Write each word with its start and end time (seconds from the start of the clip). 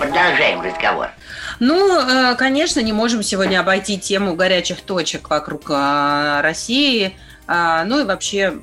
Продолжаем 0.00 0.62
разговор. 0.62 1.10
Ну, 1.58 2.00
э, 2.00 2.34
конечно, 2.36 2.80
не 2.80 2.94
можем 2.94 3.22
сегодня 3.22 3.60
обойти 3.60 3.98
тему 3.98 4.34
горячих 4.34 4.80
точек 4.80 5.28
вокруг 5.28 5.68
э, 5.68 6.40
России. 6.40 7.14
А, 7.46 7.84
Ну 7.84 8.00
и 8.00 8.04
вообще, 8.04 8.54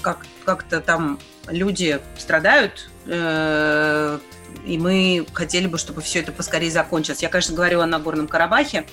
как, 0.00 0.18
как-то 0.44 0.80
там 0.80 1.18
люди 1.48 1.98
страдают, 2.16 2.88
э, 3.06 4.18
и 4.64 4.78
мы 4.78 5.26
хотели 5.32 5.66
бы, 5.66 5.76
чтобы 5.76 6.02
все 6.02 6.20
это 6.20 6.30
поскорее 6.30 6.70
закончилось. 6.70 7.20
Я, 7.20 7.30
конечно, 7.30 7.56
говорю 7.56 7.80
о 7.80 7.86
Нагорном 7.86 8.28
Карабахе. 8.28 8.86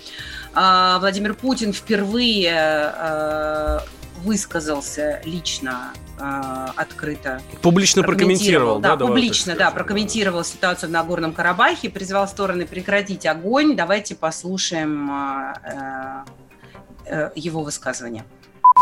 А, 0.55 0.97
Владимир 0.97 1.35
Путин 1.35 1.73
впервые 1.73 2.51
э, 2.51 3.79
высказался 4.23 5.21
лично, 5.25 5.93
э, 6.19 6.65
открыто 6.75 7.41
Публично 7.61 8.03
прокомментировал, 8.03 8.79
да? 8.79 8.95
да, 8.95 9.05
публично, 9.05 9.55
да, 9.55 9.71
прокомментировал 9.71 10.43
ситуацию 10.43 10.89
в 10.89 10.91
Нагорном 10.91 11.33
Карабахе, 11.33 11.89
призвал 11.89 12.27
стороны 12.27 12.65
прекратить 12.65 13.25
огонь. 13.25 13.75
Давайте 13.75 14.15
послушаем 14.15 15.11
э, 15.11 16.23
э, 17.05 17.31
его 17.35 17.63
высказывание. 17.63 18.25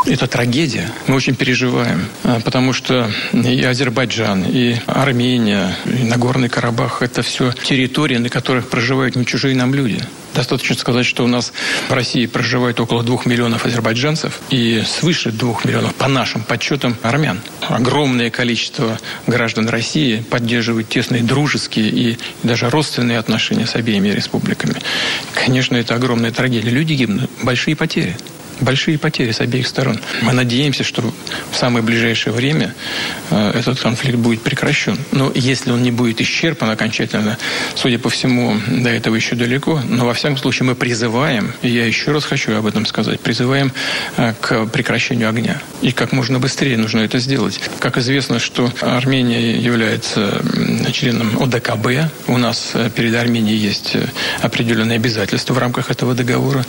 Это 0.06 0.28
трагедия. 0.28 0.90
Мы 1.08 1.16
очень 1.16 1.36
переживаем, 1.36 2.06
а, 2.24 2.40
потому 2.40 2.72
что 2.74 3.12
и 3.34 3.62
Азербайджан, 3.64 4.46
и 4.48 4.78
Армения, 4.88 5.76
и 5.86 6.04
Нагорный 6.04 6.48
Карабах– 6.48 7.02
это 7.02 7.22
все 7.22 7.52
территории, 7.52 8.18
на 8.18 8.30
которых 8.30 8.70
проживают 8.70 9.16
не 9.16 9.26
чужие 9.26 9.56
нам 9.56 9.74
люди. 9.74 10.02
Достаточно 10.34 10.76
сказать, 10.76 11.06
что 11.06 11.26
у 11.26 11.28
нас 11.28 11.52
в 11.90 11.94
России 11.94 12.26
проживает 12.28 12.80
около 12.80 13.04
двух 13.04 13.26
миллионов 13.26 13.66
азербайджанцев 13.66 14.40
и 14.50 14.84
свыше 14.88 15.32
двух 15.32 15.66
миллионов, 15.66 15.94
по 15.96 16.08
нашим 16.08 16.44
подсчетам, 16.44 16.96
армян. 17.02 17.42
Огромное 17.68 18.30
количество 18.30 18.98
граждан 19.28 19.68
России 19.68 20.24
поддерживают 20.30 20.88
тесные 20.88 21.24
дружеские 21.24 21.90
и 21.90 22.18
даже 22.44 22.70
родственные 22.70 23.18
отношения 23.18 23.68
с 23.68 23.76
обеими 23.76 24.10
республиками. 24.10 24.76
Конечно, 25.34 25.76
это 25.76 25.96
огромная 25.96 26.32
трагедия. 26.32 26.70
Люди 26.70 26.94
гибнут, 26.94 27.30
большие 27.42 27.76
потери 27.76 28.16
большие 28.62 28.98
потери 28.98 29.32
с 29.32 29.42
обеих 29.42 29.68
сторон. 29.68 30.00
Мы 30.22 30.34
надеемся, 30.34 30.84
что 30.84 31.02
в 31.52 31.56
самое 31.56 31.84
ближайшее 31.84 32.34
время 32.34 32.74
э, 33.30 33.52
этот 33.60 33.80
конфликт 33.80 34.18
будет 34.18 34.42
прекращен. 34.42 34.98
Но 35.12 35.32
если 35.34 35.72
он 35.72 35.84
не 35.84 35.92
будет 35.92 36.22
исчерпан 36.22 36.70
окончательно, 36.70 37.38
судя 37.76 38.00
по 38.00 38.10
всему, 38.10 38.56
до 38.68 38.90
этого 38.90 39.16
еще 39.16 39.36
далеко. 39.36 39.82
Но 39.88 40.06
во 40.06 40.14
всяком 40.14 40.38
случае 40.38 40.68
мы 40.68 40.76
призываем, 40.76 41.54
и 41.62 41.70
я 41.70 41.86
еще 41.86 42.12
раз 42.12 42.26
хочу 42.26 42.56
об 42.56 42.66
этом 42.66 42.86
сказать, 42.86 43.20
призываем 43.20 43.72
э, 44.18 44.34
к 44.40 44.66
прекращению 44.68 45.30
огня. 45.30 45.62
И 45.82 45.92
как 45.92 46.12
можно 46.12 46.40
быстрее 46.40 46.78
нужно 46.78 47.00
это 47.00 47.20
сделать. 47.20 47.60
Как 47.80 47.98
известно, 47.98 48.40
что 48.40 48.72
Армения 48.82 49.58
является 49.58 50.42
членом 50.92 51.42
ОДКБ. 51.42 52.12
У 52.28 52.38
нас 52.38 52.72
э, 52.74 52.90
перед 52.94 53.16
Арменией 53.16 53.58
есть 53.58 53.96
определенные 54.42 54.98
обязательства 54.98 55.54
в 55.54 55.58
рамках 55.58 55.92
этого 55.92 56.14
договора. 56.14 56.66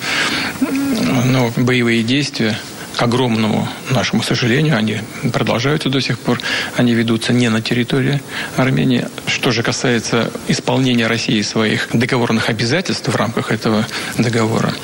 Но 1.00 1.52
боевые 1.56 2.02
действия, 2.02 2.58
к 2.96 3.02
огромному 3.02 3.66
нашему 3.90 4.22
сожалению, 4.22 4.76
они 4.76 5.00
продолжаются 5.32 5.88
до 5.88 6.00
сих 6.00 6.18
пор. 6.18 6.40
Они 6.76 6.92
ведутся 6.92 7.32
не 7.32 7.48
на 7.48 7.62
территории 7.62 8.20
Армении. 8.56 9.06
Что 9.26 9.52
же 9.52 9.62
касается 9.62 10.30
исполнения 10.48 11.06
России 11.06 11.40
своих 11.42 11.88
договорных 11.92 12.50
обязательств 12.50 13.08
в 13.08 13.16
рамках 13.16 13.52
этого 13.52 13.86
договора, 14.18 14.74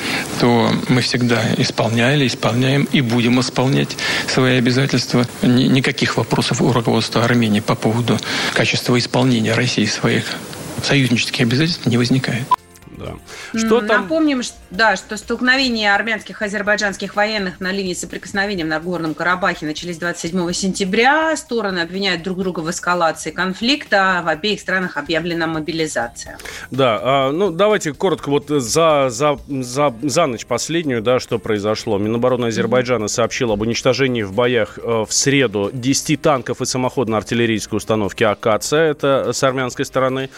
то 0.41 0.71
мы 0.89 1.03
всегда 1.03 1.43
исполняли, 1.59 2.27
исполняем 2.27 2.89
и 2.93 3.01
будем 3.03 3.41
исполнять 3.41 3.97
свои 4.33 4.57
обязательства. 4.57 5.27
Ни- 5.43 5.65
Никаких 5.65 6.17
вопросов 6.17 6.63
у 6.63 6.73
руководства 6.73 7.25
Армении 7.25 7.61
по 7.61 7.75
поводу 7.75 8.19
качества 8.55 8.99
исполнения 8.99 9.53
России 9.53 9.85
своих 9.85 10.25
союзнических 10.83 11.41
обязательств 11.43 11.85
не 11.87 11.99
возникает. 11.99 12.45
Да. 12.97 13.15
Что 13.55 13.81
М, 13.81 13.87
там? 13.87 14.03
Напомним, 14.03 14.43
да, 14.71 14.97
что 14.97 15.17
столкновения 15.17 15.95
армянских 15.95 16.43
и 16.43 16.45
азербайджанских 16.45 17.17
военных 17.17 17.61
на 17.61 17.73
линии 17.73 17.95
соприкосновения 17.95 18.65
в 18.65 18.69
Нагорном 18.69 19.15
Карабахе 19.15 19.67
начались 19.67 19.99
27 19.99 20.53
сентября. 20.53 21.37
Стороны 21.37 21.81
обвиняют 21.81 22.23
друг 22.23 22.39
друга 22.39 22.61
в 22.61 22.71
эскалации 22.71 23.31
конфликта. 23.31 24.23
В 24.25 24.29
обеих 24.29 24.61
странах 24.61 24.97
объявлена 24.97 25.47
мобилизация. 25.47 26.39
Да, 26.71 26.99
а, 27.03 27.33
ну 27.33 27.51
давайте 27.51 27.93
коротко 27.93 28.31
вот 28.31 28.49
за, 28.49 29.09
за, 29.11 29.39
за, 29.49 29.95
за 30.03 30.27
ночь 30.27 30.47
последнюю, 30.47 31.03
да, 31.03 31.21
что 31.21 31.39
произошло. 31.39 31.99
Минобороны 31.99 32.47
Азербайджана 32.47 33.09
сообщил 33.09 33.53
об 33.53 33.61
уничтожении 33.63 34.23
в 34.23 34.33
боях 34.33 34.79
э, 34.79 35.05
в 35.07 35.13
среду 35.13 35.71
10 35.73 36.21
танков 36.21 36.61
и 36.61 36.65
самоходно-артиллерийской 36.65 37.77
установки 37.77 38.25
АКЦ, 38.25 38.73
это 38.73 39.33
с 39.33 39.43
армянской 39.43 39.85
стороны. 39.85 40.31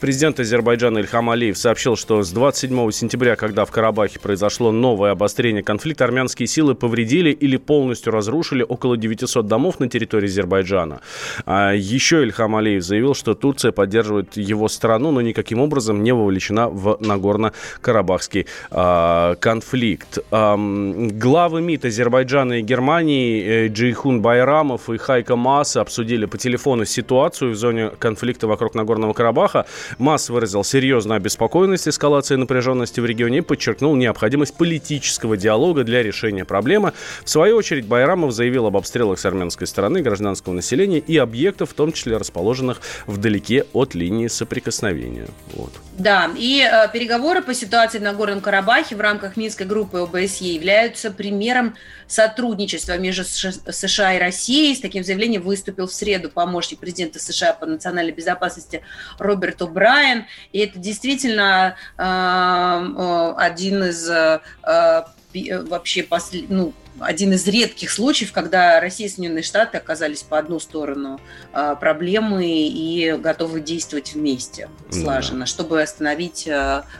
Президент 0.00 0.40
Азербайджана 0.40 0.98
Ильхам 0.98 1.30
Алиев 1.30 1.58
сообщил, 1.58 1.96
что 1.96 2.05
с 2.08 2.30
27 2.30 2.90
сентября, 2.90 3.36
когда 3.36 3.64
в 3.64 3.70
Карабахе 3.70 4.18
произошло 4.20 4.72
новое 4.72 5.10
обострение 5.10 5.62
конфликта, 5.62 6.04
армянские 6.04 6.46
силы 6.46 6.74
повредили 6.74 7.30
или 7.30 7.56
полностью 7.56 8.12
разрушили 8.12 8.64
около 8.66 8.96
900 8.96 9.46
домов 9.46 9.80
на 9.80 9.88
территории 9.88 10.26
Азербайджана. 10.26 11.00
А 11.44 11.72
еще 11.72 12.22
Ильхам 12.22 12.54
Алиев 12.56 12.82
заявил, 12.82 13.14
что 13.14 13.34
Турция 13.34 13.72
поддерживает 13.72 14.36
его 14.36 14.68
страну, 14.68 15.10
но 15.10 15.20
никаким 15.20 15.60
образом 15.60 16.02
не 16.02 16.12
вовлечена 16.12 16.68
в 16.68 16.98
Нагорно-Карабахский 17.00 18.46
а, 18.70 19.34
конфликт. 19.36 20.18
Ам, 20.30 21.08
главы 21.18 21.60
МИД 21.60 21.86
Азербайджана 21.86 22.60
и 22.60 22.62
Германии 22.62 23.42
э, 23.42 23.68
Джейхун 23.68 24.22
Байрамов 24.22 24.88
и 24.90 24.96
Хайка 24.96 25.36
Мас 25.36 25.76
обсудили 25.76 26.26
по 26.26 26.38
телефону 26.38 26.84
ситуацию 26.84 27.52
в 27.52 27.56
зоне 27.56 27.90
конфликта 27.98 28.46
вокруг 28.46 28.74
Нагорного 28.74 29.12
Карабаха. 29.12 29.66
Мас 29.98 30.30
выразил 30.30 30.64
серьезную 30.64 31.16
обеспокоенность 31.16 31.88
эскалации 31.96 32.36
напряженности 32.36 33.00
в 33.00 33.06
регионе 33.06 33.38
и 33.38 33.40
подчеркнул 33.40 33.96
необходимость 33.96 34.54
политического 34.54 35.36
диалога 35.36 35.82
для 35.82 36.02
решения 36.02 36.44
проблемы. 36.44 36.92
В 37.24 37.30
свою 37.30 37.56
очередь 37.56 37.86
Байрамов 37.86 38.32
заявил 38.32 38.66
об 38.66 38.76
обстрелах 38.76 39.18
с 39.18 39.24
армянской 39.24 39.66
стороны 39.66 40.02
гражданского 40.02 40.52
населения 40.52 40.98
и 40.98 41.16
объектов, 41.16 41.70
в 41.70 41.74
том 41.74 41.92
числе 41.92 42.18
расположенных 42.18 42.82
вдалеке 43.06 43.64
от 43.72 43.94
линии 43.94 44.28
соприкосновения. 44.28 45.28
Вот. 45.54 45.72
Да, 45.98 46.30
и 46.36 46.60
э, 46.60 46.92
переговоры 46.92 47.40
по 47.40 47.54
ситуации 47.54 47.98
в 47.98 48.02
Нагорном 48.02 48.42
Карабахе 48.42 48.94
в 48.96 49.00
рамках 49.00 49.38
Минской 49.38 49.64
группы 49.64 49.98
ОБСЕ 49.98 50.52
являются 50.52 51.10
примером 51.10 51.74
сотрудничества 52.06 52.98
между 52.98 53.24
США 53.24 54.14
и 54.14 54.18
Россией. 54.18 54.74
С 54.74 54.80
таким 54.80 55.02
заявлением 55.02 55.42
выступил 55.42 55.86
в 55.86 55.92
среду 55.92 56.28
помощник 56.28 56.78
президента 56.78 57.18
США 57.18 57.54
по 57.54 57.64
национальной 57.64 58.12
безопасности 58.12 58.82
Роберт 59.18 59.62
О'Брайен. 59.62 60.24
И 60.52 60.58
это 60.58 60.78
действительно 60.78 61.76
один 61.96 63.84
из 63.84 64.08
э, 64.08 64.40
э, 64.62 65.02
э, 65.34 65.62
вообще 65.62 66.02
после, 66.02 66.44
ну, 66.48 66.72
один 66.98 67.32
из 67.34 67.46
редких 67.46 67.90
случаев, 67.90 68.32
когда 68.32 68.80
Россия 68.80 69.06
и 69.06 69.10
Соединенные 69.10 69.42
Штаты 69.42 69.76
оказались 69.76 70.22
по 70.22 70.38
одну 70.38 70.58
сторону 70.58 71.20
проблемы 71.52 72.46
и 72.46 73.12
готовы 73.18 73.60
действовать 73.60 74.14
вместе 74.14 74.70
слаженно, 74.90 75.44
чтобы 75.44 75.82
остановить 75.82 76.48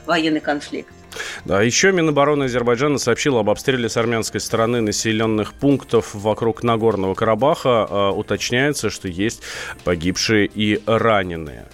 военный 0.05 0.39
конфликт. 0.39 0.93
Да, 1.45 1.61
еще 1.61 1.91
Минобороны 1.91 2.45
Азербайджана 2.45 2.97
сообщила 2.97 3.41
об 3.41 3.49
обстреле 3.49 3.89
с 3.89 3.97
армянской 3.97 4.39
стороны 4.39 4.81
населенных 4.81 5.53
пунктов 5.53 6.13
вокруг 6.13 6.63
Нагорного 6.63 7.15
Карабаха. 7.15 7.87
Э, 7.89 8.09
уточняется, 8.09 8.89
что 8.89 9.07
есть 9.07 9.41
погибшие 9.83 10.49
и 10.53 10.81
раненые. 10.85 11.65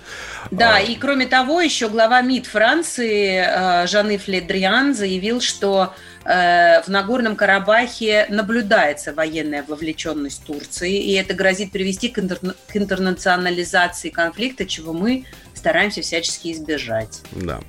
Да, 0.51 0.75
А. 0.75 0.79
и 0.79 0.95
кроме 0.95 1.25
того, 1.25 1.61
еще 1.61 1.89
глава 1.89 2.21
МИД 2.21 2.47
Франции 2.47 3.37
э, 3.37 3.87
Жан-Ив 3.87 4.27
Ледриан 4.27 4.93
заявил, 4.93 5.41
что 5.41 5.93
э, 6.25 6.81
в 6.81 6.87
Нагорном 6.89 7.35
Карабахе 7.35 8.27
наблюдается 8.29 9.13
военная 9.13 9.63
вовлеченность 9.67 10.45
Турции, 10.45 11.01
и 11.01 11.13
это 11.13 11.33
грозит 11.33 11.71
привести 11.71 12.09
к, 12.09 12.19
интерна- 12.19 12.55
к 12.67 12.75
интернационализации 12.77 14.09
конфликта, 14.09 14.65
чего 14.65 14.93
мы 14.93 15.25
стараемся 15.63 16.01
всячески 16.01 16.51
избежать. 16.51 17.21
Да. 17.31 17.61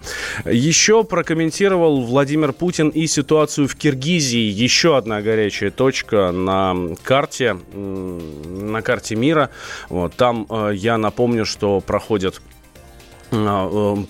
Еще 0.45 1.05
прокомментировал 1.05 2.03
Владимир 2.03 2.53
Путин 2.53 2.89
и 2.89 3.07
ситуацию 3.07 3.69
в 3.69 3.77
Киргизии. 3.77 4.51
Еще 4.51 4.97
одна 4.97 5.23
горячая 5.23 5.71
точка 5.71 6.33
на 6.33 6.75
карте, 7.05 7.57
на 7.73 8.83
карте 8.83 9.15
мира. 9.15 9.51
Вот, 9.91 10.13
там, 10.17 10.45
э, 10.51 10.73
я 10.75 10.99
напомню, 10.99 11.45
что 11.45 11.81
проходят 11.81 12.43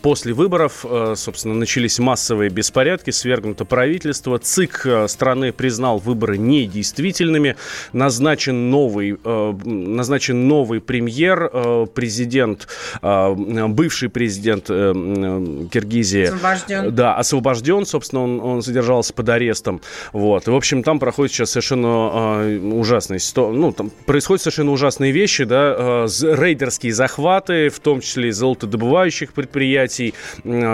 после 0.02 0.32
выборов, 0.32 0.84
э, 0.88 1.14
собственно, 1.16 1.54
начались 1.54 1.98
массовые 1.98 2.50
беспорядки, 2.50 3.10
свергнуто 3.10 3.64
правительство, 3.64 4.38
ЦИК 4.38 4.82
э, 4.86 5.08
страны 5.08 5.52
признал 5.52 5.98
выборы 5.98 6.38
недействительными, 6.38 7.56
назначен 7.92 8.70
новый, 8.70 9.18
назначен 9.24 10.48
новый 10.48 10.80
премьер, 10.80 11.50
президент, 11.94 12.68
бывший 13.02 14.08
президент 14.08 14.66
Киргизии. 14.66 16.24
Освобожден. 16.24 16.94
Да, 16.94 17.16
освобожден, 17.16 17.86
собственно, 17.86 18.22
он, 18.22 18.40
он 18.40 18.62
задержался 18.62 19.12
под 19.14 19.28
арестом. 19.28 19.80
Вот. 20.12 20.48
И, 20.48 20.50
в 20.50 20.54
общем, 20.54 20.82
там 20.82 20.98
проходит 20.98 21.32
сейчас 21.32 21.50
совершенно 21.50 22.74
ужасные 22.74 23.20
ситуации, 23.20 23.56
ну, 23.56 23.72
там 23.72 23.90
происходят 24.06 24.42
совершенно 24.42 24.72
ужасные 24.72 25.12
вещи, 25.12 25.44
да, 25.44 26.06
рейдерские 26.06 26.92
захваты, 26.92 27.68
в 27.68 27.78
том 27.80 28.00
числе 28.00 28.28
и 28.28 28.32
золотодобывающие 28.32 29.13
управляющих 29.14 29.32
предприятий, 29.32 30.14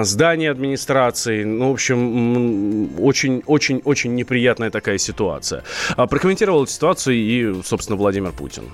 здания 0.05 0.51
администрации. 0.51 1.45
Ну, 1.45 1.71
в 1.71 1.73
общем, 1.73 3.01
очень-очень-очень 3.01 4.15
неприятная 4.15 4.71
такая 4.71 4.99
ситуация. 4.99 5.63
А 5.97 6.07
прокомментировал 6.07 6.65
эту 6.65 6.73
ситуацию 6.73 7.17
и, 7.17 7.63
собственно, 7.63 7.97
Владимир 7.97 8.33
Путин. 8.33 8.65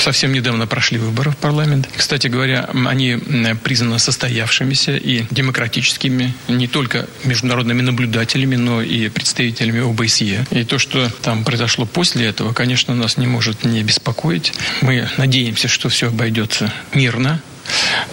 Совсем 0.00 0.32
недавно 0.32 0.66
прошли 0.66 0.98
выборы 0.98 1.30
в 1.32 1.36
парламент. 1.36 1.88
Кстати 1.96 2.28
говоря, 2.28 2.68
они 2.86 3.18
признаны 3.62 3.98
состоявшимися 3.98 4.96
и 4.96 5.24
демократическими 5.30 6.34
не 6.48 6.66
только 6.66 7.08
международными 7.24 7.82
наблюдателями, 7.82 8.56
но 8.56 8.80
и 8.80 9.08
представителями 9.08 9.80
ОБСЕ. 9.80 10.46
И 10.50 10.64
то, 10.64 10.78
что 10.78 11.10
там 11.22 11.44
произошло 11.44 11.84
после 11.86 12.26
этого, 12.26 12.52
конечно, 12.52 12.94
нас 12.94 13.16
не 13.16 13.26
может 13.26 13.64
не 13.64 13.82
беспокоить. 13.82 14.52
Мы 14.80 15.08
надеемся, 15.16 15.68
что 15.68 15.88
все 15.88 16.08
обойдется 16.08 16.72
мирно, 16.94 17.42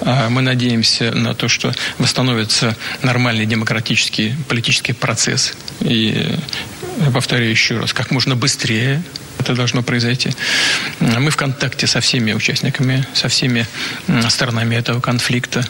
а, 0.01 0.29
мы 0.29 0.41
надеемся 0.41 1.11
на 1.11 1.33
то, 1.33 1.47
что 1.47 1.73
восстановится 1.97 2.75
нормальный 3.01 3.45
демократический 3.45 4.35
политический 4.47 4.93
процесс. 4.93 5.53
И 5.81 6.37
повторяю 7.13 7.49
еще 7.49 7.77
раз, 7.77 7.93
как 7.93 8.11
можно 8.11 8.35
быстрее 8.35 9.03
это 9.45 9.55
должно 9.55 9.83
произойти. 9.83 10.31
Мы 10.99 11.29
в 11.29 11.37
контакте 11.37 11.85
со 11.85 11.99
всеми 11.99 12.33
участниками, 12.33 13.05
со 13.13 13.27
всеми 13.27 13.67
сторонами 14.29 14.75
этого 14.75 14.99
конфликта. 14.99 15.63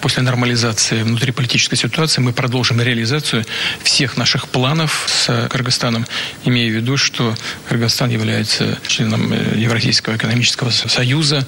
После 0.00 0.22
нормализации 0.22 1.02
внутриполитической 1.02 1.76
ситуации 1.76 2.20
мы 2.20 2.32
продолжим 2.32 2.80
реализацию 2.80 3.44
всех 3.82 4.16
наших 4.16 4.48
планов 4.48 5.06
с 5.08 5.48
Кыргызстаном, 5.48 6.06
имея 6.44 6.70
в 6.70 6.74
виду, 6.74 6.96
что 6.96 7.34
Кыргызстан 7.68 8.10
является 8.10 8.78
членом 8.86 9.32
э, 9.32 9.58
Евразийского 9.58 10.16
экономического 10.16 10.70
союза. 10.70 11.46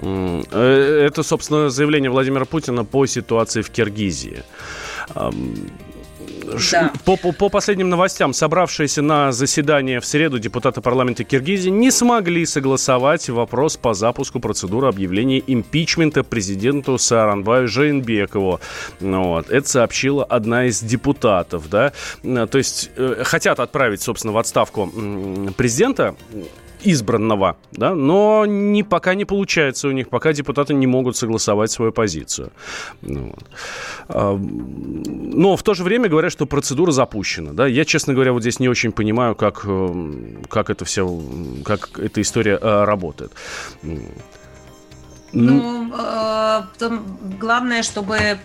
Э, 0.00 1.06
это, 1.06 1.22
собственно, 1.22 1.70
заявление 1.70 2.10
Владимира 2.10 2.44
Путина 2.44 2.84
по 2.84 3.06
ситуации 3.06 3.62
в 3.62 3.70
Киргизии. 3.70 4.42
Да. 6.72 6.92
По, 7.04 7.16
по, 7.16 7.32
по 7.32 7.48
последним 7.48 7.88
новостям, 7.88 8.32
собравшиеся 8.32 9.02
на 9.02 9.32
заседание 9.32 10.00
в 10.00 10.06
среду 10.06 10.38
депутаты 10.38 10.80
парламента 10.80 11.24
Киргизии 11.24 11.70
не 11.70 11.90
смогли 11.90 12.46
согласовать 12.46 13.28
вопрос 13.28 13.76
по 13.76 13.94
запуску 13.94 14.40
процедуры 14.40 14.88
объявления 14.88 15.42
импичмента 15.46 16.22
президенту 16.22 16.98
Сааранбаю 16.98 17.68
Жейнбекову. 17.68 18.60
Ну 19.00 19.24
вот. 19.24 19.50
Это 19.50 19.68
сообщила 19.68 20.24
одна 20.24 20.66
из 20.66 20.80
депутатов. 20.80 21.68
Да? 21.68 21.92
То 22.22 22.58
есть 22.58 22.90
э, 22.96 23.22
хотят 23.24 23.60
отправить, 23.60 24.02
собственно, 24.02 24.32
в 24.32 24.38
отставку 24.38 24.90
президента 25.56 26.14
избранного, 26.84 27.56
да, 27.72 27.94
но 27.94 28.46
не, 28.46 28.82
пока 28.82 29.14
не 29.14 29.24
получается 29.24 29.88
у 29.88 29.92
них, 29.92 30.08
пока 30.08 30.32
депутаты 30.32 30.74
не 30.74 30.86
могут 30.86 31.16
согласовать 31.16 31.70
свою 31.70 31.92
позицию. 31.92 32.50
Ну, 33.02 33.34
но 34.08 35.56
в 35.56 35.62
то 35.62 35.74
же 35.74 35.84
время 35.84 36.08
говорят, 36.08 36.32
что 36.32 36.46
процедура 36.46 36.92
запущена. 36.92 37.52
Да? 37.52 37.66
Я, 37.66 37.84
честно 37.84 38.14
говоря, 38.14 38.32
вот 38.32 38.42
здесь 38.42 38.60
не 38.60 38.68
очень 38.68 38.92
понимаю, 38.92 39.34
как, 39.34 39.62
э, 39.66 40.12
как 40.48 40.70
это 40.70 40.84
все, 40.84 41.20
как 41.64 41.98
эта 41.98 42.20
история 42.20 42.58
э, 42.60 42.84
работает. 42.84 43.32
Ну, 45.32 45.92
э, 45.98 46.62
главное, 47.40 47.82
чтобы 47.82 48.38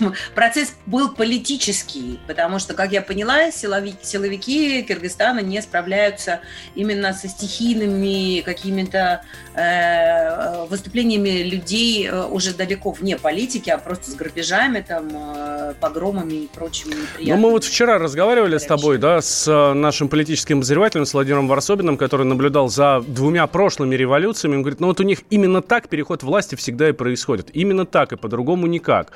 процесс 0.34 0.74
был 0.86 1.14
политический, 1.14 2.18
потому 2.26 2.58
что, 2.58 2.74
как 2.74 2.92
я 2.92 3.02
поняла, 3.02 3.50
силовики, 3.50 3.98
силовики 4.02 4.82
Кыргызстана 4.82 5.40
не 5.40 5.60
справляются 5.62 6.40
именно 6.74 7.12
со 7.12 7.28
стихийными 7.28 8.40
какими-то 8.40 9.22
э, 9.54 10.66
выступлениями 10.66 11.42
людей 11.42 12.08
э, 12.08 12.26
уже 12.26 12.54
далеко 12.54 12.92
вне 12.92 13.16
политики, 13.16 13.70
а 13.70 13.78
просто 13.78 14.10
с 14.10 14.14
грабежами, 14.14 14.84
там, 14.86 15.08
э, 15.12 15.74
погромами 15.80 16.34
и 16.34 16.46
прочими 16.48 16.90
неприятными. 16.90 17.30
Ну, 17.30 17.36
мы 17.36 17.50
вот 17.50 17.64
вчера 17.64 17.98
разговаривали 17.98 18.58
с 18.58 18.64
тобой, 18.64 18.98
да, 18.98 19.20
с 19.20 19.46
э, 19.48 19.72
нашим 19.74 20.08
политическим 20.08 20.58
обозревателем, 20.58 21.06
с 21.06 21.14
Владимиром 21.14 21.48
Варсобиным, 21.48 21.96
который 21.96 22.26
наблюдал 22.26 22.68
за 22.68 23.02
двумя 23.06 23.46
прошлыми 23.46 23.94
революциями. 23.94 24.56
Он 24.56 24.62
говорит, 24.62 24.80
ну 24.80 24.88
вот 24.88 25.00
у 25.00 25.02
них 25.02 25.22
именно 25.30 25.62
так 25.62 25.88
переход 25.88 26.22
власти 26.22 26.54
всегда 26.54 26.88
и 26.88 26.92
происходит. 26.92 27.50
Именно 27.52 27.86
так, 27.86 28.12
и 28.12 28.16
по-другому 28.16 28.66
никак. 28.66 29.12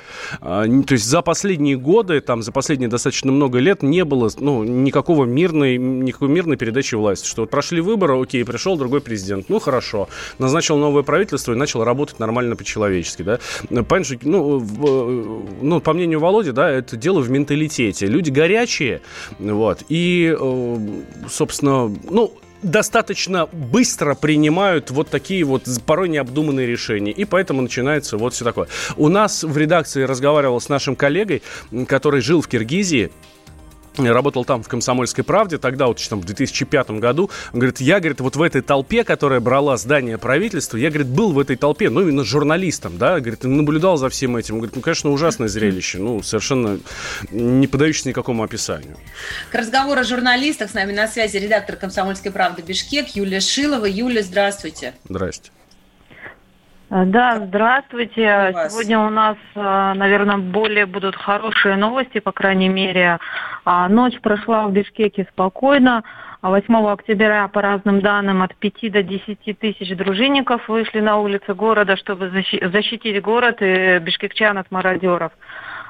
То 0.85 0.93
есть 0.93 1.05
за 1.05 1.21
последние 1.21 1.77
годы, 1.77 2.21
там, 2.21 2.41
за 2.41 2.51
последние 2.51 2.89
достаточно 2.89 3.31
много 3.31 3.59
лет 3.59 3.83
не 3.83 4.03
было 4.05 4.29
ну, 4.39 4.63
никакого 4.63 5.25
мирной, 5.25 5.77
никакой 5.77 6.29
мирной 6.29 6.57
передачи 6.57 6.95
власти. 6.95 7.27
Что 7.27 7.41
вот 7.41 7.49
прошли 7.49 7.81
выборы, 7.81 8.21
окей, 8.21 8.43
пришел 8.45 8.77
другой 8.77 9.01
президент, 9.01 9.49
ну 9.49 9.59
хорошо, 9.59 10.09
назначил 10.39 10.77
новое 10.77 11.03
правительство 11.03 11.53
и 11.53 11.55
начал 11.55 11.83
работать 11.83 12.19
нормально 12.19 12.55
по-человечески, 12.55 13.23
да. 13.23 13.39
Понятно, 13.87 14.17
ну, 14.23 14.57
в, 14.59 15.45
ну, 15.61 15.79
по 15.79 15.93
мнению 15.93 16.19
Володи, 16.19 16.51
да, 16.51 16.69
это 16.69 16.97
дело 16.97 17.19
в 17.19 17.29
менталитете. 17.29 18.05
Люди 18.05 18.29
горячие, 18.29 19.01
вот, 19.39 19.83
и, 19.89 20.35
э, 20.37 20.77
собственно, 21.29 21.93
ну, 22.09 22.33
достаточно 22.63 23.47
быстро 23.47 24.15
принимают 24.15 24.91
вот 24.91 25.09
такие 25.09 25.43
вот 25.43 25.63
порой 25.85 26.09
необдуманные 26.09 26.67
решения. 26.67 27.11
И 27.11 27.25
поэтому 27.25 27.61
начинается 27.61 28.17
вот 28.17 28.33
все 28.33 28.45
такое. 28.45 28.67
У 28.95 29.09
нас 29.09 29.43
в 29.43 29.57
редакции 29.57 30.03
разговаривал 30.03 30.59
с 30.59 30.69
нашим 30.69 30.95
коллегой, 30.95 31.41
который 31.87 32.21
жил 32.21 32.41
в 32.41 32.47
Киргизии, 32.47 33.11
работал 34.05 34.45
там 34.45 34.63
в 34.63 34.67
«Комсомольской 34.67 35.23
правде», 35.23 35.57
тогда 35.57 35.87
вот 35.87 36.01
там 36.09 36.21
в 36.21 36.25
2005 36.25 36.91
году, 36.91 37.29
он 37.53 37.59
говорит, 37.59 37.81
я, 37.81 37.99
говорит, 37.99 38.21
вот 38.21 38.35
в 38.35 38.41
этой 38.41 38.61
толпе, 38.61 39.03
которая 39.03 39.39
брала 39.39 39.77
здание 39.77 40.17
правительства, 40.17 40.77
я, 40.77 40.89
говорит, 40.89 41.07
был 41.07 41.33
в 41.33 41.39
этой 41.39 41.55
толпе, 41.55 41.89
ну, 41.89 42.01
именно 42.01 42.23
журналистом, 42.23 42.97
да, 42.97 43.19
говорит, 43.19 43.43
наблюдал 43.43 43.97
за 43.97 44.09
всем 44.09 44.35
этим, 44.37 44.55
он 44.55 44.59
говорит, 44.61 44.75
ну, 44.75 44.81
конечно, 44.81 45.11
ужасное 45.11 45.47
зрелище, 45.47 45.99
ну, 45.99 46.21
совершенно 46.23 46.79
не 47.31 47.67
поддающееся 47.67 48.09
никакому 48.09 48.43
описанию. 48.43 48.97
К 49.51 49.55
разговору 49.55 49.99
о 50.01 50.03
журналистах 50.03 50.71
с 50.71 50.73
нами 50.73 50.93
на 50.93 51.07
связи 51.07 51.37
редактор 51.37 51.75
«Комсомольской 51.75 52.31
правды» 52.31 52.61
Бишкек 52.61 53.09
Юлия 53.15 53.39
Шилова. 53.39 53.85
Юлия, 53.85 54.23
здравствуйте. 54.23 54.93
Здрасте. 55.07 55.51
Э, 56.89 57.03
да, 57.05 57.39
здравствуйте. 57.39 58.53
У 58.53 58.69
Сегодня 58.69 58.99
у 58.99 59.09
нас, 59.09 59.37
э, 59.55 59.93
наверное, 59.95 60.37
более 60.37 60.85
будут 60.85 61.15
хорошие 61.15 61.75
новости, 61.75 62.19
по 62.19 62.31
крайней 62.31 62.69
мере. 62.69 63.19
А, 63.65 63.89
ночь 63.89 64.19
прошла 64.21 64.67
в 64.67 64.71
Бишкеке 64.71 65.27
спокойно. 65.31 66.03
8 66.41 66.75
а 66.75 66.93
октября, 66.93 67.47
по 67.47 67.61
разным 67.61 67.99
данным, 67.99 68.41
от 68.43 68.55
5 68.55 68.89
до 68.91 69.03
10 69.03 69.53
тысяч 69.59 69.95
дружинников 69.97 70.69
вышли 70.69 70.99
на 70.99 71.17
улицы 71.17 71.53
города, 71.53 71.97
чтобы 71.97 72.29
защитить 72.29 73.21
город 73.21 73.57
и 73.61 73.97
бишкекчан 73.99 74.57
от 74.57 74.69
мародеров. 74.71 75.31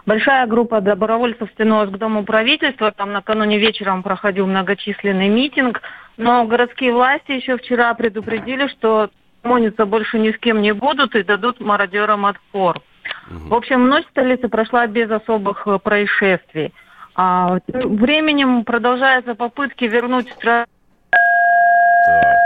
Большая 0.05 0.47
группа 0.47 0.79
добровольцев 0.79 1.49
стянулась 1.51 1.89
к 1.89 1.97
Дому 1.97 2.23
правительства. 2.23 2.91
Там 2.91 3.11
накануне 3.11 3.57
вечером 3.59 4.03
проходил 4.03 4.47
многочисленный 4.47 5.27
митинг. 5.27 5.81
Но 6.15 6.45
городские 6.45 6.93
власти 6.93 7.33
еще 7.33 7.57
вчера 7.57 7.93
предупредили, 7.93 8.67
что 8.67 9.09
церемониться 9.41 9.85
больше 9.85 10.19
ни 10.19 10.31
с 10.31 10.37
кем 10.37 10.61
не 10.61 10.73
будут 10.73 11.15
и 11.15 11.23
дадут 11.23 11.59
мародерам 11.59 12.25
отпор. 12.25 12.81
Угу. 13.29 13.49
В 13.49 13.53
общем, 13.53 13.87
ночь 13.87 14.05
в 14.05 14.09
столице 14.09 14.47
прошла 14.49 14.87
без 14.87 15.09
особых 15.09 15.67
э, 15.67 15.79
происшествий. 15.79 16.73
А, 17.15 17.59
временем 17.67 18.63
продолжаются 18.63 19.33
попытки 19.33 19.85
вернуть 19.85 20.29
страну 20.33 20.65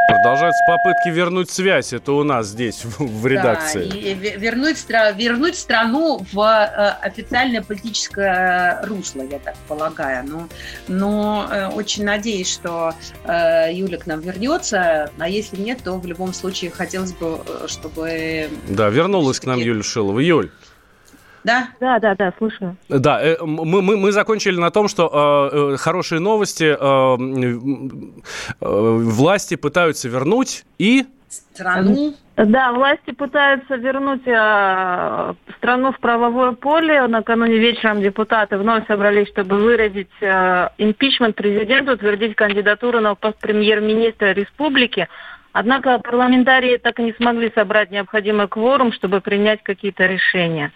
Продолжаются 0.07 0.63
попытки 0.67 1.09
вернуть 1.09 1.49
связь. 1.49 1.93
Это 1.93 2.11
у 2.11 2.23
нас 2.23 2.47
здесь, 2.47 2.83
в, 2.83 2.99
в 2.99 3.25
редакции. 3.25 3.85
Да, 3.85 3.95
и 3.95 4.13
вернуть, 4.13 4.77
вернуть 5.15 5.57
страну 5.57 6.25
в 6.31 6.39
э, 6.39 6.89
официальное 7.01 7.63
политическое 7.63 8.81
русло, 8.83 9.23
я 9.23 9.39
так 9.39 9.55
полагаю. 9.67 10.25
Но, 10.27 10.47
но 10.87 11.47
э, 11.49 11.67
очень 11.69 12.03
надеюсь, 12.03 12.51
что 12.51 12.93
э, 13.23 13.73
Юля 13.73 13.97
к 13.97 14.05
нам 14.05 14.19
вернется. 14.19 15.09
А 15.17 15.29
если 15.29 15.57
нет, 15.59 15.79
то 15.83 15.97
в 15.97 16.05
любом 16.05 16.33
случае 16.33 16.71
хотелось 16.71 17.13
бы, 17.13 17.39
чтобы... 17.67 18.49
Да, 18.67 18.89
вернулась 18.89 19.39
к 19.39 19.45
нам 19.45 19.59
Юля 19.59 19.81
Шилова. 19.81 20.19
Юль, 20.19 20.51
да? 21.43 21.69
Да, 21.79 21.99
да, 21.99 22.15
да, 22.15 22.33
слушаю. 22.37 22.75
Да, 22.89 23.21
э, 23.21 23.37
мы, 23.41 23.81
мы, 23.81 23.97
мы 23.97 24.11
закончили 24.11 24.59
на 24.59 24.71
том, 24.71 24.87
что 24.87 25.49
э, 25.51 25.73
э 25.73 25.77
хорошие 25.77 26.19
новости, 26.19 26.65
э, 26.65 26.75
э, 28.61 28.65
власти 28.69 29.55
пытаются 29.55 30.07
вернуть 30.09 30.65
и... 30.77 31.05
Страну 31.29 32.13
Да, 32.35 32.73
власти 32.73 33.11
пытаются 33.11 33.75
вернуть 33.75 34.25
э, 34.25 35.33
страну 35.57 35.91
в 35.91 35.99
правовое 35.99 36.53
поле. 36.53 37.07
Накануне 37.07 37.57
вечером 37.57 38.01
депутаты 38.01 38.57
вновь 38.57 38.87
собрались, 38.87 39.29
чтобы 39.29 39.57
выразить 39.57 40.09
э, 40.21 40.69
импичмент 40.77 41.35
президенту, 41.35 41.93
утвердить 41.93 42.35
кандидатуру 42.35 42.99
на 42.99 43.15
пост 43.15 43.37
премьер-министра 43.39 44.33
республики. 44.33 45.07
Однако 45.53 45.99
парламентарии 45.99 46.77
так 46.77 46.99
и 46.99 47.03
не 47.03 47.13
смогли 47.13 47.51
собрать 47.53 47.91
необходимый 47.91 48.47
кворум, 48.47 48.93
чтобы 48.93 49.21
принять 49.21 49.61
какие-то 49.63 50.05
решения. 50.05 50.71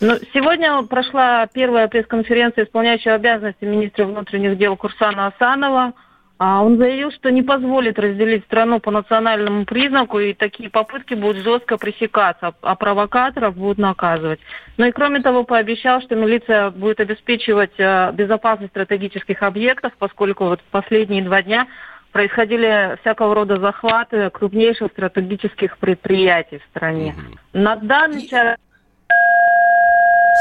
Но 0.00 0.16
сегодня 0.32 0.82
прошла 0.82 1.46
первая 1.46 1.88
пресс-конференция 1.88 2.64
исполняющего 2.64 3.14
обязанности 3.14 3.64
министра 3.64 4.04
внутренних 4.06 4.56
дел 4.58 4.76
Курсана 4.76 5.26
Асанова– 5.26 5.94
а 6.42 6.62
он 6.62 6.78
заявил, 6.78 7.12
что 7.12 7.30
не 7.30 7.42
позволит 7.42 7.98
разделить 7.98 8.44
страну 8.46 8.80
по 8.80 8.90
национальному 8.90 9.66
признаку, 9.66 10.18
и 10.18 10.32
такие 10.32 10.70
попытки 10.70 11.12
будут 11.12 11.42
жестко 11.44 11.76
пресекаться, 11.76 12.54
а 12.62 12.76
провокаторов 12.76 13.54
будут 13.54 13.76
наказывать. 13.76 14.40
Ну 14.78 14.86
и 14.86 14.90
кроме 14.90 15.20
того, 15.20 15.44
пообещал, 15.44 16.00
что 16.00 16.16
милиция 16.16 16.70
будет 16.70 16.98
обеспечивать 16.98 17.74
э, 17.76 18.12
безопасность 18.14 18.72
стратегических 18.72 19.42
объектов, 19.42 19.92
поскольку 19.98 20.46
вот 20.46 20.62
в 20.62 20.70
последние 20.70 21.22
два 21.22 21.42
дня 21.42 21.66
происходили 22.10 22.96
всякого 23.02 23.34
рода 23.34 23.60
захваты 23.60 24.30
крупнейших 24.30 24.92
стратегических 24.92 25.76
предприятий 25.76 26.56
в 26.56 26.64
стране. 26.70 27.14
На 27.52 27.76
данный 27.76 28.26
час... 28.26 28.56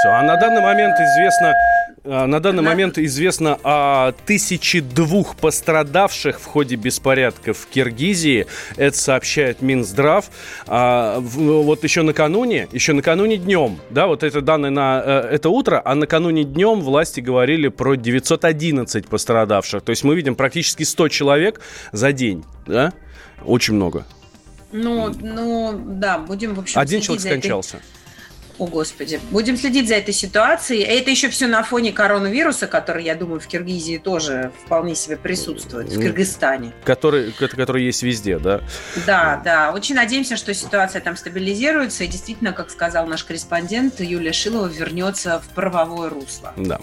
А 0.06 0.24
на 0.24 0.38
данный 0.38 0.62
момент 0.62 0.96
известно 1.00 1.54
а, 2.06 2.26
на 2.26 2.40
данный 2.40 2.64
момент 2.64 2.98
известно 2.98 3.58
о 3.64 4.14
тысяче 4.26 4.82
двух 4.82 5.36
пострадавших 5.36 6.40
в 6.40 6.46
ходе 6.46 6.76
беспорядков 6.76 7.58
в 7.58 7.68
Киргизии. 7.68 8.48
Это 8.78 8.98
сообщает 8.98 9.62
Минздрав. 9.62 10.26
А, 10.68 11.20
вот 11.20 11.84
еще 11.84 12.02
накануне, 12.02 12.68
еще 12.72 12.94
накануне 12.94 13.38
днем, 13.38 13.80
да, 13.90 14.08
вот 14.08 14.24
это 14.24 14.42
данные 14.42 14.72
на 14.72 15.02
э, 15.04 15.20
это 15.32 15.50
утро, 15.50 15.82
а 15.84 15.96
накануне 15.96 16.44
днем 16.44 16.82
власти 16.82 17.20
говорили 17.20 17.68
про 17.68 17.96
911 17.96 19.08
пострадавших. 19.08 19.84
То 19.84 19.90
есть 19.90 20.04
мы 20.04 20.16
видим 20.16 20.36
практически 20.36 20.84
100 20.84 21.10
человек 21.10 21.62
за 21.92 22.12
день, 22.14 22.46
да? 22.66 22.94
Очень 23.44 23.76
много. 23.76 24.06
Ну, 24.72 25.12
ну, 25.20 25.80
да, 25.86 26.20
будем, 26.20 26.54
в 26.54 26.60
общем, 26.60 26.80
Один 26.80 27.02
человек 27.02 27.24
скончался. 27.24 27.78
Этой 27.78 28.00
о, 28.60 28.68
Господи. 28.68 29.20
Будем 29.32 29.58
следить 29.58 29.88
за 29.88 29.96
этой 29.96 30.14
ситуацией. 30.14 30.84
Это 30.84 31.10
еще 31.10 31.30
все 31.30 31.48
на 31.48 31.64
фоне 31.64 31.94
коронавируса, 31.94 32.68
который, 32.68 33.06
я 33.06 33.16
думаю, 33.16 33.40
в 33.40 33.48
Киргизии 33.48 33.98
тоже 33.98 34.52
вполне 34.66 34.96
себе 34.96 35.18
присутствует, 35.18 35.90
в 35.90 36.00
Кыргызстане. 36.00 36.74
Который, 36.84 37.32
который 37.32 37.86
есть 37.86 38.04
везде, 38.04 38.38
да? 38.38 38.62
Да, 39.08 39.42
да. 39.44 39.72
Очень 39.74 39.96
надеемся, 39.96 40.36
что 40.36 40.54
ситуация 40.54 41.02
там 41.02 41.16
стабилизируется. 41.16 42.04
И 42.04 42.08
действительно, 42.08 42.52
как 42.52 42.70
сказал 42.70 43.08
наш 43.08 43.24
корреспондент, 43.24 44.02
Юлия 44.02 44.34
Шилова 44.34 44.68
вернется 44.68 45.42
в 45.42 45.54
правовое 45.56 46.10
русло. 46.10 46.54
Да. 46.58 46.82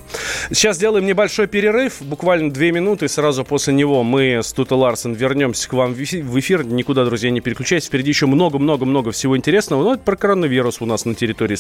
Сейчас 0.51 0.77
сделаем 0.77 1.05
небольшой 1.05 1.47
перерыв, 1.47 2.01
буквально 2.01 2.51
две 2.51 2.73
минуты. 2.73 3.09
Сразу 3.09 3.45
после 3.45 3.75
него 3.75 4.03
мы 4.03 4.41
с 4.43 4.53
Тута 4.53 4.75
Ларсен 4.77 5.13
вернемся 5.13 5.69
к 5.69 5.75
вам 5.75 5.93
в 5.93 6.01
эфир. 6.01 6.65
Никуда, 6.65 7.05
друзья, 7.05 7.31
не 7.31 7.41
переключайтесь. 7.41 7.89
Впереди 7.89 8.09
еще 8.11 8.27
много-много-много 8.27 9.13
всего 9.13 9.37
интересного. 9.37 9.83
Но 9.85 9.95
это 9.95 10.03
про 10.03 10.17
коронавирус 10.17 10.81
у 10.81 10.87
нас 10.87 11.05
на 11.05 11.15
территории 11.15 11.57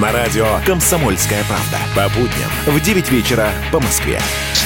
На 0.00 0.10
радио 0.10 0.58
«Комсомольская 0.66 1.44
правда». 1.44 1.78
По 1.94 2.08
будням 2.08 2.50
в 2.66 2.80
9 2.80 3.10
вечера 3.10 3.52
по 3.70 3.78
Москве. 3.78 4.20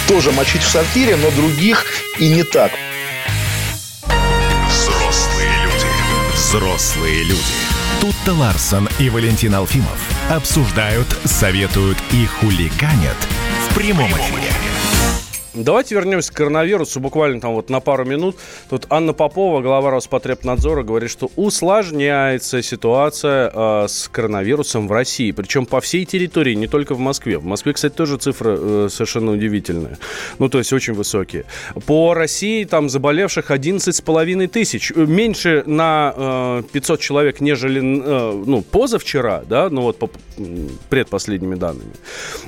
Тоже 0.07 0.33
мочить 0.33 0.63
в 0.63 0.69
сортире, 0.69 1.17
но 1.17 1.31
других 1.33 1.85
и 2.19 2.29
не 2.31 2.45
так. 2.45 2.73
Взрослые 4.71 5.51
люди. 5.65 5.87
Взрослые 6.33 7.25
люди. 7.25 7.43
Тут-то 8.01 8.33
Ларсон 8.33 8.89
и 8.99 9.11
Валентин 9.11 9.55
Алфимов 9.55 9.99
обсуждают, 10.31 11.09
советуют 11.25 11.99
и 12.13 12.25
хулиганят 12.25 13.17
в 13.69 13.75
прямом 13.75 14.11
эфире. 14.11 14.51
Давайте 15.65 15.97
вернемся 15.97 16.33
к 16.33 16.37
коронавирусу 16.37 17.01
буквально 17.01 17.41
там 17.41 17.55
вот 17.55 17.69
на 17.69 17.81
пару 17.81 18.05
минут. 18.05 18.37
Тут 18.71 18.87
Анна 18.91 19.13
Попова, 19.13 19.61
глава 19.61 19.91
Роспотребнадзора, 19.91 20.85
говорит, 20.85 21.11
что 21.11 21.33
усложняется 21.35 22.63
ситуация 22.63 23.51
э, 23.53 23.89
с 23.89 24.09
коронавирусом 24.09 24.87
в 24.87 24.93
России. 24.93 25.33
Причем 25.33 25.67
по 25.67 25.81
всей 25.81 26.05
территории, 26.05 26.55
не 26.55 26.69
только 26.69 26.95
в 26.95 27.01
Москве. 27.01 27.39
В 27.39 27.45
Москве, 27.45 27.73
кстати, 27.73 27.93
тоже 27.93 28.19
цифры 28.19 28.57
э, 28.57 28.89
совершенно 28.89 29.33
удивительные. 29.33 29.99
Ну, 30.39 30.49
то 30.49 30.59
есть 30.59 30.73
очень 30.73 30.95
высокие. 30.95 31.45
По 31.87 32.15
России 32.15 32.63
там 32.63 32.89
заболевших 32.89 33.51
11,5 33.51 34.47
тысяч. 34.47 34.93
Меньше 34.95 35.65
на 35.67 36.15
э, 36.17 36.63
500 36.73 37.01
человек, 37.01 37.41
нежели 37.41 37.81
э, 37.81 38.45
ну, 38.47 38.63
позавчера, 38.63 39.43
да, 39.49 39.71
ну 39.71 39.83
вот 39.83 39.99
по 39.99 40.09
предпоследними 40.89 41.57
данными. 41.57 41.95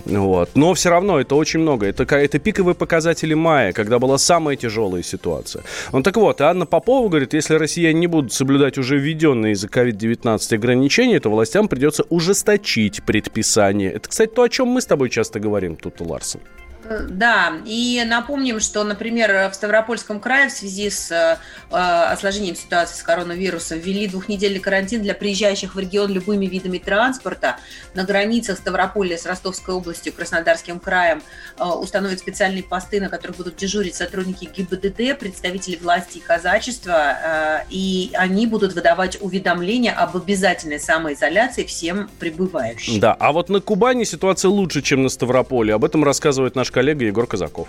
Вот. 0.05 0.51
Но 0.55 0.75
все 0.75 0.91
равно 0.91 1.19
это 1.19 1.35
очень 1.35 1.59
много. 1.59 1.87
Это, 1.87 2.05
это 2.05 2.39
пиковый 2.39 2.75
показатель 2.75 3.00
показатели 3.01 3.35
мая, 3.35 3.73
когда 3.73 3.99
была 3.99 4.19
самая 4.19 4.57
тяжелая 4.57 5.03
ситуация. 5.03 5.63
Ну 5.93 6.03
так 6.03 6.17
вот, 6.17 6.41
Анна 6.43 6.67
Попова 6.67 7.09
говорит, 7.09 7.33
если 7.33 7.55
россияне 7.55 7.99
не 7.99 8.07
будут 8.07 8.33
соблюдать 8.33 8.77
уже 8.77 8.99
введенные 8.99 9.53
из-за 9.53 9.69
COVID-19 9.69 10.55
ограничения, 10.55 11.19
то 11.19 11.31
властям 11.31 11.69
придется 11.69 12.05
ужесточить 12.11 13.03
предписание. 13.03 13.91
Это, 13.91 14.11
кстати, 14.11 14.31
то, 14.35 14.43
о 14.43 14.49
чем 14.51 14.69
мы 14.69 14.83
с 14.83 14.87
тобой 14.87 15.09
часто 15.09 15.41
говорим 15.41 15.77
тут, 15.77 16.01
Ларсон. 16.01 16.43
Да, 16.91 17.53
и 17.65 18.03
напомним, 18.05 18.59
что, 18.59 18.83
например, 18.83 19.49
в 19.49 19.55
Ставропольском 19.55 20.19
крае 20.19 20.49
в 20.49 20.53
связи 20.53 20.91
с 20.91 21.13
э, 21.13 21.37
осложнением 21.71 22.57
ситуации 22.57 22.97
с 22.99 23.03
коронавирусом 23.05 23.79
ввели 23.79 24.09
двухнедельный 24.09 24.59
карантин 24.59 25.01
для 25.01 25.15
приезжающих 25.15 25.77
в 25.77 25.79
регион 25.79 26.11
любыми 26.11 26.47
видами 26.47 26.79
транспорта. 26.79 27.59
На 27.95 28.03
границах 28.03 28.59
Ставрополя 28.59 29.17
с 29.17 29.25
Ростовской 29.25 29.73
областью, 29.73 30.13
Краснодарским 30.13 30.81
краем 30.81 31.23
э, 31.59 31.65
установят 31.65 32.19
специальные 32.19 32.65
посты, 32.65 33.01
на 33.01 33.09
которых 33.09 33.37
будут 33.37 33.55
дежурить 33.55 33.95
сотрудники 33.95 34.51
ГИБДД, 34.53 35.17
представители 35.17 35.77
власти 35.77 36.19
и 36.19 36.21
казачества, 36.21 37.17
э, 37.23 37.59
и 37.71 38.11
они 38.15 38.49
будут 38.49 38.73
выдавать 38.73 39.17
уведомления 39.21 39.93
об 39.93 40.17
обязательной 40.17 40.81
самоизоляции 40.81 41.63
всем 41.63 42.11
прибывающим. 42.19 42.99
Да, 42.99 43.15
а 43.15 43.31
вот 43.31 43.49
на 43.49 43.61
Кубани 43.61 44.03
ситуация 44.03 44.49
лучше, 44.49 44.83
чем 44.83 45.05
на 45.05 45.09
Ставрополе. 45.09 45.73
Об 45.73 45.85
этом 45.85 46.03
рассказывает 46.03 46.57
наш 46.57 46.73
Егор 46.81 47.27
Казаков. 47.27 47.69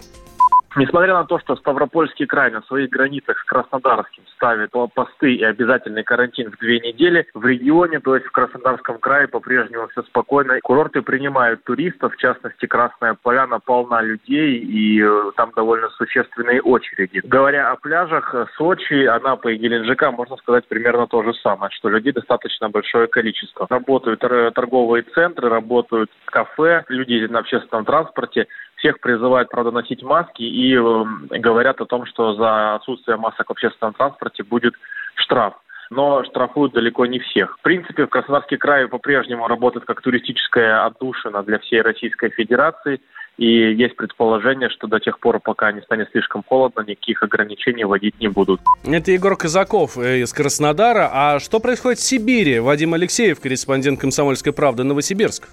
Несмотря 0.77 1.13
на 1.15 1.25
то, 1.25 1.37
что 1.39 1.57
Ставропольский 1.57 2.25
край 2.25 2.49
на 2.49 2.61
своих 2.61 2.89
границах 2.89 3.37
с 3.37 3.43
Краснодарским 3.43 4.23
ставит 4.35 4.71
посты 4.93 5.33
и 5.33 5.43
обязательный 5.43 6.03
карантин 6.03 6.49
в 6.49 6.57
две 6.59 6.79
недели, 6.79 7.27
в 7.33 7.45
регионе, 7.45 7.99
то 7.99 8.15
есть 8.15 8.25
в 8.25 8.31
Краснодарском 8.31 8.97
крае, 8.99 9.27
по-прежнему 9.27 9.89
все 9.89 10.03
спокойно. 10.03 10.59
Курорты 10.63 11.01
принимают 11.01 11.63
туристов, 11.65 12.13
в 12.13 12.17
частности, 12.17 12.65
Красная 12.67 13.17
Поляна 13.21 13.59
полна 13.59 14.01
людей, 14.01 14.59
и 14.59 15.03
э, 15.03 15.31
там 15.35 15.51
довольно 15.55 15.89
существенные 15.89 16.61
очереди. 16.61 17.19
Говоря 17.25 17.71
о 17.71 17.75
пляжах, 17.75 18.33
э, 18.33 18.45
Сочи, 18.55 19.05
Анапа 19.05 19.49
и 19.49 19.57
Геленджика, 19.57 20.11
можно 20.11 20.37
сказать 20.37 20.65
примерно 20.69 21.05
то 21.07 21.21
же 21.21 21.33
самое, 21.33 21.69
что 21.71 21.89
людей 21.89 22.13
достаточно 22.13 22.69
большое 22.69 23.07
количество. 23.07 23.67
Работают 23.69 24.21
торговые 24.21 25.03
центры, 25.13 25.49
работают 25.49 26.09
кафе, 26.25 26.85
люди 26.87 27.27
на 27.29 27.39
общественном 27.39 27.83
транспорте. 27.83 28.47
Всех 28.81 28.99
призывают, 28.99 29.49
правда, 29.49 29.69
носить 29.69 30.01
маски 30.01 30.41
и 30.41 30.75
э, 30.75 31.03
говорят 31.37 31.79
о 31.81 31.85
том, 31.85 32.07
что 32.07 32.33
за 32.33 32.75
отсутствие 32.75 33.15
масок 33.15 33.47
в 33.47 33.51
общественном 33.51 33.93
транспорте 33.93 34.43
будет 34.43 34.73
штраф 35.15 35.53
но 35.91 36.23
штрафуют 36.23 36.73
далеко 36.73 37.05
не 37.05 37.19
всех. 37.19 37.57
В 37.59 37.61
принципе, 37.63 38.05
в 38.05 38.07
Краснодарский 38.07 38.55
край 38.55 38.87
по-прежнему 38.87 39.45
работает 39.47 39.85
как 39.85 40.01
туристическая 40.01 40.85
отдушина 40.85 41.43
для 41.43 41.59
всей 41.59 41.81
Российской 41.81 42.29
Федерации. 42.29 43.01
И 43.37 43.73
есть 43.73 43.97
предположение, 43.97 44.69
что 44.69 44.87
до 44.87 44.99
тех 44.99 45.19
пор, 45.19 45.41
пока 45.41 45.71
не 45.73 45.81
станет 45.81 46.09
слишком 46.11 46.43
холодно, 46.43 46.81
никаких 46.87 47.23
ограничений 47.23 47.83
вводить 47.83 48.17
не 48.21 48.29
будут. 48.29 48.61
Это 48.85 49.11
Егор 49.11 49.35
Казаков 49.35 49.97
э, 49.97 50.19
из 50.21 50.31
Краснодара. 50.31 51.09
А 51.11 51.39
что 51.39 51.59
происходит 51.59 51.99
в 51.99 52.03
Сибири? 52.03 52.59
Вадим 52.59 52.93
Алексеев, 52.93 53.41
корреспондент 53.41 53.99
«Комсомольской 53.99 54.53
правды» 54.53 54.83
Новосибирск. 54.83 55.49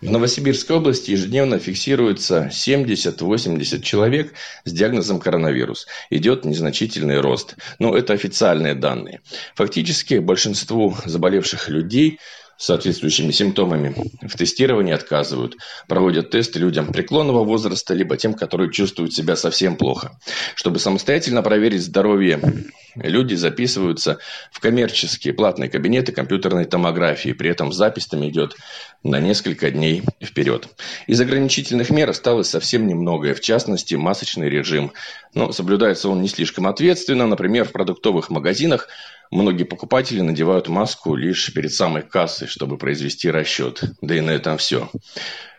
В 0.00 0.08
Новосибирской 0.08 0.76
области 0.76 1.10
ежедневно 1.10 1.58
фиксируется 1.58 2.50
70-80 2.52 3.82
человек 3.82 4.32
с 4.64 4.72
диагнозом 4.72 5.18
коронавирус. 5.18 5.88
Идет 6.08 6.44
незначительный 6.44 7.20
рост. 7.20 7.56
Но 7.80 7.96
это 7.96 8.12
официальные 8.12 8.74
данные. 8.74 9.20
Фактически 9.56 10.14
большинству 10.18 10.96
заболевших 11.04 11.68
людей 11.68 12.20
с 12.58 12.66
соответствующими 12.66 13.32
симптомами 13.32 13.94
в 14.22 14.36
тестировании 14.36 14.92
отказывают. 14.94 15.56
Проводят 15.88 16.30
тесты 16.30 16.60
людям 16.60 16.92
преклонного 16.92 17.42
возраста, 17.42 17.92
либо 17.94 18.16
тем, 18.16 18.34
которые 18.34 18.70
чувствуют 18.70 19.12
себя 19.14 19.34
совсем 19.34 19.76
плохо. 19.76 20.18
Чтобы 20.54 20.78
самостоятельно 20.78 21.42
проверить 21.42 21.82
здоровье, 21.82 22.40
люди 23.02 23.34
записываются 23.34 24.18
в 24.50 24.60
коммерческие 24.60 25.34
платные 25.34 25.68
кабинеты 25.68 26.12
компьютерной 26.12 26.64
томографии. 26.64 27.32
При 27.32 27.50
этом 27.50 27.72
запись 27.72 28.06
там 28.06 28.26
идет 28.28 28.56
на 29.02 29.20
несколько 29.20 29.70
дней 29.70 30.02
вперед. 30.22 30.68
Из 31.06 31.20
ограничительных 31.20 31.90
мер 31.90 32.10
осталось 32.10 32.48
совсем 32.48 32.86
немногое, 32.86 33.34
в 33.34 33.40
частности, 33.40 33.94
масочный 33.94 34.48
режим. 34.48 34.92
Но 35.34 35.52
соблюдается 35.52 36.08
он 36.08 36.22
не 36.22 36.28
слишком 36.28 36.66
ответственно. 36.66 37.26
Например, 37.26 37.66
в 37.66 37.72
продуктовых 37.72 38.30
магазинах 38.30 38.88
многие 39.30 39.64
покупатели 39.64 40.20
надевают 40.20 40.68
маску 40.68 41.14
лишь 41.14 41.52
перед 41.52 41.72
самой 41.72 42.02
кассой, 42.02 42.48
чтобы 42.48 42.78
произвести 42.78 43.30
расчет. 43.30 43.82
Да 44.00 44.14
и 44.14 44.20
на 44.20 44.30
этом 44.30 44.58
все. 44.58 44.90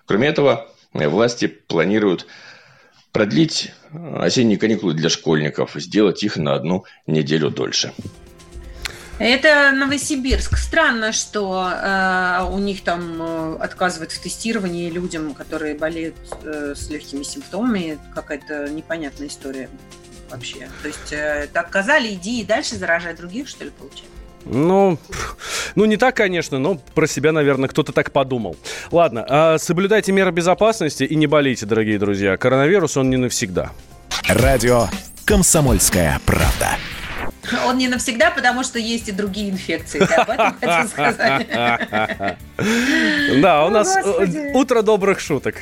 Кроме 0.05 0.27
этого, 0.27 0.67
власти 0.93 1.47
планируют 1.47 2.25
продлить 3.11 3.71
осенние 3.91 4.57
каникулы 4.57 4.93
для 4.93 5.09
школьников, 5.09 5.71
сделать 5.75 6.23
их 6.23 6.37
на 6.37 6.53
одну 6.53 6.85
неделю 7.07 7.49
дольше. 7.49 7.93
Это 9.19 9.71
Новосибирск. 9.71 10.57
Странно, 10.57 11.11
что 11.11 11.69
э, 11.69 12.49
у 12.49 12.57
них 12.57 12.85
там 12.85 13.21
э, 13.21 13.57
отказывают 13.59 14.13
в 14.13 14.21
тестировании 14.21 14.89
людям, 14.89 15.33
которые 15.33 15.75
болеют 15.75 16.15
э, 16.43 16.73
с 16.73 16.89
легкими 16.89 17.23
симптомами. 17.23 17.99
Какая-то 18.15 18.69
непонятная 18.69 19.27
история 19.27 19.69
вообще. 20.29 20.69
То 20.81 20.87
есть 20.87 21.11
э, 21.11 21.49
отказали, 21.53 22.13
иди 22.13 22.39
и 22.39 22.45
дальше 22.45 22.77
заражай 22.77 23.13
других, 23.13 23.49
что 23.49 23.65
ли, 23.65 23.71
получается? 23.71 24.18
Ну, 24.45 24.97
ну, 25.75 25.85
не 25.85 25.97
так, 25.97 26.15
конечно, 26.15 26.59
но 26.59 26.75
про 26.95 27.07
себя, 27.07 27.31
наверное, 27.31 27.69
кто-то 27.69 27.91
так 27.91 28.11
подумал. 28.11 28.55
Ладно, 28.91 29.25
э, 29.27 29.57
соблюдайте 29.59 30.11
меры 30.11 30.31
безопасности 30.31 31.03
и 31.03 31.15
не 31.15 31.27
болейте, 31.27 31.65
дорогие 31.65 31.99
друзья. 31.99 32.37
Коронавирус, 32.37 32.97
он 32.97 33.09
не 33.09 33.17
навсегда. 33.17 33.71
Радио 34.27 34.87
«Комсомольская 35.25 36.19
правда». 36.25 36.77
Он 37.65 37.77
не 37.77 37.87
навсегда, 37.87 38.31
потому 38.31 38.63
что 38.63 38.77
есть 38.79 39.07
и 39.09 39.11
другие 39.11 39.49
инфекции. 39.49 39.99
Ты 39.99 40.13
об 40.13 40.29
этом 40.29 40.55
хотел 40.59 40.87
сказать? 40.87 41.47
Да, 43.41 43.65
у 43.65 43.69
нас 43.69 43.95
э, 43.95 44.51
утро 44.53 44.81
добрых 44.81 45.19
шуток. 45.19 45.55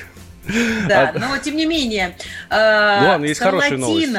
Да, 0.87 1.13
но 1.15 1.37
тем 1.37 1.55
не 1.55 1.65
менее. 1.65 2.15
Э, 2.49 2.99
ну 3.01 3.07
ладно, 3.07 3.25
есть 3.25 3.39
хорошие 3.39 3.77
новости. 3.77 4.09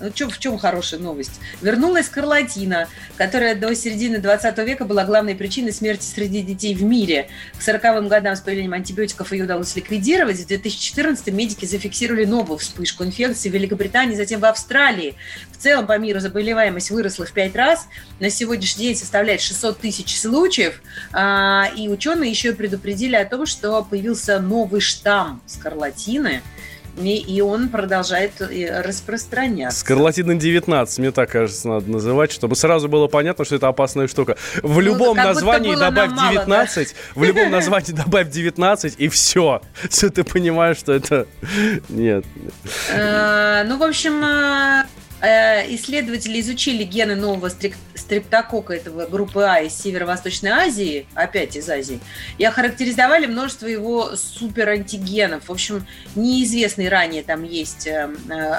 Ну, 0.00 0.10
чё, 0.10 0.28
в 0.28 0.38
чем 0.40 0.58
хорошая 0.58 0.98
новость? 0.98 1.40
Вернулась 1.62 2.06
скарлатина, 2.06 2.88
которая 3.16 3.54
до 3.54 3.72
середины 3.76 4.18
20 4.18 4.58
века 4.58 4.84
была 4.84 5.04
главной 5.04 5.36
причиной 5.36 5.72
смерти 5.72 6.04
среди 6.04 6.42
детей 6.42 6.74
в 6.74 6.82
мире. 6.82 7.28
К 7.56 7.62
40-м 7.62 8.08
годам 8.08 8.34
с 8.34 8.40
появлением 8.40 8.72
антибиотиков 8.72 9.32
ее 9.32 9.44
удалось 9.44 9.76
ликвидировать. 9.76 10.38
В 10.38 10.46
2014 10.48 11.28
медики 11.28 11.64
зафиксировали 11.64 12.24
новую 12.24 12.58
вспышку 12.58 13.04
инфекции 13.04 13.48
в 13.48 13.52
Великобритании, 13.52 14.16
затем 14.16 14.40
в 14.40 14.44
Австралии. 14.46 15.14
В 15.52 15.58
целом 15.58 15.86
по 15.86 15.96
миру 15.96 16.18
заболеваемость 16.18 16.90
выросла 16.90 17.24
в 17.24 17.32
5 17.32 17.54
раз. 17.54 17.86
На 18.18 18.30
сегодняшний 18.30 18.86
день 18.86 18.96
составляет 18.96 19.40
600 19.42 19.78
тысяч 19.78 20.20
случаев. 20.20 20.82
А, 21.12 21.70
и 21.76 21.88
ученые 21.88 22.30
еще 22.30 22.52
предупредили 22.52 23.14
о 23.14 23.24
том, 23.24 23.46
что 23.46 23.84
появился 23.84 24.40
новый 24.40 24.80
штамм 24.80 25.40
скарлатины– 25.46 26.42
и, 26.96 27.16
и 27.16 27.40
он 27.40 27.68
продолжает 27.68 28.40
э, 28.40 28.82
распространяться. 28.82 29.80
Скарлатина 29.80 30.34
19, 30.34 30.98
мне 30.98 31.10
так 31.10 31.30
кажется, 31.30 31.68
надо 31.68 31.90
называть, 31.90 32.32
чтобы 32.32 32.56
сразу 32.56 32.88
было 32.88 33.06
понятно, 33.06 33.44
что 33.44 33.56
это 33.56 33.68
опасная 33.68 34.08
штука. 34.08 34.36
В 34.62 34.74
ну, 34.74 34.80
любом 34.80 35.16
названии 35.16 35.74
добавь 35.74 36.10
19, 36.10 36.48
мало, 36.48 36.66
да? 36.66 37.20
в 37.20 37.24
любом 37.24 37.50
названии 37.50 37.92
добавь 37.92 38.30
19, 38.30 38.94
и 38.98 39.08
все. 39.08 39.62
Все 39.88 40.10
ты 40.14 40.24
понимаешь, 40.24 40.78
что 40.78 40.92
это... 40.92 41.26
Нет. 41.88 42.24
Э, 42.90 43.64
ну, 43.64 43.78
в 43.78 43.82
общем, 43.82 44.14
Э, 44.24 44.84
исследователи 45.24 46.40
изучили 46.40 46.84
гены 46.84 47.14
нового 47.16 47.50
стрептокока 47.94 48.74
этого 48.74 49.06
группы 49.06 49.42
А 49.42 49.60
из 49.60 49.74
Северо-Восточной 49.74 50.50
Азии, 50.50 51.06
опять 51.14 51.56
из 51.56 51.68
Азии, 51.68 52.00
и 52.38 52.44
охарактеризовали 52.44 53.26
множество 53.26 53.66
его 53.66 54.16
суперантигенов. 54.16 55.48
В 55.48 55.52
общем, 55.52 55.86
неизвестный 56.14 56.88
ранее 56.88 57.22
там 57.22 57.44
есть 57.44 57.86
э, 57.86 58.08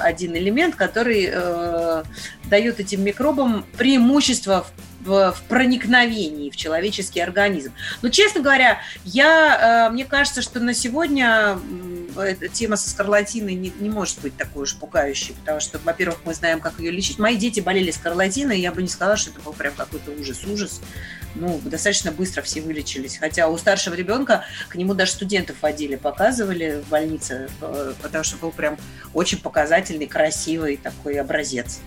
один 0.02 0.36
элемент, 0.36 0.74
который 0.74 1.28
э, 1.32 2.02
дает 2.50 2.80
этим 2.80 3.04
микробам 3.04 3.64
преимущество 3.76 4.66
в, 5.00 5.32
в 5.32 5.42
проникновении 5.48 6.50
в 6.50 6.56
человеческий 6.56 7.20
организм. 7.20 7.72
Но, 8.02 8.08
честно 8.08 8.40
говоря, 8.40 8.80
я, 9.04 9.88
мне 9.92 10.04
кажется, 10.04 10.42
что 10.42 10.60
на 10.60 10.74
сегодня 10.74 11.58
тема 12.52 12.76
со 12.76 12.90
скарлатиной 12.90 13.54
не, 13.54 13.72
не 13.78 13.90
может 13.90 14.20
быть 14.20 14.36
такой 14.36 14.64
уж 14.64 14.76
пугающей, 14.76 15.34
потому 15.34 15.60
что, 15.60 15.78
во-первых, 15.78 16.18
мы 16.24 16.34
знаем, 16.34 16.60
как 16.60 16.78
ее 16.78 16.90
лечить. 16.90 17.18
Мои 17.18 17.36
дети 17.36 17.60
болели 17.60 17.90
скарлатиной, 17.90 18.60
я 18.60 18.72
бы 18.72 18.82
не 18.82 18.88
сказала, 18.88 19.16
что 19.16 19.30
это 19.30 19.40
был 19.40 19.52
прям 19.52 19.74
какой-то 19.74 20.10
ужас-ужас. 20.12 20.80
Ну, 21.34 21.60
достаточно 21.64 22.12
быстро 22.12 22.42
все 22.42 22.62
вылечились. 22.62 23.18
Хотя 23.18 23.48
у 23.48 23.58
старшего 23.58 23.94
ребенка 23.94 24.44
к 24.68 24.76
нему 24.76 24.94
даже 24.94 25.12
студентов 25.12 25.56
водили, 25.60 25.96
показывали 25.96 26.82
в 26.84 26.88
больнице, 26.88 27.48
э, 27.60 27.92
потому 28.00 28.24
что 28.24 28.38
был 28.38 28.52
прям 28.52 28.78
очень 29.12 29.38
показательный, 29.38 30.06
красивый 30.06 30.78
такой 30.78 31.14
образец. 31.20 31.80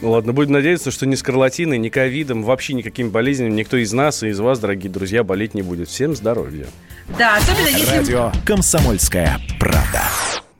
Ну 0.00 0.10
ладно, 0.10 0.32
будем 0.32 0.52
надеяться, 0.52 0.92
что 0.92 1.06
ни 1.06 1.16
скарлатиной, 1.16 1.78
ни 1.78 1.88
ковидом, 1.88 2.44
вообще 2.44 2.74
никакими 2.74 3.08
болезнями 3.08 3.50
никто 3.50 3.76
из 3.76 3.92
нас 3.92 4.22
и 4.22 4.28
из 4.28 4.38
вас, 4.38 4.60
дорогие 4.60 4.90
друзья, 4.90 5.24
болеть 5.24 5.54
не 5.54 5.62
будет. 5.62 5.88
Всем 5.88 6.14
здоровья! 6.14 6.66
Да, 7.18 7.36
особенно 7.36 7.68
если... 7.68 7.96
Радио 7.96 8.32
«Комсомольская 8.44 9.40
правда». 9.58 10.02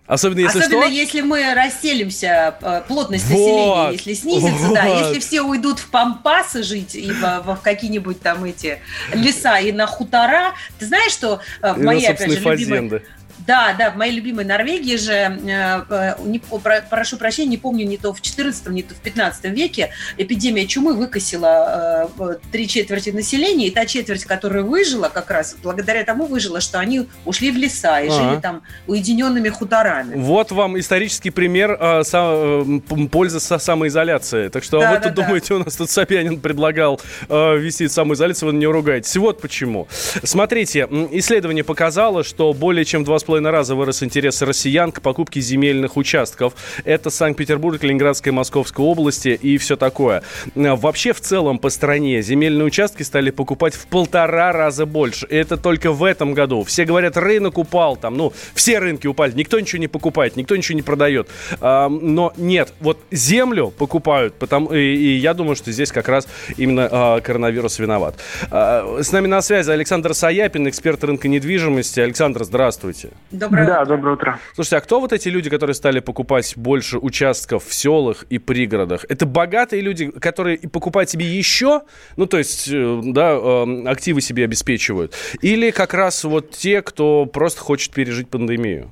Особенно 0.09 0.40
если 0.40 0.61
Особенно 0.61 0.85
что? 0.85 0.90
если 0.90 1.20
мы 1.20 1.53
расселимся, 1.53 2.57
э, 2.62 2.83
плотность 2.88 3.27
вот, 3.27 3.38
населения, 3.38 3.90
если 3.92 4.14
снизится, 4.14 4.64
вот. 4.64 4.74
да, 4.74 4.85
если 4.87 5.20
все 5.20 5.42
уйдут 5.42 5.81
в 5.81 5.90
пампасы 5.90 6.62
жить 6.62 6.94
и 6.94 7.12
в, 7.12 7.20
в 7.20 7.61
какие-нибудь 7.62 8.18
там 8.22 8.42
эти 8.44 8.79
леса 9.12 9.59
и 9.59 9.70
на 9.70 9.87
хутора. 9.87 10.55
Ты 10.79 10.87
знаешь, 10.87 11.12
что 11.12 11.40
э, 11.61 11.74
в 11.74 11.83
моей, 11.83 12.09
опять 12.09 12.33
же, 12.33 12.40
любимой... 12.40 13.03
Да, 13.49 13.75
да, 13.79 13.91
в 13.91 13.97
моей 13.97 14.13
любимой 14.13 14.45
Норвегии 14.45 14.97
же, 14.97 15.13
э, 15.15 15.83
э, 15.89 16.15
не, 16.23 16.39
про, 16.39 16.83
прошу 16.83 17.17
прощения, 17.17 17.49
не 17.49 17.57
помню, 17.57 17.87
не 17.87 17.97
то 17.97 18.13
в 18.13 18.21
14 18.21 18.69
не 18.69 18.83
то 18.83 18.95
в 18.95 18.99
15 18.99 19.45
веке 19.47 19.89
эпидемия 20.19 20.67
чумы 20.67 20.93
выкосила 20.93 22.11
э, 22.19 22.35
три 22.53 22.69
четверти 22.69 23.09
населения, 23.09 23.69
и 23.69 23.71
та 23.71 23.87
четверть, 23.87 24.27
которая 24.27 24.65
выжила, 24.65 25.09
как 25.09 25.31
раз 25.31 25.57
благодаря 25.63 26.05
тому 26.05 26.27
выжила, 26.27 26.61
что 26.61 26.79
они 26.79 27.09
ушли 27.25 27.51
в 27.51 27.57
леса 27.57 28.01
и 28.01 28.09
А-а. 28.09 28.11
жили 28.11 28.39
там 28.39 28.61
уединенными 28.87 29.49
хуторами. 29.49 30.17
Вот 30.17 30.53
вам 30.53 30.79
исторический 30.79 31.31
пример 31.31 31.75
э, 31.81 32.05
со, 32.05 32.63
э, 32.67 33.07
пользы 33.11 33.41
со 33.41 33.57
самоизоляцией. 33.57 34.51
Так 34.51 34.63
что 34.63 34.79
да, 34.81 34.91
а 34.91 34.93
вы 34.93 34.99
да, 34.99 35.05
тут 35.05 35.15
да. 35.15 35.25
думаете, 35.25 35.55
у 35.55 35.65
нас 35.65 35.75
тут 35.75 35.89
Собянин 35.89 36.39
предлагал 36.39 37.01
э, 37.31 37.57
вести 37.57 37.89
самоизоляцию, 37.89 38.53
вы 38.53 38.59
не 38.59 38.67
ругаетесь. 38.67 39.17
Вот 39.17 39.41
почему. 39.41 39.89
Смотрите, 40.23 40.87
исследование 41.13 41.65
показало, 41.65 42.25
что 42.25 42.53
более 42.53 42.85
чем 42.85 43.05
2,5 43.05 43.38
раза 43.46 43.74
вырос 43.74 44.03
интерес 44.03 44.42
россиян 44.42 44.92
к 44.92 45.01
покупке 45.01 45.40
земельных 45.40 45.96
участков. 45.96 46.55
Это 46.85 47.11
Санкт-Петербург, 47.11 47.83
Ленинградская, 47.83 48.33
Московская 48.33 48.85
области 48.85 49.29
и 49.29 49.59
все 49.59 49.77
такое. 49.77 50.22
Вообще, 50.55 51.12
в 51.12 51.20
целом, 51.20 51.59
по 51.59 51.70
стране 51.70 52.22
земельные 52.22 52.64
участки 52.64 53.03
стали 53.03 53.31
покупать 53.31 53.74
в 53.74 53.87
полтора 53.87 54.53
раза 54.53 54.87
больше. 54.87 55.27
Это 55.31 55.57
только 55.57 55.92
в 55.92 56.05
этом 56.05 56.35
году. 56.35 56.64
Все 56.64 56.85
говорят, 56.85 57.16
рынок 57.16 57.59
упал, 57.59 57.96
там, 57.96 58.16
ну, 58.16 58.33
все 58.55 58.79
рынки 58.79 59.07
упали, 59.07 59.33
никто 59.33 59.59
ничего 59.61 59.81
не 59.81 59.88
покупает, 59.88 60.37
никто 60.37 60.57
ничего 60.57 60.77
не 60.77 60.83
продает. 60.83 61.29
Но 61.61 62.33
нет, 62.37 62.72
вот 62.81 62.98
землю 63.11 63.72
покупают, 63.77 64.35
потому, 64.35 64.72
и, 64.72 64.79
и 64.79 65.16
я 65.16 65.35
думаю, 65.35 65.57
что 65.57 65.72
здесь 65.72 65.92
как 65.92 66.09
раз 66.09 66.27
именно 66.57 66.88
а, 66.90 67.20
коронавирус 67.20 67.79
виноват. 67.79 68.16
А, 68.51 69.01
с 69.03 69.12
нами 69.12 69.27
на 69.27 69.42
связи 69.42 69.70
Александр 69.70 70.14
Саяпин, 70.14 70.68
эксперт 70.68 71.03
рынка 71.05 71.29
недвижимости. 71.29 72.01
Александр, 72.01 72.44
здравствуйте. 72.44 73.11
Доброе 73.31 73.67
да, 73.67 73.83
утро. 73.83 73.97
доброе 73.97 74.14
утро. 74.14 74.41
Слушайте, 74.55 74.77
а 74.77 74.81
кто 74.81 75.01
вот 75.01 75.12
эти 75.12 75.29
люди, 75.29 75.51
которые 75.51 75.75
стали 75.75 76.01
покупать 76.01 76.55
больше 76.57 76.99
участков 76.99 77.67
в 77.67 77.75
селах 77.75 78.25
и 78.31 78.38
пригородах? 78.38 79.05
Это 79.09 79.27
богатые 79.27 79.83
люди, 79.83 80.11
которые 80.11 80.59
покупают 80.59 81.11
себе 81.11 81.27
еще, 81.27 81.83
ну, 82.17 82.27
то 82.27 82.38
есть, 82.38 82.69
э, 82.73 83.01
да, 83.05 83.33
эм, 83.33 83.87
активы 83.87 84.23
себе 84.23 84.45
обеспечивают? 84.45 85.14
Или 85.43 85.71
как 85.71 85.93
раз 85.93 86.25
вот 86.25 86.53
те, 86.53 86.81
кто 86.81 87.27
просто 87.27 87.61
хочет 87.61 87.93
пережить 87.93 88.29
пандемию? 88.31 88.91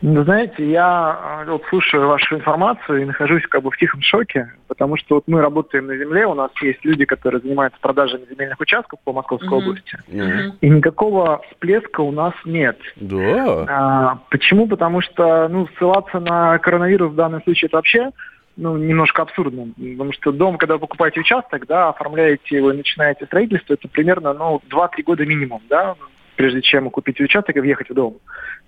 Ну, 0.00 0.22
знаете, 0.24 0.70
я 0.70 1.44
э, 1.44 1.50
вот 1.50 1.64
слушаю 1.68 2.06
вашу 2.06 2.36
информацию 2.36 3.02
и 3.02 3.04
нахожусь 3.04 3.42
как 3.48 3.62
бы 3.62 3.70
в 3.70 3.76
тихом 3.76 4.00
шоке, 4.00 4.52
потому 4.68 4.96
что 4.96 5.16
вот 5.16 5.24
мы 5.26 5.40
работаем 5.40 5.86
на 5.86 5.96
земле, 5.96 6.26
у 6.26 6.34
нас 6.34 6.50
есть 6.62 6.84
люди, 6.84 7.04
которые 7.04 7.40
занимаются 7.40 7.80
продажами 7.80 8.24
земельных 8.30 8.60
участков 8.60 9.00
по 9.04 9.12
Московской 9.12 9.48
mm-hmm. 9.48 9.62
области, 9.62 9.98
mm-hmm. 10.08 10.52
и 10.60 10.68
никакого 10.68 11.42
всплеска 11.48 12.00
у 12.00 12.12
нас 12.12 12.32
нет. 12.44 12.78
Да. 12.96 13.66
А, 13.68 14.18
почему? 14.30 14.68
Потому 14.68 15.00
что, 15.00 15.48
ну, 15.48 15.68
ссылаться 15.76 16.20
на 16.20 16.58
коронавирус 16.58 17.12
в 17.12 17.16
данном 17.16 17.42
случае 17.42 17.66
это 17.66 17.76
вообще 17.78 18.10
ну, 18.56 18.76
немножко 18.76 19.22
абсурдным, 19.22 19.72
потому 19.74 20.12
что 20.12 20.32
дом, 20.32 20.58
когда 20.58 20.74
вы 20.74 20.80
покупаете 20.80 21.20
участок, 21.20 21.66
да, 21.66 21.90
оформляете 21.90 22.56
его 22.56 22.72
и 22.72 22.76
начинаете 22.76 23.24
строительство, 23.26 23.74
это 23.74 23.86
примерно, 23.88 24.32
ну, 24.32 24.60
2-3 24.68 25.02
года 25.04 25.24
минимум, 25.24 25.62
да, 25.68 25.94
прежде 26.38 26.62
чем 26.62 26.88
купить 26.88 27.20
участок 27.20 27.56
и 27.56 27.60
въехать 27.60 27.90
в 27.90 27.94
дом. 27.94 28.18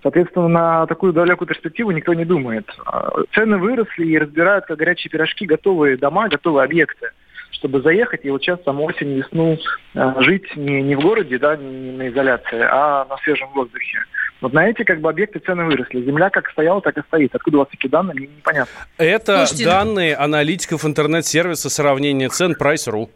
Соответственно, 0.03 0.49
на 0.49 0.87
такую 0.87 1.13
далекую 1.13 1.47
перспективу 1.47 1.93
никто 1.93 2.13
не 2.15 2.25
думает. 2.25 2.69
А, 2.85 3.13
цены 3.33 3.59
выросли 3.59 4.07
и 4.07 4.19
разбирают 4.19 4.67
как 4.67 4.77
горячие 4.77 5.09
пирожки 5.09 5.47
готовые 5.47 5.97
дома, 5.97 6.29
готовые 6.29 6.65
объекты 6.65 7.11
чтобы 7.53 7.83
заехать 7.83 8.25
и 8.25 8.31
вот 8.31 8.41
сейчас 8.41 8.59
там 8.61 8.81
осень, 8.81 9.19
весну 9.19 9.59
э, 9.95 10.15
жить 10.21 10.57
не, 10.57 10.83
не 10.83 10.95
в 10.95 11.01
городе, 11.01 11.39
да, 11.39 11.57
не 11.57 11.93
на 11.93 12.09
изоляции, 12.09 12.59
а 12.63 13.05
на 13.05 13.19
свежем 13.19 13.51
воздухе. 13.55 13.99
Вот 14.41 14.55
на 14.55 14.67
эти 14.67 14.83
как 14.83 15.01
бы 15.01 15.11
объекты 15.11 15.41
цены 15.41 15.65
выросли. 15.65 16.03
Земля 16.03 16.31
как 16.31 16.49
стояла, 16.53 16.81
так 16.81 16.97
и 16.97 17.03
стоит. 17.03 17.35
Откуда 17.35 17.59
у 17.59 17.61
вас 17.61 17.69
такие 17.69 17.91
данные, 17.91 18.15
мне 18.15 18.29
непонятно. 18.29 18.73
Это 18.97 19.45
Слушайте, 19.45 19.65
данные 19.67 20.17
аналитиков 20.17 20.87
интернет-сервиса 20.87 21.69
сравнения 21.69 22.31
цен 22.31 22.57
Price.ru. 22.59 23.11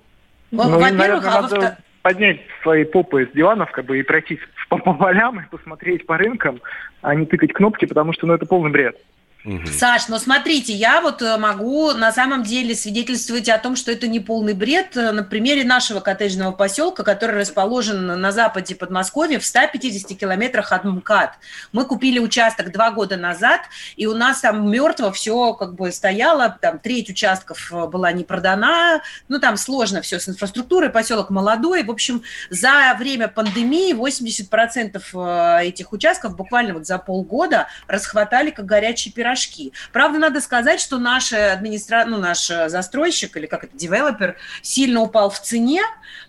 Ну, 0.50 0.78
наверное, 0.78 1.16
а 1.16 1.42
надо 1.42 1.78
поднять 2.04 2.40
свои 2.62 2.84
попы 2.84 3.26
с 3.26 3.34
диванов 3.34 3.72
как 3.72 3.86
бы 3.86 3.98
и 3.98 4.02
пройтись 4.02 4.38
по, 4.68 4.76
по 4.76 4.92
полям 4.94 5.40
и 5.40 5.48
посмотреть 5.48 6.06
по 6.06 6.18
рынкам, 6.18 6.60
а 7.00 7.14
не 7.14 7.24
тыкать 7.24 7.54
кнопки, 7.54 7.86
потому 7.86 8.12
что 8.12 8.26
ну, 8.26 8.34
это 8.34 8.44
полный 8.44 8.70
бред. 8.70 8.96
Угу. 9.44 9.66
Саш, 9.66 10.08
но 10.08 10.18
смотрите, 10.18 10.72
я 10.72 11.02
вот 11.02 11.20
э, 11.20 11.36
могу 11.36 11.92
на 11.92 12.12
самом 12.12 12.44
деле 12.44 12.74
свидетельствовать 12.74 13.50
о 13.50 13.58
том, 13.58 13.76
что 13.76 13.92
это 13.92 14.06
не 14.06 14.18
полный 14.18 14.54
бред 14.54 14.96
э, 14.96 15.12
на 15.12 15.22
примере 15.22 15.64
нашего 15.64 16.00
коттеджного 16.00 16.52
поселка, 16.52 17.02
который 17.02 17.40
расположен 17.40 18.06
на 18.06 18.32
западе 18.32 18.74
Подмосковья 18.74 19.38
в 19.38 19.44
150 19.44 20.18
километрах 20.18 20.72
от 20.72 20.84
МКАД. 20.84 21.32
Мы 21.72 21.84
купили 21.84 22.18
участок 22.20 22.72
два 22.72 22.90
года 22.90 23.18
назад, 23.18 23.60
и 23.96 24.06
у 24.06 24.14
нас 24.14 24.40
там 24.40 24.70
мертво 24.70 25.12
все 25.12 25.52
как 25.52 25.74
бы 25.74 25.92
стояло, 25.92 26.56
там 26.62 26.78
треть 26.78 27.10
участков 27.10 27.70
э, 27.70 27.86
была 27.86 28.12
не 28.12 28.24
продана, 28.24 29.02
ну 29.28 29.38
там 29.38 29.58
сложно 29.58 30.00
все 30.00 30.20
с 30.20 30.26
инфраструктурой, 30.26 30.88
поселок 30.88 31.28
молодой. 31.28 31.82
В 31.82 31.90
общем, 31.90 32.22
за 32.48 32.96
время 32.98 33.28
пандемии 33.28 33.92
80% 33.92 35.60
этих 35.62 35.92
участков 35.92 36.34
буквально 36.34 36.72
вот 36.72 36.86
за 36.86 36.96
полгода 36.96 37.68
расхватали 37.88 38.48
как 38.48 38.64
горячий 38.64 39.10
пирог 39.10 39.33
пирожки. 39.34 39.72
Правда, 39.92 40.18
надо 40.18 40.40
сказать, 40.40 40.80
что 40.80 40.98
наш, 40.98 41.32
администра... 41.32 42.04
ну, 42.06 42.18
наш 42.18 42.46
застройщик, 42.46 43.36
или 43.36 43.46
как 43.46 43.64
это, 43.64 43.76
девелопер, 43.76 44.36
сильно 44.62 45.00
упал 45.00 45.30
в 45.30 45.38
цене, 45.40 45.82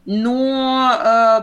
но 0.05 0.91
э, 0.93 1.41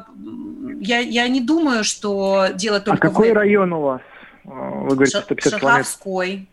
я, 0.81 0.99
я 0.99 1.29
не 1.29 1.41
думаю, 1.41 1.85
что 1.85 2.49
дело 2.55 2.79
а 2.79 2.81
только 2.81 3.09
а 3.09 3.11
какой 3.11 3.31
в 3.31 3.35
район 3.35 3.73
у 3.73 3.81
вас? 3.81 4.01
Э, 4.45 4.49
вы 4.49 4.95
говорите, 4.95 5.19
150 5.19 5.61
Шаховской. 5.61 6.27
километров. 6.27 6.49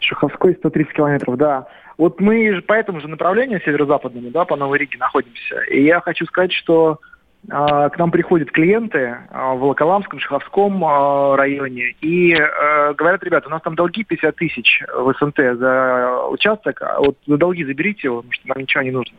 Шаховской 0.00 0.54
130 0.54 0.92
километров, 0.92 1.36
да. 1.36 1.66
Вот 1.98 2.20
мы 2.20 2.62
по 2.62 2.72
этому 2.72 3.00
же 3.00 3.08
направлению, 3.08 3.60
северо-западному, 3.60 4.30
да, 4.30 4.44
по 4.44 4.56
Новой 4.56 4.78
Риге 4.78 4.96
находимся. 4.98 5.60
И 5.70 5.84
я 5.84 6.00
хочу 6.00 6.24
сказать, 6.26 6.52
что 6.52 7.00
к 7.48 7.92
нам 7.96 8.10
приходят 8.10 8.50
клиенты 8.50 9.16
а, 9.30 9.54
в 9.54 9.60
Волоколамском, 9.60 10.20
Шаховском 10.20 10.84
а, 10.84 11.36
районе 11.36 11.94
и 12.00 12.34
э, 12.34 12.94
говорят, 12.94 13.24
ребята, 13.24 13.48
у 13.48 13.50
нас 13.50 13.62
там 13.62 13.74
долги 13.74 14.04
50 14.04 14.36
тысяч 14.36 14.82
в 14.94 15.14
СНТ 15.18 15.58
за 15.58 16.26
участок, 16.30 16.82
а 16.82 17.00
вот 17.00 17.16
за 17.26 17.38
долги 17.38 17.64
заберите 17.64 18.08
его, 18.08 18.18
потому 18.18 18.32
что 18.32 18.48
нам 18.48 18.58
ничего 18.58 18.82
не 18.82 18.90
нужно. 18.90 19.16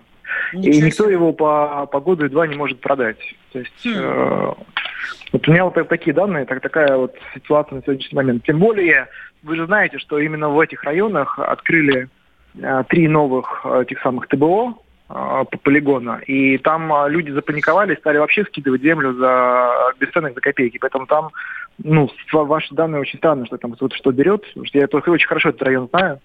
Ничего 0.54 0.74
и 0.74 0.82
никто 0.82 1.04
себе. 1.06 1.14
его 1.14 1.34
по, 1.34 1.88
по 1.88 2.00
году 2.00 2.26
и 2.26 2.30
два 2.30 2.46
не 2.46 2.56
может 2.56 2.80
продать. 2.80 3.18
То 3.54 3.60
есть 3.60 3.86
хм. 3.86 3.94
э, 3.96 4.54
вот 5.34 5.48
у 5.48 5.52
меня 5.52 5.66
вот 5.66 5.74
такие 5.90 6.14
данные, 6.14 6.46
так, 6.46 6.62
такая 6.62 6.96
вот 6.96 7.16
ситуация 7.34 7.78
на 7.78 7.82
сегодняшний 7.82 8.16
момент. 8.16 8.44
Тем 8.44 8.60
более, 8.60 9.08
вы 9.44 9.56
же 9.56 9.66
знаете, 9.66 9.98
что 9.98 10.20
именно 10.20 10.50
в 10.50 10.60
этих 10.60 10.84
районах 10.84 11.40
открыли 11.40 12.08
э, 12.56 12.84
три 12.88 13.08
новых 13.08 13.62
э, 13.66 13.86
тех 13.88 14.00
самых 14.02 14.28
ТБО, 14.28 14.68
а, 14.68 14.74
по 15.12 15.58
полигона. 15.58 16.22
И 16.28 16.58
там 16.58 16.92
а, 16.94 17.10
люди 17.10 17.32
запаниковали, 17.32 17.96
стали 17.96 18.18
вообще 18.18 18.44
скидывать 18.46 18.82
землю 18.82 19.14
за 19.14 19.94
бесценок 20.00 20.34
за 20.34 20.42
копейки. 20.42 20.78
Поэтому 20.78 21.06
там, 21.06 21.30
ну, 21.84 22.10
ваши 22.32 22.74
данные 22.74 23.02
очень 23.02 23.20
странно, 23.20 23.46
что 23.46 23.58
там 23.58 23.76
вот 23.80 23.94
что 23.94 24.12
берет. 24.12 24.42
Потому 24.48 24.66
что 24.66 24.78
я 24.78 24.88
только 24.88 25.10
очень 25.10 25.28
хорошо 25.28 25.50
этот 25.50 25.64
район 25.64 25.88
знаю 25.90 26.20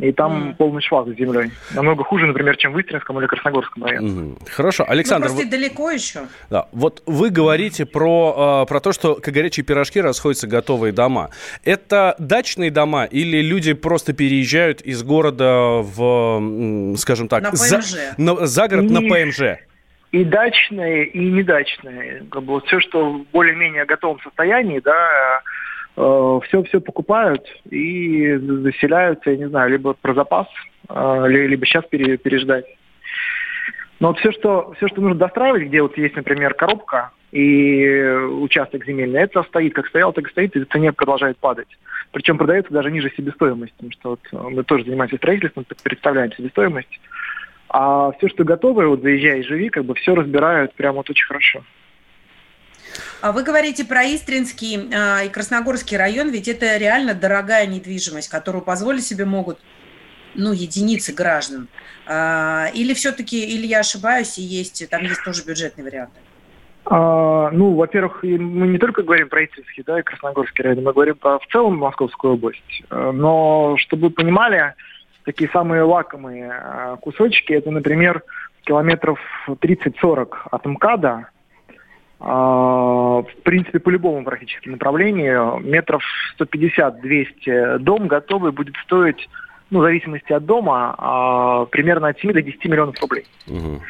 и 0.00 0.12
там 0.12 0.50
mm. 0.50 0.56
полный 0.56 0.82
швах 0.82 1.08
с 1.08 1.16
землей. 1.16 1.50
Намного 1.74 2.04
хуже, 2.04 2.26
например, 2.26 2.56
чем 2.56 2.72
в 2.72 2.80
Истринском 2.80 3.18
или 3.18 3.26
Красногорском 3.26 3.84
районе. 3.84 4.08
Mm. 4.08 4.50
Хорошо, 4.50 4.84
Александр... 4.88 5.28
Ну, 5.28 5.34
просто 5.34 5.50
вы... 5.50 5.58
далеко 5.58 5.90
еще. 5.90 6.20
Да, 6.48 6.68
вот 6.72 7.02
вы 7.06 7.30
говорите 7.30 7.86
про, 7.86 8.62
э, 8.64 8.68
про 8.68 8.80
то, 8.80 8.92
что 8.92 9.16
как 9.16 9.34
горячие 9.34 9.64
пирожки 9.64 10.00
расходятся 10.00 10.46
готовые 10.46 10.92
дома. 10.92 11.30
Это 11.64 12.14
дачные 12.18 12.70
дома 12.70 13.04
или 13.04 13.42
люди 13.42 13.72
просто 13.72 14.12
переезжают 14.12 14.80
из 14.80 15.02
города 15.02 15.82
в, 15.82 16.96
скажем 16.96 17.28
так... 17.28 17.42
На 17.42 17.50
ПМЖ. 17.50 17.58
За, 17.60 18.14
на, 18.16 18.46
за 18.46 18.68
город 18.68 18.84
и... 18.84 18.88
на 18.88 19.00
ПМЖ? 19.00 19.60
и 20.12 20.24
дачные, 20.24 21.06
и 21.06 21.30
недачные. 21.30 22.24
Как 22.30 22.42
бы 22.42 22.54
вот 22.54 22.66
все, 22.66 22.80
что 22.80 23.12
в 23.12 23.26
более-менее 23.32 23.84
готовом 23.84 24.20
состоянии, 24.22 24.80
да, 24.80 25.40
все-все 26.46 26.78
э, 26.78 26.80
покупают 26.80 27.46
и 27.70 28.34
заселяются, 28.36 29.30
я 29.30 29.36
не 29.36 29.48
знаю, 29.48 29.70
либо 29.70 29.94
про 29.94 30.14
запас, 30.14 30.46
э, 30.88 31.24
либо 31.28 31.66
сейчас 31.66 31.84
переждать. 31.86 32.66
Но 33.98 34.08
вот 34.08 34.18
все, 34.18 34.32
что, 34.32 34.72
все, 34.76 34.88
что 34.88 35.00
нужно 35.00 35.18
достраивать, 35.18 35.64
где 35.64 35.82
вот 35.82 35.96
есть, 35.98 36.16
например, 36.16 36.54
коробка 36.54 37.10
и 37.32 37.86
участок 38.40 38.86
земельный, 38.86 39.20
это 39.20 39.42
стоит, 39.42 39.74
как 39.74 39.86
стоял, 39.88 40.12
так 40.12 40.26
и 40.26 40.30
стоит, 40.30 40.56
и 40.56 40.64
цене 40.64 40.92
продолжает 40.92 41.36
падать. 41.36 41.68
Причем 42.10 42.38
продается 42.38 42.72
даже 42.72 42.90
ниже 42.90 43.12
себестоимости, 43.16 43.74
потому 43.74 43.92
что 43.92 44.10
вот 44.10 44.52
мы 44.52 44.64
тоже 44.64 44.84
занимаемся 44.84 45.18
строительством, 45.18 45.66
представляем 45.82 46.32
себестоимость. 46.32 47.00
А 47.68 48.10
все, 48.12 48.28
что 48.28 48.42
готовое, 48.42 48.88
вот 48.88 49.02
заезжай 49.02 49.40
и 49.40 49.44
живи, 49.44 49.68
как 49.68 49.84
бы 49.84 49.94
все 49.94 50.14
разбирают 50.14 50.74
прямо 50.74 50.96
вот 50.96 51.10
очень 51.10 51.26
хорошо. 51.26 51.62
А 53.20 53.32
вы 53.32 53.42
говорите 53.42 53.84
про 53.84 54.04
Истринский 54.04 54.88
э, 54.90 55.26
и 55.26 55.28
Красногорский 55.28 55.96
район, 55.96 56.30
ведь 56.30 56.48
это 56.48 56.76
реально 56.76 57.14
дорогая 57.14 57.66
недвижимость, 57.66 58.28
которую 58.28 58.62
позволить 58.62 59.06
себе 59.06 59.24
могут 59.24 59.58
ну, 60.34 60.52
единицы 60.52 61.12
граждан. 61.12 61.68
А, 62.06 62.68
или 62.74 62.94
все-таки, 62.94 63.44
или 63.44 63.66
я 63.66 63.80
ошибаюсь, 63.80 64.38
и 64.38 64.42
есть, 64.42 64.88
там 64.88 65.02
есть 65.02 65.24
тоже 65.24 65.44
бюджетный 65.44 65.84
вариант? 65.84 66.10
А, 66.84 67.50
ну, 67.50 67.74
во-первых, 67.74 68.22
мы 68.22 68.68
не 68.68 68.78
только 68.78 69.02
говорим 69.02 69.28
про 69.28 69.44
Истринский, 69.44 69.82
да, 69.84 70.00
и 70.00 70.02
Красногорский 70.02 70.64
район, 70.64 70.84
мы 70.84 70.92
говорим 70.92 71.16
про 71.16 71.38
в 71.38 71.46
целом 71.52 71.76
Московскую 71.78 72.34
область. 72.34 72.82
Но, 72.90 73.76
чтобы 73.78 74.08
вы 74.08 74.10
понимали, 74.10 74.74
такие 75.24 75.50
самые 75.50 75.82
лакомые 75.82 76.50
а, 76.52 76.96
кусочки, 76.96 77.52
это, 77.52 77.70
например, 77.70 78.22
километров 78.62 79.18
30-40 79.48 80.28
от 80.50 80.66
МКАДа, 80.66 81.08
а, 81.08 81.26
в 82.20 83.26
принципе, 83.44 83.78
по 83.78 83.88
любому 83.88 84.24
практически 84.24 84.68
направлению, 84.68 85.58
метров 85.60 86.02
150-200 86.38 87.78
дом 87.78 88.08
готовый 88.08 88.52
будет 88.52 88.74
стоить, 88.84 89.28
ну, 89.70 89.80
в 89.80 89.82
зависимости 89.82 90.32
от 90.32 90.44
дома, 90.44 90.94
а, 90.98 91.64
примерно 91.66 92.08
от 92.08 92.18
7 92.20 92.32
до 92.32 92.42
10 92.42 92.64
миллионов 92.66 93.00
рублей. 93.00 93.24
Угу. 93.48 93.80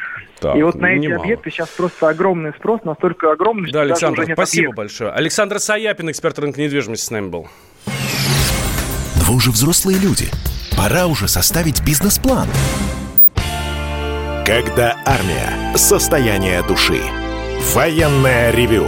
Так, 0.41 0.57
и 0.57 0.63
вот 0.63 0.77
на 0.77 0.93
эти 0.93 1.07
немало. 1.07 1.23
объекты 1.23 1.51
сейчас 1.51 1.69
просто 1.71 2.09
огромный 2.09 2.53
спрос, 2.53 2.83
настолько 2.85 3.33
огромный, 3.33 3.73
да, 3.73 3.81
что 3.81 3.81
Александр, 3.81 4.17
даже 4.17 4.23
уже 4.23 4.29
нет 4.29 4.39
спасибо 4.39 4.63
объектов. 4.63 4.77
большое. 4.77 5.11
Александр 5.11 5.59
Саяпин, 5.59 6.11
эксперт 6.11 6.39
рынка 6.39 6.61
недвижимости, 6.61 7.05
с 7.05 7.11
нами 7.11 7.29
был. 7.29 7.49
Вы 9.17 9.35
уже 9.35 9.51
взрослые 9.51 9.99
люди. 9.99 10.27
Пора 10.77 11.07
уже 11.07 11.29
составить 11.29 11.85
бизнес-план. 11.85 12.49
Когда 14.47 14.97
армия. 15.05 15.77
Состояние 15.77 16.63
души. 16.67 17.01
Военное 17.61 18.51
ревю 18.53 18.87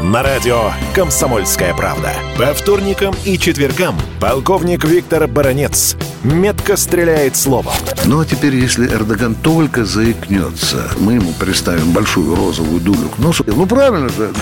на 0.00 0.22
радио 0.22 0.70
«Комсомольская 0.94 1.74
правда». 1.74 2.12
По 2.38 2.54
вторникам 2.54 3.12
и 3.24 3.36
четвергам 3.36 3.96
полковник 4.20 4.84
Виктор 4.84 5.26
Баранец 5.26 5.96
метко 6.24 6.76
стреляет 6.76 7.36
словом. 7.36 7.74
Ну 8.04 8.20
а 8.20 8.24
теперь, 8.24 8.56
если 8.56 8.86
Эрдоган 8.86 9.34
только 9.34 9.84
заикнется, 9.84 10.90
мы 10.98 11.14
ему 11.14 11.32
представим 11.32 11.92
большую 11.92 12.34
розовую 12.34 12.80
дулю 12.80 13.08
к 13.10 13.18
носу. 13.18 13.44
Ну 13.46 13.66
правильно 13.66 14.08
же. 14.08 14.32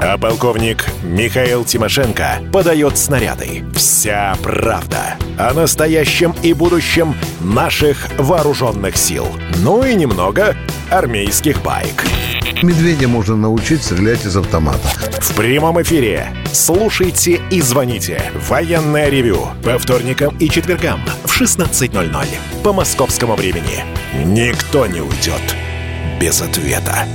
А 0.00 0.18
полковник 0.18 0.86
Михаил 1.02 1.64
Тимошенко 1.64 2.40
подает 2.52 2.98
снаряды. 2.98 3.64
Вся 3.74 4.36
правда 4.42 5.16
о 5.38 5.54
настоящем 5.54 6.34
и 6.42 6.52
будущем 6.52 7.14
наших 7.40 8.08
вооруженных 8.18 8.96
сил. 8.96 9.26
Ну 9.58 9.84
и 9.84 9.94
немного 9.94 10.56
армейских 10.90 11.62
байк. 11.62 12.04
Медведя 12.62 13.08
можно 13.08 13.36
научить 13.36 13.82
стрелять 13.82 14.26
из 14.26 14.36
автомата. 14.36 14.86
В 15.20 15.34
прямом 15.34 15.80
эфире. 15.82 16.28
Слушайте 16.52 17.40
и 17.50 17.60
звоните. 17.62 18.20
Военное 18.48 19.08
ревю. 19.08 19.48
По 19.64 19.78
вторникам 19.78 20.36
и 20.38 20.48
четвергам 20.50 21.00
в 21.24 21.40
16.00. 21.40 22.62
По 22.62 22.72
московскому 22.72 23.34
времени. 23.34 23.84
Никто 24.24 24.86
не 24.86 25.00
уйдет 25.00 25.42
без 26.20 26.40
ответа. 26.42 27.06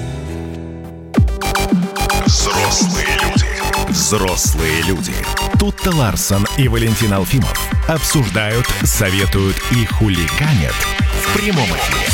Взрослые 2.26 3.08
люди. 3.22 3.46
Взрослые 3.89 4.82
люди. 4.84 5.13
Тутта 5.60 5.96
Ларсон 5.96 6.46
и 6.58 6.68
Валентин 6.68 7.13
Алфимов 7.13 7.58
обсуждают, 7.88 8.68
советуют 8.84 9.58
и 9.72 9.86
хулиганят 9.86 10.76
в 11.22 11.38
прямом 11.38 11.65
эфире. 11.65 12.08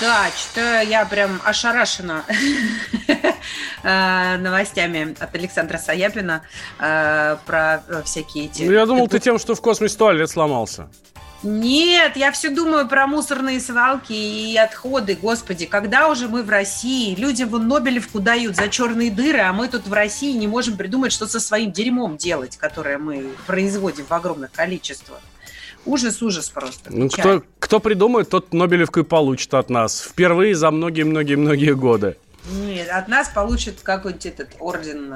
Да, 0.00 0.30
что 0.36 0.80
я 0.82 1.04
прям 1.06 1.40
ошарашена 1.44 2.24
э, 3.82 4.36
новостями 4.38 5.16
от 5.18 5.34
Александра 5.34 5.78
Саяпина 5.78 6.42
э, 6.78 7.36
про 7.46 7.82
всякие 8.04 8.46
эти... 8.46 8.62
Ну, 8.62 8.72
я 8.72 8.86
думал, 8.86 9.08
ты 9.08 9.18
тем, 9.18 9.38
что 9.38 9.54
в 9.54 9.60
космосе 9.60 9.96
туалет 9.96 10.30
сломался. 10.30 10.88
Нет, 11.44 12.16
я 12.16 12.32
все 12.32 12.50
думаю 12.50 12.88
про 12.88 13.06
мусорные 13.06 13.60
свалки 13.60 14.12
и 14.12 14.56
отходы. 14.56 15.16
Господи, 15.20 15.66
когда 15.66 16.08
уже 16.08 16.26
мы 16.26 16.42
в 16.42 16.50
России? 16.50 17.14
Люди 17.14 17.44
вон 17.44 17.68
Нобелевку 17.68 18.18
дают 18.18 18.56
за 18.56 18.68
черные 18.68 19.12
дыры, 19.12 19.38
а 19.40 19.52
мы 19.52 19.68
тут 19.68 19.86
в 19.86 19.92
России 19.92 20.36
не 20.36 20.48
можем 20.48 20.76
придумать, 20.76 21.12
что 21.12 21.28
со 21.28 21.38
своим 21.38 21.70
дерьмом 21.70 22.16
делать, 22.16 22.56
которое 22.56 22.98
мы 22.98 23.28
производим 23.46 24.04
в 24.04 24.12
огромных 24.12 24.50
количествах. 24.50 25.20
Ужас, 25.86 26.20
ужас 26.22 26.50
просто. 26.50 26.90
Ну, 26.92 27.08
кто, 27.08 27.42
кто 27.60 27.78
придумает, 27.78 28.28
тот 28.28 28.52
Нобелевку 28.52 29.00
и 29.00 29.04
получит 29.04 29.54
от 29.54 29.70
нас. 29.70 30.00
Впервые 30.00 30.56
за 30.56 30.72
многие-многие-многие 30.72 31.74
годы. 31.74 32.16
Нет, 32.46 32.88
от 32.88 33.08
нас 33.08 33.28
получит 33.28 33.80
какой-нибудь 33.82 34.26
этот 34.26 34.56
орден 34.60 35.14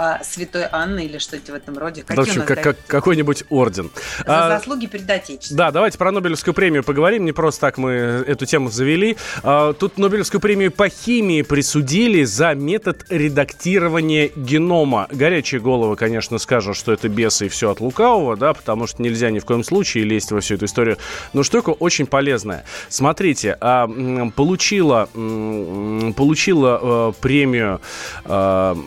а, 0.00 0.24
Святой 0.24 0.64
Анны 0.72 1.04
или 1.04 1.18
что-то 1.18 1.52
в 1.52 1.54
этом 1.54 1.76
роде. 1.76 2.02
Какие 2.02 2.16
в 2.16 2.26
общем, 2.26 2.42
как, 2.46 2.62
как, 2.62 2.76
какой-нибудь 2.86 3.44
орден. 3.50 3.90
За 4.26 4.46
а, 4.46 4.48
заслуги 4.48 4.86
перед 4.86 5.10
Отечеством. 5.10 5.58
Да, 5.58 5.70
давайте 5.70 5.98
про 5.98 6.10
Нобелевскую 6.10 6.54
премию 6.54 6.82
поговорим. 6.82 7.26
Не 7.26 7.32
просто 7.32 7.60
так 7.60 7.76
мы 7.76 7.90
эту 7.90 8.46
тему 8.46 8.70
завели. 8.70 9.18
А, 9.42 9.74
тут 9.74 9.98
Нобелевскую 9.98 10.40
премию 10.40 10.72
по 10.72 10.88
химии 10.88 11.42
присудили 11.42 12.24
за 12.24 12.54
метод 12.54 13.04
редактирования 13.10 14.30
генома. 14.34 15.06
Горячие 15.10 15.60
головы, 15.60 15.96
конечно, 15.96 16.38
скажут, 16.38 16.78
что 16.78 16.92
это 16.92 17.10
бесы 17.10 17.46
и 17.46 17.48
все 17.50 17.70
от 17.70 17.80
лукавого, 17.80 18.38
да, 18.38 18.54
потому 18.54 18.86
что 18.86 19.02
нельзя 19.02 19.30
ни 19.30 19.38
в 19.38 19.44
коем 19.44 19.62
случае 19.62 20.04
лезть 20.04 20.32
во 20.32 20.40
всю 20.40 20.54
эту 20.54 20.64
историю. 20.64 20.96
Но 21.34 21.42
штука 21.42 21.70
очень 21.70 22.06
полезная. 22.06 22.64
Смотрите, 22.88 23.58
а, 23.60 23.86
получила, 24.34 25.10
получила 25.12 26.80
а, 26.82 27.12
премию 27.12 27.82
а, 28.24 28.78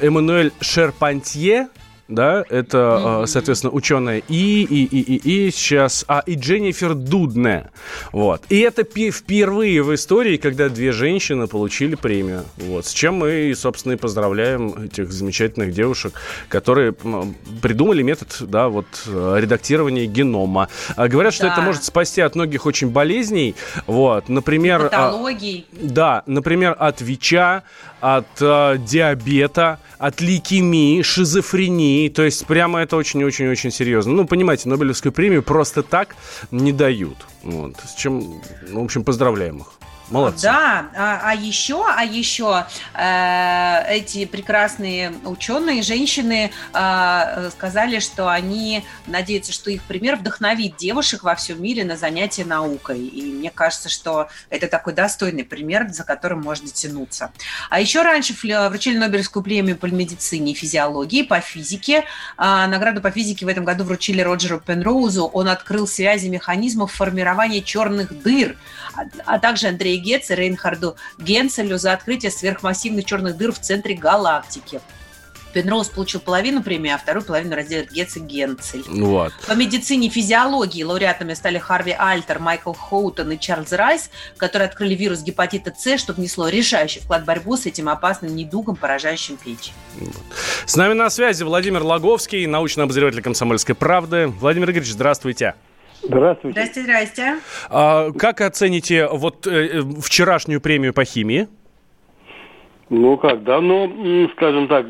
Эммануэль 0.00 0.52
Шерпантье, 0.60 1.68
да, 2.10 2.44
это, 2.48 2.76
mm-hmm. 2.76 3.26
соответственно, 3.26 3.72
ученая 3.72 4.22
и, 4.28 4.62
и, 4.62 4.84
и, 4.84 5.00
и, 5.00 5.46
и 5.46 5.50
сейчас, 5.50 6.04
а, 6.08 6.22
и 6.26 6.34
Дженнифер 6.34 6.94
Дудне, 6.94 7.70
вот. 8.12 8.42
И 8.48 8.58
это 8.60 8.84
впервые 8.84 9.82
в 9.82 9.94
истории, 9.94 10.36
когда 10.36 10.68
две 10.68 10.92
женщины 10.92 11.46
получили 11.46 11.94
премию, 11.94 12.44
вот, 12.56 12.86
с 12.86 12.92
чем 12.92 13.14
мы, 13.14 13.52
собственно, 13.56 13.92
и 13.92 13.96
поздравляем 13.96 14.84
этих 14.84 15.12
замечательных 15.12 15.72
девушек, 15.72 16.14
которые 16.48 16.92
придумали 17.62 18.02
метод, 18.02 18.36
да, 18.40 18.68
вот, 18.68 18.86
редактирования 19.06 20.06
генома. 20.06 20.68
А 20.96 21.08
говорят, 21.08 21.32
что 21.32 21.46
да. 21.46 21.52
это 21.52 21.62
может 21.62 21.84
спасти 21.84 22.20
от 22.20 22.34
многих 22.34 22.66
очень 22.66 22.90
болезней, 22.90 23.54
вот, 23.86 24.28
например... 24.28 24.88
Патологий. 24.90 25.66
А, 25.72 25.76
да, 25.80 26.22
например, 26.26 26.76
от 26.78 27.00
ВИЧа, 27.00 27.62
от 28.00 28.26
а, 28.40 28.76
диабета, 28.76 29.78
от 29.98 30.20
лейкемии, 30.20 31.02
шизофрении. 31.02 31.99
То 32.08 32.22
есть 32.22 32.46
прямо 32.46 32.80
это 32.80 32.96
очень-очень-очень 32.96 33.70
серьезно. 33.70 34.12
Ну, 34.12 34.26
понимаете, 34.26 34.68
Нобелевскую 34.68 35.12
премию 35.12 35.42
просто 35.42 35.82
так 35.82 36.16
не 36.50 36.72
дают. 36.72 37.26
Вот. 37.42 37.76
С 37.86 37.94
чем, 37.94 38.40
в 38.72 38.78
общем, 38.78 39.04
поздравляем 39.04 39.58
их. 39.58 39.79
Молодцы. 40.10 40.42
Да, 40.42 40.86
а, 40.96 41.20
а 41.22 41.34
еще, 41.34 41.84
а 41.86 42.04
еще 42.04 42.66
э, 42.94 43.94
эти 43.94 44.24
прекрасные 44.24 45.12
ученые, 45.24 45.82
женщины 45.82 46.50
э, 46.72 47.50
сказали, 47.50 48.00
что 48.00 48.28
они 48.28 48.84
надеются, 49.06 49.52
что 49.52 49.70
их 49.70 49.82
пример 49.84 50.16
вдохновит 50.16 50.76
девушек 50.76 51.22
во 51.22 51.34
всем 51.36 51.62
мире 51.62 51.84
на 51.84 51.96
занятия 51.96 52.44
наукой. 52.44 53.06
И 53.06 53.22
мне 53.22 53.50
кажется, 53.50 53.88
что 53.88 54.28
это 54.48 54.66
такой 54.66 54.94
достойный 54.94 55.44
пример, 55.44 55.88
за 55.90 56.04
которым 56.04 56.42
можно 56.42 56.68
тянуться. 56.68 57.30
А 57.68 57.80
еще 57.80 58.02
раньше 58.02 58.34
вручили 58.68 58.98
Нобелевскую 58.98 59.42
премию 59.42 59.76
по 59.76 59.86
медицине 59.86 60.52
и 60.52 60.54
физиологии, 60.54 61.22
по 61.22 61.40
физике. 61.40 62.04
А, 62.36 62.66
награду 62.66 63.00
по 63.00 63.10
физике 63.10 63.46
в 63.46 63.48
этом 63.48 63.64
году 63.64 63.84
вручили 63.84 64.20
Роджеру 64.20 64.60
Пенроузу. 64.60 65.26
Он 65.26 65.48
открыл 65.48 65.86
связи 65.86 66.28
механизмов 66.28 66.92
формирования 66.92 67.62
черных 67.62 68.22
дыр, 68.22 68.56
а, 69.26 69.38
также 69.38 69.68
Андрей 69.68 69.98
Гетц 69.98 70.30
и 70.30 70.34
Рейнхарду 70.34 70.96
Генцелю 71.18 71.78
за 71.78 71.92
открытие 71.92 72.30
сверхмассивных 72.30 73.04
черных 73.04 73.36
дыр 73.36 73.52
в 73.52 73.58
центре 73.58 73.94
галактики. 73.94 74.80
Пенроуз 75.52 75.88
получил 75.88 76.20
половину 76.20 76.62
премии, 76.62 76.90
а 76.90 76.98
вторую 76.98 77.24
половину 77.24 77.56
разделят 77.56 77.90
Гетц 77.90 78.16
и 78.16 78.20
Генцель. 78.20 78.84
Вот. 78.86 79.32
По 79.46 79.52
медицине 79.52 80.06
и 80.06 80.10
физиологии 80.10 80.82
лауреатами 80.82 81.34
стали 81.34 81.58
Харви 81.58 81.94
Альтер, 81.98 82.38
Майкл 82.38 82.72
Хоутон 82.72 83.32
и 83.32 83.38
Чарльз 83.38 83.72
Райс, 83.72 84.10
которые 84.36 84.68
открыли 84.68 84.94
вирус 84.94 85.22
гепатита 85.22 85.72
С, 85.76 85.98
что 85.98 86.12
внесло 86.12 86.48
решающий 86.48 87.00
вклад 87.00 87.22
в 87.22 87.24
борьбу 87.24 87.56
с 87.56 87.66
этим 87.66 87.88
опасным 87.88 88.34
недугом, 88.34 88.76
поражающим 88.76 89.36
печень. 89.36 89.72
С 90.66 90.76
нами 90.76 90.94
на 90.94 91.10
связи 91.10 91.42
Владимир 91.42 91.82
Логовский, 91.82 92.46
научный 92.46 92.84
обозреватель 92.84 93.22
«Комсомольской 93.22 93.74
правды». 93.74 94.28
Владимир 94.28 94.70
Игоревич, 94.70 94.92
здравствуйте. 94.92 95.54
Здравствуйте. 96.02 96.60
Здрасте, 96.60 96.82
здрасте. 96.82 97.34
А, 97.68 98.10
как 98.12 98.40
оцените 98.40 99.08
вот 99.08 99.46
э, 99.46 99.82
вчерашнюю 100.02 100.60
премию 100.60 100.94
по 100.94 101.04
химии? 101.04 101.48
Ну 102.88 103.16
как, 103.18 103.44
давно, 103.44 104.28
скажем 104.32 104.66
так, 104.66 104.84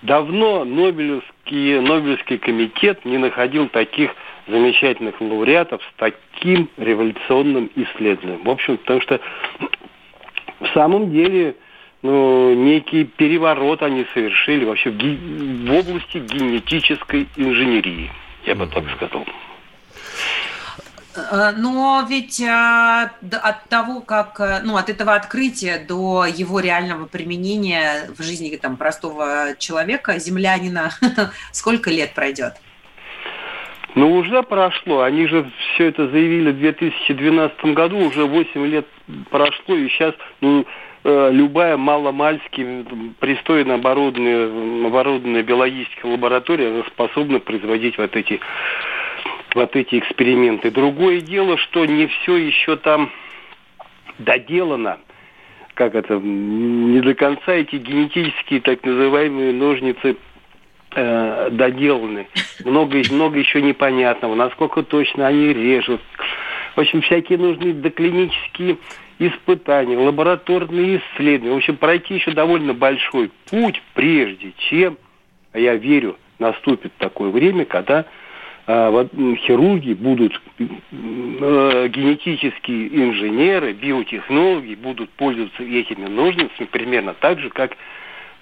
давно 0.00 0.64
Нобелевский, 0.64 1.80
Нобелевский 1.80 2.38
комитет 2.38 3.04
не 3.04 3.18
находил 3.18 3.68
таких 3.68 4.10
замечательных 4.48 5.20
лауреатов 5.20 5.82
с 5.82 5.98
таким 5.98 6.68
революционным 6.78 7.70
исследованием. 7.76 8.42
В 8.44 8.50
общем, 8.50 8.78
потому 8.78 9.00
что 9.02 9.20
в 10.60 10.68
самом 10.72 11.12
деле 11.12 11.56
ну, 12.02 12.54
некий 12.54 13.04
переворот 13.04 13.82
они 13.82 14.06
совершили 14.14 14.64
вообще 14.64 14.90
в, 14.90 14.96
в 14.96 15.72
области 15.72 16.18
генетической 16.18 17.28
инженерии, 17.36 18.10
я 18.46 18.54
бы 18.54 18.66
так 18.66 18.84
сказал. 18.96 19.24
Э, 21.14 21.52
но 21.56 22.04
ведь 22.08 22.40
э, 22.40 22.48
от 22.50 23.68
того, 23.68 24.00
как, 24.00 24.40
э, 24.40 24.60
ну, 24.64 24.76
от 24.76 24.88
этого 24.88 25.14
открытия 25.14 25.78
до 25.78 26.24
его 26.24 26.60
реального 26.60 27.06
применения 27.06 28.08
в 28.16 28.22
жизни 28.22 28.56
там, 28.56 28.76
простого 28.76 29.54
человека, 29.58 30.18
землянина, 30.18 30.90
сколько 31.52 31.90
лет 31.90 32.14
пройдет? 32.14 32.54
Ну, 33.94 34.16
уже 34.16 34.42
прошло. 34.42 35.02
Они 35.02 35.26
же 35.26 35.50
все 35.74 35.88
это 35.88 36.08
заявили 36.08 36.50
в 36.50 36.58
2012 36.58 37.64
году, 37.74 37.98
уже 37.98 38.24
8 38.24 38.66
лет 38.66 38.86
прошло, 39.30 39.76
и 39.76 39.88
сейчас, 39.90 40.14
ну, 40.40 40.64
любая 41.04 41.76
маломальски 41.76 42.86
пристойно 43.18 43.74
оборудованная, 43.74 44.86
оборудованная 44.86 45.42
биологическая 45.42 46.10
лаборатория 46.10 46.84
способна 46.94 47.40
производить 47.40 47.98
вот 47.98 48.16
эти 48.16 48.40
вот 49.54 49.76
эти 49.76 49.98
эксперименты. 49.98 50.70
Другое 50.70 51.20
дело, 51.20 51.56
что 51.58 51.84
не 51.84 52.06
все 52.06 52.36
еще 52.36 52.76
там 52.76 53.10
доделано. 54.18 54.98
Как 55.74 55.94
это, 55.94 56.18
не 56.18 57.00
до 57.00 57.14
конца 57.14 57.52
эти 57.54 57.76
генетические 57.76 58.60
так 58.60 58.84
называемые 58.84 59.52
ножницы 59.52 60.16
э, 60.94 61.48
доделаны. 61.50 62.26
Много, 62.64 63.02
много 63.10 63.38
еще 63.38 63.62
непонятного, 63.62 64.34
насколько 64.34 64.82
точно 64.82 65.26
они 65.26 65.52
режут. 65.52 66.00
В 66.76 66.80
общем, 66.80 67.00
всякие 67.02 67.38
нужны 67.38 67.72
доклинические 67.72 68.78
испытания, 69.18 69.96
лабораторные 69.96 70.98
исследования. 70.98 71.54
В 71.54 71.58
общем, 71.58 71.76
пройти 71.76 72.14
еще 72.14 72.32
довольно 72.32 72.74
большой 72.74 73.30
путь, 73.50 73.80
прежде 73.94 74.52
чем, 74.56 74.98
я 75.54 75.74
верю, 75.74 76.16
наступит 76.38 76.92
такое 76.98 77.30
время, 77.30 77.64
когда 77.64 78.06
хирурги 78.66 79.92
будут, 79.94 80.40
э, 80.58 81.88
генетические 81.88 82.88
инженеры, 83.04 83.72
биотехнологи 83.72 84.74
будут 84.74 85.10
пользоваться 85.10 85.62
этими 85.62 86.06
ножницами 86.06 86.66
примерно 86.66 87.14
так 87.14 87.40
же, 87.40 87.50
как 87.50 87.76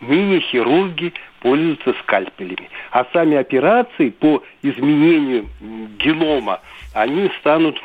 мини-хирурги 0.00 1.12
пользуются 1.40 1.94
скальпелями. 2.02 2.68
А 2.90 3.06
сами 3.12 3.37
операции 3.37 4.11
по 4.11 4.42
изменению 4.62 5.46
генома, 5.98 6.61
они 6.94 7.30
станут 7.40 7.80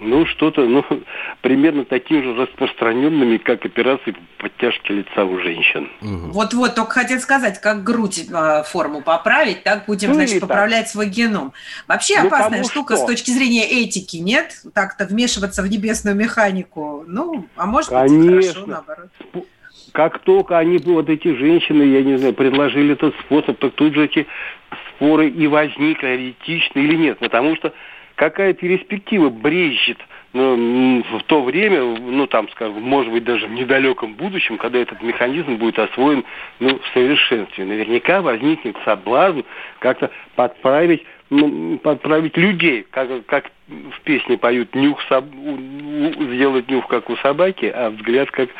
ну, 0.00 0.26
что-то, 0.26 0.64
ну, 0.64 0.84
примерно 1.42 1.84
такими 1.84 2.22
же 2.22 2.34
распространенными, 2.34 3.36
как 3.36 3.64
операции 3.64 4.12
по 4.12 4.44
подтяжке 4.44 4.94
лица 4.94 5.24
у 5.24 5.38
женщин. 5.40 5.88
Вот-вот, 6.00 6.74
только 6.74 6.92
хотел 6.92 7.20
сказать, 7.20 7.60
как 7.60 7.84
грудь 7.84 8.26
э, 8.30 8.62
форму 8.64 9.02
поправить, 9.02 9.62
так 9.62 9.84
будем, 9.86 10.08
ну, 10.08 10.14
значит, 10.14 10.40
поправлять 10.40 10.84
так. 10.84 10.92
свой 10.92 11.06
геном. 11.06 11.52
Вообще 11.86 12.20
ну, 12.20 12.28
опасная 12.28 12.64
штука 12.64 12.96
что? 12.96 13.04
с 13.04 13.06
точки 13.06 13.30
зрения 13.30 13.68
этики, 13.68 14.16
нет? 14.16 14.62
Так-то 14.74 15.04
вмешиваться 15.04 15.62
в 15.62 15.68
небесную 15.68 16.16
механику. 16.16 17.04
Ну, 17.06 17.46
а 17.56 17.66
может 17.66 17.90
Конечно. 17.90 18.36
быть, 18.36 18.46
хорошо, 18.46 18.66
наоборот. 18.66 19.08
как 19.92 20.18
только 20.20 20.58
они, 20.58 20.78
вот 20.78 21.08
эти 21.08 21.34
женщины, 21.34 21.82
я 21.82 22.02
не 22.02 22.16
знаю, 22.16 22.34
предложили 22.34 22.94
этот 22.94 23.14
способ, 23.20 23.58
так 23.58 23.74
тут 23.74 23.94
же 23.94 24.04
эти 24.06 24.26
споры 24.94 25.28
и 25.28 25.46
возникли, 25.46 26.06
реалистично 26.06 26.78
или 26.78 26.96
нет. 26.96 27.18
Потому 27.18 27.56
что 27.56 27.72
какая 28.20 28.52
перспектива 28.52 29.30
брежет 29.30 29.96
ну, 30.34 31.02
в 31.10 31.22
то 31.22 31.42
время, 31.42 31.80
ну 31.82 32.26
там, 32.26 32.50
скажем, 32.50 32.82
может 32.82 33.10
быть, 33.10 33.24
даже 33.24 33.46
в 33.46 33.50
недалеком 33.50 34.12
будущем, 34.12 34.58
когда 34.58 34.78
этот 34.78 35.00
механизм 35.00 35.56
будет 35.56 35.78
освоен 35.78 36.22
ну, 36.58 36.78
в 36.78 36.86
совершенстве. 36.92 37.64
Наверняка 37.64 38.20
возникнет 38.20 38.76
соблазн 38.84 39.40
как-то 39.78 40.10
подправить 40.36 41.02
ну, 41.30 41.78
подправить 41.78 42.36
людей, 42.36 42.86
как, 42.90 43.08
как 43.24 43.50
в 43.68 44.00
песне 44.02 44.36
поют, 44.36 44.74
нюх 44.74 45.00
соб... 45.08 45.24
сделать 45.24 46.68
нюх, 46.68 46.88
как 46.88 47.08
у 47.08 47.16
собаки, 47.16 47.72
а 47.74 47.88
взгляд, 47.88 48.30
как 48.32 48.50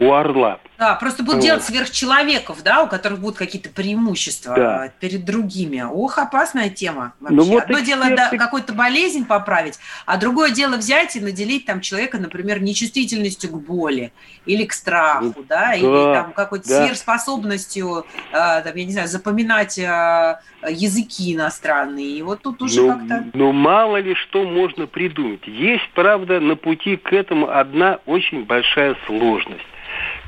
у 0.00 0.12
орла. 0.12 0.60
Да, 0.78 0.94
просто 0.94 1.24
будут 1.24 1.36
вот. 1.36 1.44
делать 1.44 1.64
сверхчеловеков, 1.64 2.62
да, 2.62 2.84
у 2.84 2.88
которых 2.88 3.18
будут 3.18 3.36
какие-то 3.36 3.68
преимущества 3.68 4.54
да. 4.54 4.92
перед 5.00 5.24
другими. 5.24 5.80
Ох, 5.80 6.18
опасная 6.18 6.70
тема 6.70 7.14
вообще. 7.18 7.36
Ну, 7.36 7.42
вот 7.44 7.64
Одно 7.64 7.80
эксперты... 7.80 7.84
дело 7.84 8.16
да, 8.16 8.30
какую-то 8.38 8.72
болезнь 8.74 9.26
поправить, 9.26 9.78
а 10.06 10.16
другое 10.18 10.50
дело 10.50 10.76
взять 10.76 11.16
и 11.16 11.20
наделить 11.20 11.66
там 11.66 11.80
человека, 11.80 12.18
например, 12.18 12.62
нечувствительностью 12.62 13.50
к 13.50 13.60
боли 13.60 14.12
или 14.46 14.64
к 14.64 14.72
страху, 14.72 15.34
ну, 15.36 15.44
да, 15.48 15.70
да 15.70 15.74
или 15.74 16.14
там 16.14 16.32
какой-то 16.32 16.68
да. 16.68 16.84
сверхспособностью, 16.84 18.06
э, 18.30 18.62
там, 18.62 18.76
я 18.76 18.84
не 18.84 18.92
знаю, 18.92 19.08
запоминать 19.08 19.78
э, 19.78 20.38
языки 20.68 21.34
иностранные. 21.34 22.18
И 22.18 22.22
вот 22.22 22.42
тут 22.42 22.62
уже 22.62 22.82
ну, 22.82 22.92
как-то... 22.92 23.26
Ну, 23.34 23.50
мало 23.50 23.96
ли 23.96 24.14
что 24.14 24.44
можно 24.44 24.86
придумать. 24.86 25.44
Есть, 25.46 25.90
правда, 25.94 26.38
на 26.38 26.54
пути 26.54 26.96
к 26.96 27.12
этому 27.12 27.50
одна 27.50 27.98
очень 28.06 28.44
большая 28.44 28.96
сложность 29.06 29.64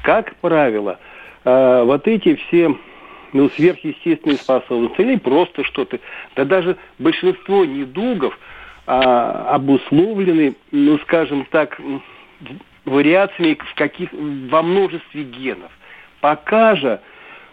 как 0.03 0.35
правило, 0.37 0.99
э, 1.45 1.83
вот 1.85 2.07
эти 2.09 2.35
все 2.35 2.75
ну, 3.33 3.49
сверхъестественные 3.51 4.39
способности 4.39 5.01
или 5.01 5.17
просто 5.17 5.65
что-то, 5.65 5.99
да 6.37 6.45
даже 6.45 6.77
большинство 6.99 7.65
недугов 7.65 8.39
а, 8.87 9.55
обусловлены, 9.55 10.55
ну, 10.73 10.99
скажем 11.01 11.47
так, 11.51 11.81
вариациями 12.85 13.57
в 13.61 13.75
каких, 13.75 14.11
во 14.13 14.63
множестве 14.63 15.23
генов. 15.25 15.71
Пока 16.21 16.75
же 16.75 17.01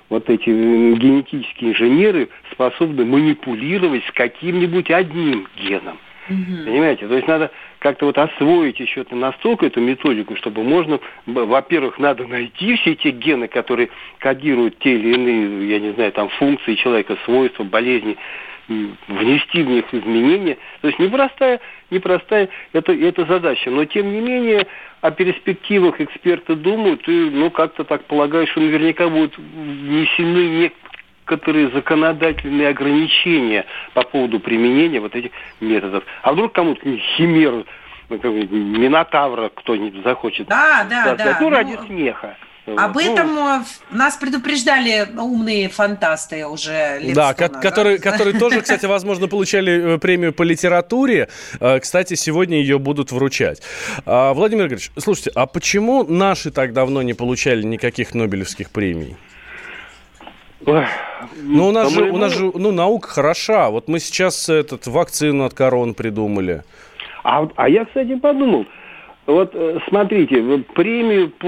вот 0.10 0.30
эти 0.30 0.50
генетические 0.50 1.72
инженеры 1.72 2.30
способны 2.52 3.06
манипулировать 3.06 4.04
с 4.06 4.12
каким-нибудь 4.14 4.90
одним 4.90 5.48
геном. 5.58 6.00
Угу. 6.30 6.66
Понимаете? 6.66 7.08
То 7.08 7.16
есть 7.16 7.28
надо 7.28 7.52
как-то 7.80 8.06
вот 8.06 8.18
освоить 8.18 8.80
еще 8.80 9.06
настолько 9.12 9.68
эту 9.68 9.80
методику, 9.82 10.36
чтобы 10.36 10.64
можно, 10.64 11.00
во-первых, 11.26 12.00
надо 12.00 12.28
найти 12.28 12.76
все 12.78 12.96
те 12.96 13.12
гены, 13.12 13.48
которые 13.48 13.90
кодируют 14.20 14.80
те 14.80 14.96
или 14.96 15.14
иные, 15.14 15.70
я 15.70 15.80
не 15.80 15.92
знаю, 15.92 16.12
там 16.12 16.30
функции 16.30 16.76
человека, 16.76 17.18
свойства, 17.26 17.64
болезни, 17.64 18.18
внести 18.68 19.64
в 19.64 19.68
них 19.68 19.86
изменения. 19.94 20.58
То 20.82 20.88
есть 20.88 21.00
непростая, 21.00 21.60
непростая 21.90 22.50
это, 22.74 22.92
это 22.92 23.26
задача. 23.26 23.72
Но 23.72 23.86
тем 23.86 24.12
не 24.12 24.20
менее 24.20 24.68
о 25.02 25.12
перспективах 25.12 26.02
эксперты 26.02 26.56
думают 26.56 27.08
и 27.08 27.30
ну 27.32 27.50
как-то 27.50 27.84
так 27.84 28.04
полагают, 28.06 28.50
что 28.50 28.60
наверняка 28.60 29.08
будут 29.08 29.38
внесены 29.38 30.72
некоторые 31.28 31.70
законодательные 31.72 32.70
ограничения 32.70 33.66
по 33.94 34.04
поводу 34.04 34.40
применения 34.40 35.00
вот 35.00 35.16
этих 35.16 35.32
методов. 35.60 36.04
А 36.22 36.34
вдруг 36.34 36.54
кому-то 36.54 36.82
химеру, 37.18 37.66
ну, 38.10 38.18
Минотавра 38.18 39.50
кто-нибудь 39.50 40.04
захочет 40.04 40.48
да, 40.48 40.86
да, 40.90 41.06
создать, 41.06 41.26
да. 41.26 41.38
ну, 41.42 41.50
ради 41.50 41.78
ну, 41.80 41.86
смеха. 41.86 42.38
Об 42.76 42.96
ну, 42.96 43.00
этом 43.00 43.38
э, 43.38 43.64
нас 43.92 44.18
предупреждали 44.18 45.08
умные 45.18 45.70
фантасты 45.70 46.46
уже 46.46 47.00
лет 47.00 47.16
Да, 47.16 47.34
ко- 47.34 47.48
которые, 47.48 47.98
которые 47.98 48.38
тоже, 48.38 48.60
кстати, 48.60 48.86
возможно, 48.86 49.30
получали 49.30 49.96
э, 49.96 49.98
премию 50.00 50.34
по 50.34 50.44
литературе. 50.44 51.30
Э, 51.62 51.80
кстати, 51.80 52.16
сегодня 52.16 52.58
ее 52.58 52.78
будут 52.78 53.14
вручать. 53.14 53.62
А, 54.06 54.34
Владимир 54.34 54.66
Игоревич, 54.66 54.92
слушайте, 54.98 55.32
а 55.34 55.46
почему 55.46 56.04
наши 56.04 56.52
так 56.52 56.74
давно 56.74 57.02
не 57.04 57.14
получали 57.14 57.64
никаких 57.64 58.14
Нобелевских 58.14 58.70
премий? 58.70 59.16
Ну, 60.66 61.68
у 61.68 61.72
нас, 61.72 61.94
же, 61.94 62.10
у 62.10 62.18
нас 62.18 62.36
же, 62.36 62.52
ну, 62.54 62.72
наука 62.72 63.10
хороша. 63.10 63.70
Вот 63.70 63.88
мы 63.88 64.00
сейчас 64.00 64.50
этот, 64.50 64.88
вакцину 64.88 65.46
от 65.46 65.54
корон 65.54 65.94
придумали. 65.94 66.64
А, 67.24 67.48
а 67.56 67.70
я, 67.70 67.86
кстати, 67.86 68.16
подумал, 68.16 68.66
вот 69.26 69.52
э, 69.54 69.80
смотрите, 69.90 70.42
премию 70.74 71.30
по, 71.30 71.48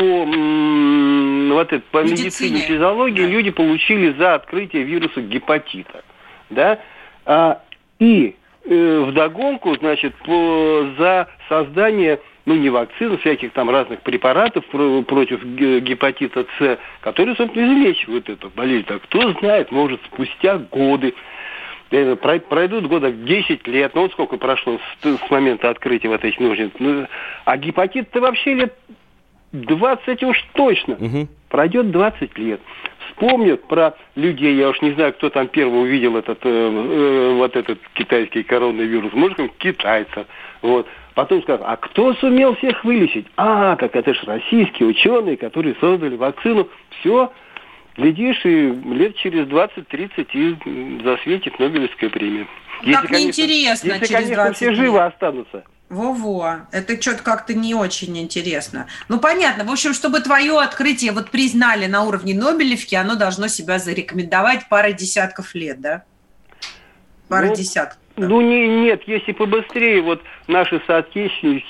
вот 1.55 1.73
это, 1.73 1.83
по 1.91 2.03
медицине, 2.03 2.25
медицине 2.25 2.59
физиологии 2.59 3.23
да. 3.23 3.27
люди 3.27 3.51
получили 3.51 4.11
за 4.17 4.35
открытие 4.35 4.83
вируса 4.83 5.21
гепатита. 5.21 6.03
Да? 6.49 6.79
А, 7.25 7.61
и 7.99 8.35
э, 8.65 9.05
вдогонку, 9.07 9.75
значит, 9.75 10.13
по, 10.25 10.89
за 10.97 11.29
создание 11.47 12.19
ну, 12.49 12.55
не 12.55 12.71
вакцин, 12.71 13.15
всяких 13.19 13.53
там 13.53 13.69
разных 13.69 14.01
препаратов 14.01 14.65
против 14.65 15.45
гепатита 15.45 16.47
С, 16.57 16.79
которые, 17.01 17.35
собственно, 17.35 17.71
излечивают 17.71 18.27
эту 18.27 18.49
болезнь. 18.49 18.87
Так 18.87 19.03
кто 19.03 19.33
знает, 19.33 19.71
может, 19.71 20.01
спустя 20.05 20.57
годы, 20.57 21.13
э, 21.91 22.15
пройдут 22.15 22.87
года 22.87 23.11
10 23.11 23.67
лет, 23.67 23.93
ну 23.93 24.01
вот 24.01 24.13
сколько 24.13 24.37
прошло 24.37 24.79
с, 25.03 25.07
с 25.07 25.29
момента 25.29 25.69
открытия 25.69 26.09
вот 26.09 26.25
этих 26.25 26.39
ножниц. 26.39 26.71
Ну, 26.79 27.05
а 27.45 27.55
гепатит-то 27.55 28.19
вообще 28.19 28.55
лет 28.55 28.73
20 29.51 30.23
уж 30.23 30.43
точно. 30.53 30.95
Угу. 30.95 31.27
Пройдет 31.49 31.91
20 31.91 32.35
лет. 32.39 32.61
Вспомнят 33.09 33.63
про 33.67 33.93
людей, 34.15 34.55
я 34.55 34.69
уж 34.69 34.81
не 34.81 34.93
знаю, 34.93 35.13
кто 35.13 35.29
там 35.29 35.49
первый 35.49 35.83
увидел 35.83 36.17
этот, 36.17 36.39
э, 36.43 36.49
э, 36.49 37.33
вот 37.35 37.55
этот 37.55 37.77
китайский 37.93 38.41
коронавирус, 38.41 39.13
может, 39.13 39.37
китайца. 39.59 40.25
Вот. 40.63 40.87
Потом 41.19 41.43
скажут, 41.43 41.65
а 41.65 41.75
кто 41.75 42.13
сумел 42.13 42.55
всех 42.55 42.81
вылечить? 42.85 43.27
А, 43.35 43.75
как 43.75 43.93
это 43.93 44.13
же 44.13 44.21
российские 44.23 44.87
ученые, 44.87 45.35
которые 45.35 45.75
создали 45.81 46.15
вакцину. 46.15 46.69
Все, 46.97 47.33
глядишь, 47.97 48.39
и 48.45 48.71
лет 48.71 49.17
через 49.17 49.45
20-30 49.47 50.27
и 50.33 51.03
засветит 51.03 51.59
Нобелевская 51.59 52.09
премия. 52.09 52.47
Если, 52.83 53.01
так 53.01 53.11
неинтересно 53.11 53.87
если, 53.89 54.05
через 54.05 54.27
конечно, 54.29 54.53
все 54.53 54.71
живы 54.71 55.01
останутся. 55.01 55.65
Во-во, 55.89 56.67
это 56.71 57.01
что-то 57.01 57.21
как-то 57.21 57.53
не 57.53 57.75
очень 57.75 58.17
интересно. 58.17 58.87
Ну, 59.09 59.19
понятно. 59.19 59.65
В 59.65 59.71
общем, 59.73 59.93
чтобы 59.93 60.21
твое 60.21 60.57
открытие 60.57 61.11
вот 61.11 61.31
признали 61.31 61.87
на 61.87 62.05
уровне 62.05 62.33
Нобелевки, 62.33 62.95
оно 62.95 63.15
должно 63.15 63.49
себя 63.49 63.77
зарекомендовать 63.77 64.69
парой 64.69 64.93
десятков 64.93 65.53
лет, 65.53 65.81
да? 65.81 66.03
Пара 67.27 67.47
ну, 67.47 67.55
десятков. 67.55 67.98
Ну, 68.19 68.41
не, 68.41 68.67
нет, 68.67 69.03
если 69.05 69.31
побыстрее, 69.31 70.01
вот 70.01 70.21
наши 70.47 70.81
соотечественники, 70.85 71.65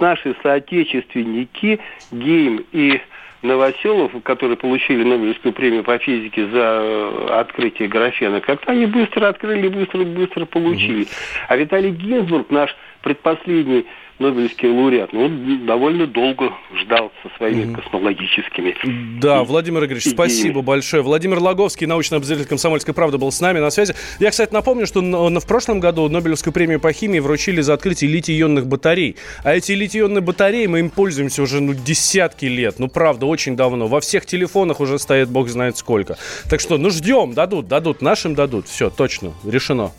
наши 0.00 0.34
соотечественники 0.42 1.80
Гейм 2.10 2.64
и 2.72 3.00
Новоселов, 3.42 4.12
которые 4.22 4.56
получили 4.56 5.04
Нобелевскую 5.04 5.52
премию 5.52 5.84
по 5.84 5.98
физике 5.98 6.46
за 6.46 6.80
э, 6.82 7.26
открытие 7.30 7.88
графена, 7.88 8.40
как-то 8.40 8.72
они 8.72 8.86
быстро 8.86 9.28
открыли, 9.28 9.68
быстро-быстро 9.68 10.46
получили. 10.46 11.06
А 11.48 11.56
Виталий 11.56 11.90
Гинзбург, 11.90 12.50
наш 12.50 12.74
предпоследний 13.02 13.86
Нобелевский 14.20 14.68
лауреат, 14.68 15.12
ну, 15.12 15.24
он 15.24 15.66
довольно 15.66 16.06
долго 16.06 16.52
ждал 16.80 17.10
со 17.22 17.36
своими 17.36 17.64
mm 17.64 17.74
космологическими. 17.74 19.18
Да, 19.20 19.42
Владимир 19.42 19.80
Игоревич, 19.84 20.04
идеями. 20.04 20.16
спасибо 20.16 20.62
большое. 20.62 21.02
Владимир 21.02 21.40
Лаговский, 21.40 21.86
научный 21.86 22.18
обозреватель 22.18 22.48
«Комсомольской 22.48 22.94
правды», 22.94 23.18
был 23.18 23.32
с 23.32 23.40
нами 23.40 23.58
на 23.58 23.70
связи. 23.70 23.94
Я, 24.20 24.30
кстати, 24.30 24.52
напомню, 24.52 24.86
что 24.86 25.00
на, 25.00 25.40
в 25.40 25.46
прошлом 25.46 25.80
году 25.80 26.08
Нобелевскую 26.08 26.52
премию 26.52 26.78
по 26.78 26.92
химии 26.92 27.18
вручили 27.18 27.60
за 27.60 27.74
открытие 27.74 28.10
литий-ионных 28.10 28.66
батарей. 28.66 29.16
А 29.42 29.54
эти 29.54 29.72
литий-ионные 29.72 30.20
батареи, 30.20 30.66
мы 30.66 30.78
им 30.78 30.90
пользуемся 30.90 31.42
уже 31.42 31.60
ну, 31.60 31.74
десятки 31.74 32.44
лет. 32.46 32.78
Ну, 32.78 32.86
правда, 32.88 33.26
очень 33.26 33.56
давно. 33.56 33.88
Во 33.88 34.00
всех 34.00 34.26
телефонах 34.26 34.78
уже 34.78 35.00
стоит 35.00 35.28
бог 35.28 35.48
знает 35.48 35.76
сколько. 35.76 36.16
Так 36.48 36.60
что, 36.60 36.78
ну, 36.78 36.90
ждем, 36.90 37.34
дадут, 37.34 37.66
дадут, 37.66 38.00
нашим 38.00 38.36
дадут. 38.36 38.68
Все, 38.68 38.90
точно, 38.90 39.32
решено. 39.44 39.90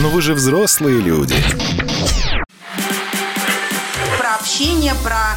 Но 0.00 0.08
вы 0.08 0.22
же 0.22 0.34
взрослые 0.34 1.00
люди 1.00 1.34
общение, 4.64 4.94
про 4.94 5.36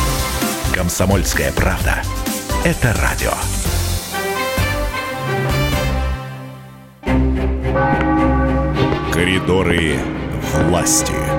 Комсомольская 0.73 1.51
правда. 1.51 2.01
это 2.63 2.93
радио. 2.93 3.31
Коридоры 9.11 9.99
власти. 10.53 11.30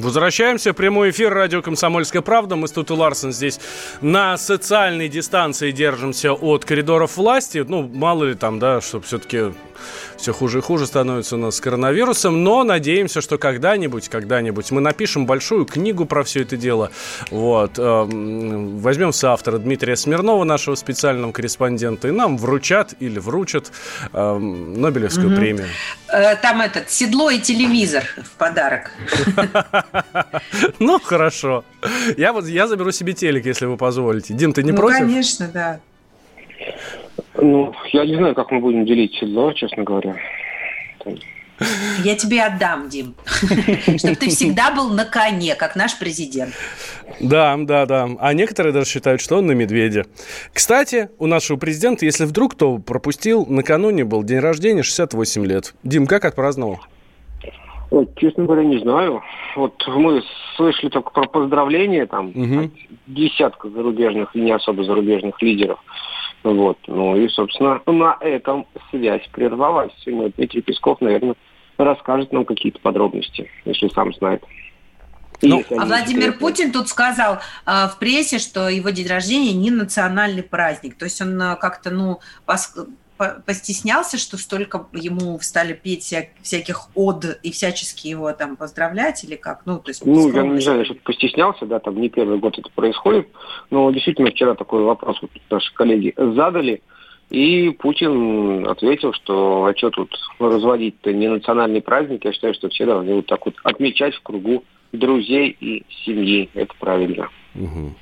Возвращаемся. 0.00 0.74
Прямой 0.74 1.10
эфир 1.10 1.32
радио 1.32 1.62
«Комсомольская 1.62 2.20
правда». 2.20 2.56
Мы 2.56 2.68
с 2.68 2.72
Тут 2.72 2.90
Ларсен 2.90 3.32
здесь 3.32 3.58
на 4.02 4.36
социальной 4.36 5.08
дистанции 5.08 5.70
держимся 5.70 6.32
от 6.32 6.64
коридоров 6.66 7.16
власти. 7.16 7.64
Ну, 7.66 7.88
мало 7.94 8.24
ли 8.24 8.34
там, 8.34 8.58
да, 8.58 8.82
чтобы 8.82 9.06
все-таки 9.06 9.54
все 10.16 10.32
хуже 10.32 10.58
и 10.58 10.60
хуже 10.62 10.86
становится 10.86 11.36
у 11.36 11.38
нас 11.38 11.56
с 11.56 11.60
коронавирусом, 11.60 12.42
но 12.42 12.64
надеемся, 12.64 13.20
что 13.20 13.38
когда-нибудь, 13.38 14.08
когда-нибудь 14.08 14.70
мы 14.70 14.80
напишем 14.80 15.26
большую 15.26 15.66
книгу 15.66 16.06
про 16.06 16.24
все 16.24 16.42
это 16.42 16.56
дело. 16.56 16.90
Вот. 17.30 17.78
Эм, 17.78 18.78
возьмем 18.78 19.12
соавтора 19.12 19.58
Дмитрия 19.58 19.96
Смирнова, 19.96 20.44
нашего 20.44 20.74
специального 20.74 21.32
корреспондента, 21.32 22.08
и 22.08 22.10
нам 22.10 22.38
вручат 22.38 22.94
или 23.00 23.18
вручат 23.18 23.70
эм, 24.12 24.80
Нобелевскую 24.80 25.28
угу. 25.28 25.36
премию. 25.36 25.68
Э, 26.08 26.36
там 26.36 26.60
этот, 26.60 26.90
седло 26.90 27.30
и 27.30 27.38
телевизор 27.38 28.04
в 28.16 28.30
подарок. 28.38 28.90
Ну, 30.78 30.98
хорошо. 30.98 31.64
Я 32.16 32.32
вот 32.32 32.46
я 32.46 32.66
заберу 32.66 32.92
себе 32.92 33.12
телек, 33.12 33.46
если 33.46 33.66
вы 33.66 33.76
позволите. 33.76 34.34
Дим, 34.34 34.52
ты 34.52 34.62
не 34.62 34.72
ну, 34.72 34.78
против? 34.78 34.98
конечно, 34.98 35.48
да. 35.52 35.80
Ну, 37.34 37.74
я 37.92 38.06
не 38.06 38.16
знаю, 38.16 38.34
как 38.34 38.50
мы 38.50 38.60
будем 38.60 38.86
делить 38.86 39.14
седло, 39.14 39.52
честно 39.52 39.84
говоря. 39.84 40.16
Я 42.04 42.16
тебе 42.16 42.42
отдам, 42.42 42.88
Дим. 42.88 43.14
Чтобы 43.96 44.16
ты 44.16 44.28
всегда 44.28 44.70
был 44.74 44.90
на 44.90 45.04
коне, 45.04 45.54
как 45.54 45.74
наш 45.74 45.98
президент. 45.98 46.54
Да, 47.20 47.56
да, 47.58 47.86
да. 47.86 48.08
А 48.18 48.34
некоторые 48.34 48.72
даже 48.72 48.90
считают, 48.90 49.22
что 49.22 49.38
он 49.38 49.46
на 49.46 49.52
медведе. 49.52 50.04
Кстати, 50.52 51.08
у 51.18 51.26
нашего 51.26 51.56
президента, 51.56 52.04
если 52.04 52.26
вдруг 52.26 52.54
кто 52.54 52.78
пропустил, 52.78 53.46
накануне 53.46 54.04
был 54.04 54.22
день 54.22 54.40
рождения, 54.40 54.82
68 54.82 55.46
лет. 55.46 55.74
Дим, 55.82 56.06
как 56.06 56.26
отпраздновал? 56.26 56.80
Вот, 57.90 58.16
честно 58.16 58.44
говоря, 58.44 58.64
не 58.64 58.78
знаю. 58.78 59.22
Вот 59.54 59.82
мы 59.86 60.22
слышали 60.56 60.90
только 60.90 61.10
про 61.10 61.26
поздравления 61.28 62.06
там 62.06 62.28
угу. 62.28 62.70
десятка 63.06 63.68
зарубежных 63.68 64.34
и 64.34 64.40
не 64.40 64.50
особо 64.50 64.84
зарубежных 64.84 65.40
лидеров. 65.40 65.78
Вот. 66.42 66.78
Ну 66.86 67.16
и, 67.16 67.28
собственно, 67.28 67.80
на 67.86 68.16
этом 68.20 68.66
связь 68.90 69.26
прервалась. 69.32 69.92
И 70.04 70.10
Дмитрий 70.10 70.62
Песков, 70.62 71.00
наверное, 71.00 71.36
расскажет 71.78 72.32
нам 72.32 72.44
какие-то 72.44 72.80
подробности, 72.80 73.50
если 73.64 73.88
сам 73.88 74.12
знает. 74.14 74.42
Ну, 75.42 75.62
а 75.70 75.84
Владимир 75.84 76.32
Путин 76.32 76.72
тут 76.72 76.88
сказал 76.88 77.40
э, 77.66 77.88
в 77.88 77.98
прессе, 77.98 78.38
что 78.38 78.68
его 78.68 78.88
день 78.90 79.06
рождения 79.06 79.52
не 79.52 79.70
национальный 79.70 80.42
праздник. 80.42 80.96
То 80.96 81.04
есть 81.04 81.20
он 81.20 81.40
э, 81.40 81.56
как-то, 81.56 81.90
ну, 81.90 82.20
пос 82.46 82.74
постеснялся, 83.16 84.18
что 84.18 84.36
столько 84.36 84.86
ему 84.92 85.38
стали 85.40 85.72
петь 85.72 86.02
вся, 86.02 86.26
всяких 86.42 86.88
од 86.94 87.38
и 87.42 87.50
всячески 87.50 88.08
его 88.08 88.32
там 88.32 88.56
поздравлять 88.56 89.24
или 89.24 89.36
как? 89.36 89.62
Ну, 89.64 89.78
то 89.78 89.90
есть, 89.90 90.04
ну 90.04 90.32
я 90.32 90.42
не 90.42 90.60
знаю, 90.60 90.84
что 90.84 90.94
постеснялся, 90.94 91.66
да, 91.66 91.78
там 91.78 92.00
не 92.00 92.08
первый 92.08 92.38
год 92.38 92.58
это 92.58 92.70
происходит, 92.74 93.28
но 93.70 93.90
действительно 93.90 94.30
вчера 94.30 94.54
такой 94.54 94.82
вопрос 94.82 95.20
вот 95.22 95.30
наши 95.50 95.72
коллеги 95.74 96.14
задали, 96.16 96.82
и 97.30 97.70
Путин 97.70 98.66
ответил, 98.68 99.12
что 99.12 99.64
а 99.64 99.76
что 99.76 99.90
тут 99.90 100.16
разводить-то 100.38 101.12
не 101.12 101.28
национальный 101.28 101.82
праздник, 101.82 102.24
я 102.24 102.32
считаю, 102.32 102.54
что 102.54 102.68
все 102.68 102.86
должны 102.86 103.14
вот 103.14 103.26
так 103.26 103.44
вот 103.46 103.54
отмечать 103.64 104.14
в 104.14 104.22
кругу 104.22 104.64
друзей 104.92 105.56
и 105.60 105.84
семьи, 106.04 106.48
это 106.54 106.72
правильно. 106.78 107.28
Угу. 107.54 107.94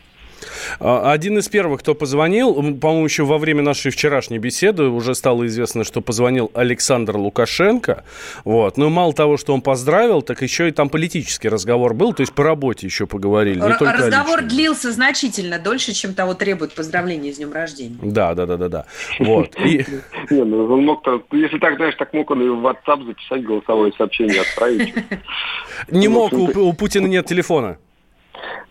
А, 0.80 1.12
один 1.12 1.38
из 1.38 1.48
первых, 1.48 1.80
кто 1.80 1.94
позвонил, 1.94 2.54
по-моему, 2.54 3.04
еще 3.04 3.24
во 3.24 3.38
время 3.38 3.62
нашей 3.62 3.90
вчерашней 3.90 4.38
беседы 4.38 4.84
уже 4.84 5.14
стало 5.14 5.46
известно, 5.46 5.84
что 5.84 6.00
позвонил 6.00 6.50
Александр 6.54 7.16
Лукашенко. 7.16 8.04
Вот. 8.44 8.76
Но 8.76 8.90
мало 8.90 9.12
того, 9.12 9.36
что 9.36 9.54
он 9.54 9.60
поздравил, 9.60 10.22
так 10.22 10.42
еще 10.42 10.68
и 10.68 10.70
там 10.72 10.88
политический 10.88 11.48
разговор 11.48 11.94
был, 11.94 12.12
то 12.12 12.20
есть 12.20 12.32
по 12.32 12.44
работе 12.44 12.86
еще 12.86 13.06
поговорили. 13.06 13.60
Не 13.60 13.78
только 13.78 13.92
разговор 13.92 14.42
длился 14.42 14.92
значительно 14.92 15.58
дольше, 15.58 15.92
чем 15.92 16.14
того 16.14 16.34
требует 16.34 16.74
поздравления 16.74 17.32
с 17.32 17.36
днем 17.36 17.52
рождения. 17.52 17.98
Да, 18.02 18.34
да, 18.34 18.46
да, 18.46 18.56
да, 18.56 18.68
да. 18.68 18.86
Вот. 19.18 19.54
И... 19.64 19.84
Не, 20.30 20.44
ну 20.44 20.72
он 20.72 20.84
мог 20.84 21.02
если 21.32 21.58
так, 21.58 21.76
знаешь, 21.76 21.94
так 21.96 22.12
мог 22.12 22.30
он 22.30 22.42
и 22.42 22.48
в 22.48 22.66
WhatsApp 22.66 23.04
записать 23.06 23.44
голосовое 23.44 23.92
сообщение 23.96 24.40
отправить. 24.40 24.94
Не 25.90 26.08
мог, 26.08 26.32
у 26.32 26.72
Путина 26.72 27.06
нет 27.06 27.26
телефона. 27.26 27.78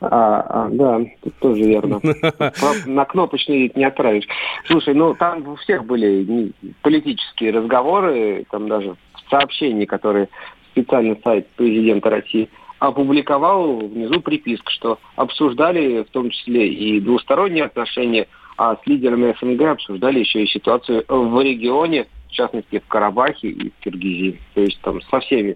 А, 0.02 0.42
а, 0.42 0.70
да, 0.70 1.02
тут 1.22 1.36
тоже 1.40 1.64
верно. 1.64 2.02
На 2.86 3.06
кнопочный 3.06 3.72
не 3.74 3.86
отправишь. 3.86 4.28
Слушай, 4.66 4.94
ну 4.94 5.14
там 5.14 5.48
у 5.48 5.56
всех 5.56 5.86
были 5.86 6.52
политические 6.82 7.52
разговоры, 7.52 8.46
там 8.52 8.68
даже 8.68 8.96
сообщения, 9.30 9.86
которые 9.86 10.30
специальный 10.72 11.20
сайт 11.24 11.48
президента 11.52 12.10
России 12.10 12.50
опубликовал 12.80 13.78
внизу 13.78 14.20
приписку, 14.20 14.70
что 14.72 15.00
обсуждали 15.16 16.04
в 16.04 16.10
том 16.10 16.30
числе 16.30 16.68
и 16.68 17.00
двусторонние 17.00 17.66
отношения, 17.66 18.28
а 18.58 18.76
с 18.76 18.86
лидерами 18.86 19.34
СНГ 19.40 19.62
обсуждали 19.62 20.20
еще 20.20 20.44
и 20.44 20.48
ситуацию 20.48 21.06
в 21.08 21.42
регионе, 21.42 22.08
в 22.28 22.32
частности 22.32 22.80
в 22.80 22.88
Карабахе 22.88 23.48
и 23.48 23.70
в 23.70 23.84
Киргизии. 23.84 24.40
То 24.54 24.62
есть 24.62 24.82
там 24.82 25.02
со 25.04 25.22
всеми 25.22 25.56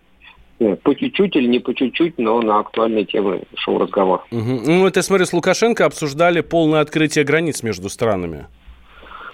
по 0.57 0.95
чуть-чуть 0.95 1.35
или 1.35 1.47
не 1.47 1.59
по 1.59 1.73
чуть-чуть, 1.73 2.17
но 2.17 2.41
на 2.41 2.59
актуальные 2.59 3.05
темы 3.05 3.43
шел 3.55 3.77
разговор. 3.77 4.25
Угу. 4.31 4.61
Ну, 4.65 4.87
это, 4.87 5.01
смотрю, 5.01 5.25
с 5.25 5.33
Лукашенко 5.33 5.85
обсуждали 5.85 6.41
полное 6.41 6.81
открытие 6.81 7.25
границ 7.25 7.63
между 7.63 7.89
странами. 7.89 8.47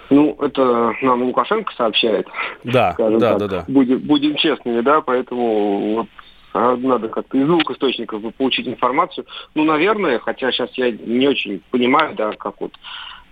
Ну, 0.09 0.37
это 0.41 0.93
нам 1.01 1.23
Лукашенко 1.23 1.73
сообщает. 1.75 2.27
Да, 2.63 2.95
да, 2.97 3.19
так. 3.19 3.37
да, 3.39 3.47
да. 3.47 3.65
Будем, 3.67 3.99
будем 3.99 4.35
честными, 4.35 4.81
да, 4.81 5.01
поэтому 5.01 5.95
вот 5.95 6.07
а, 6.53 6.75
надо 6.75 7.07
как-то 7.07 7.37
из 7.37 7.47
двух 7.47 7.69
источников 7.71 8.21
получить 8.35 8.67
информацию. 8.67 9.25
Ну, 9.55 9.63
наверное, 9.63 10.19
хотя 10.19 10.51
сейчас 10.51 10.69
я 10.73 10.91
не 10.91 11.27
очень 11.27 11.61
понимаю, 11.71 12.15
да, 12.15 12.33
как 12.33 12.59
вот 12.59 12.73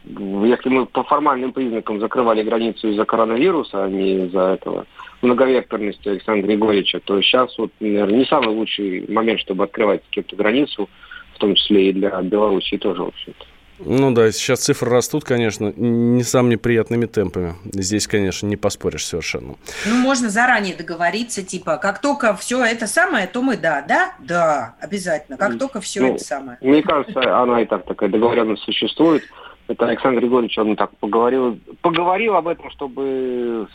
если 0.03 0.69
мы 0.69 0.85
по 0.85 1.03
формальным 1.03 1.53
признакам 1.53 1.99
закрывали 1.99 2.43
границу 2.43 2.89
из-за 2.89 3.05
коронавируса, 3.05 3.83
а 3.83 3.89
не 3.89 4.25
из-за 4.25 4.53
этого 4.53 4.85
многовекторности 5.21 6.09
Александра 6.09 6.47
Григорьевича, 6.47 6.99
то 6.99 7.21
сейчас 7.21 7.57
вот, 7.57 7.71
наверное, 7.79 8.17
не 8.17 8.25
самый 8.25 8.49
лучший 8.49 9.05
момент, 9.11 9.39
чтобы 9.39 9.63
открывать 9.65 10.01
какую-то 10.09 10.35
границу, 10.35 10.89
в 11.35 11.37
том 11.37 11.55
числе 11.55 11.89
и 11.89 11.93
для 11.93 12.21
Белоруссии 12.21 12.77
тоже, 12.77 13.03
в 13.03 13.07
общем-то. 13.07 13.45
Ну 13.83 14.11
да, 14.13 14.31
сейчас 14.31 14.59
цифры 14.59 14.91
растут, 14.91 15.23
конечно, 15.23 15.73
не 15.75 16.23
самыми 16.23 16.55
приятными 16.55 17.07
темпами. 17.07 17.55
Здесь, 17.73 18.07
конечно, 18.07 18.45
не 18.45 18.55
поспоришь 18.55 19.05
совершенно. 19.05 19.55
Ну, 19.85 19.95
можно 19.95 20.29
заранее 20.29 20.75
договориться, 20.75 21.43
типа, 21.43 21.77
как 21.77 21.99
только 21.99 22.35
все 22.35 22.63
это 22.63 22.85
самое, 22.85 23.25
то 23.27 23.41
мы 23.41 23.57
да, 23.57 23.83
да, 23.87 24.13
да, 24.19 24.75
обязательно. 24.79 25.37
Как 25.37 25.57
только 25.57 25.81
все 25.81 26.01
ну, 26.01 26.15
это 26.15 26.23
самое. 26.23 26.57
Мне 26.61 26.83
кажется, 26.83 27.41
она 27.41 27.61
и 27.61 27.65
так 27.65 27.85
такая 27.85 28.09
договоренность 28.09 28.63
существует. 28.63 29.23
Это 29.71 29.87
Александр 29.87 30.19
Григорьевич, 30.19 30.57
он 30.57 30.75
так 30.75 30.91
поговорил, 30.97 31.57
поговорил 31.81 32.35
об 32.35 32.47
этом, 32.47 32.69
чтобы 32.71 33.67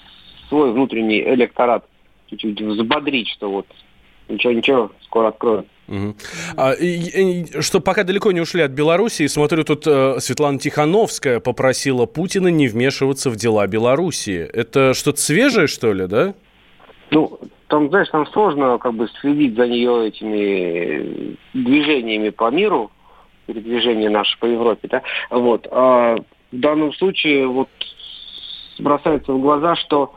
свой 0.49 0.73
внутренний 0.73 1.23
электорат 1.23 1.85
чуть-чуть 2.29 2.61
взбодрить, 2.61 3.29
что 3.29 3.51
вот 3.51 3.67
ничего, 4.29 4.53
ничего, 4.53 4.93
скоро 5.03 5.29
откроют. 5.29 5.67
Угу. 5.89 6.17
А, 6.57 6.73
и, 6.73 7.45
и, 7.45 7.61
что 7.63 7.81
пока 7.81 8.03
далеко 8.03 8.33
не 8.33 8.41
ушли 8.41 8.61
от 8.61 8.73
Белоруссии, 8.73 9.27
смотрю, 9.27 9.65
тут 9.65 9.87
э, 9.87 10.17
Светлана 10.19 10.59
Тихановская 10.59 11.41
попросила 11.41 12.07
Путина 12.07 12.49
не 12.49 12.69
вмешиваться 12.69 13.31
в 13.31 13.37
дела 13.37 13.67
Белоруссии. 13.67 14.41
Это 14.41 14.93
что-то 14.95 15.21
свежее, 15.21 15.67
что 15.67 15.93
ли, 15.93 16.07
да? 16.07 16.35
Ну, 17.11 17.39
там, 17.69 17.89
знаешь, 17.89 18.09
там 18.11 18.27
сложно 18.27 18.79
как 18.79 18.95
бы 18.95 19.09
следить 19.21 19.55
за 19.57 19.67
нее 19.67 20.09
этими 20.09 21.37
движениями 21.55 22.31
по 22.31 22.51
миру, 22.51 22.91
передвижение 23.47 24.11
наше 24.11 24.39
по 24.39 24.47
Европе, 24.47 24.89
да, 24.89 25.03
вот. 25.31 25.67
А 25.71 26.17
в 26.53 26.59
данном 26.59 26.93
случае 26.95 27.47
вот 27.47 27.69
бросается 28.79 29.33
в 29.33 29.41
глаза, 29.41 29.77
что 29.77 30.15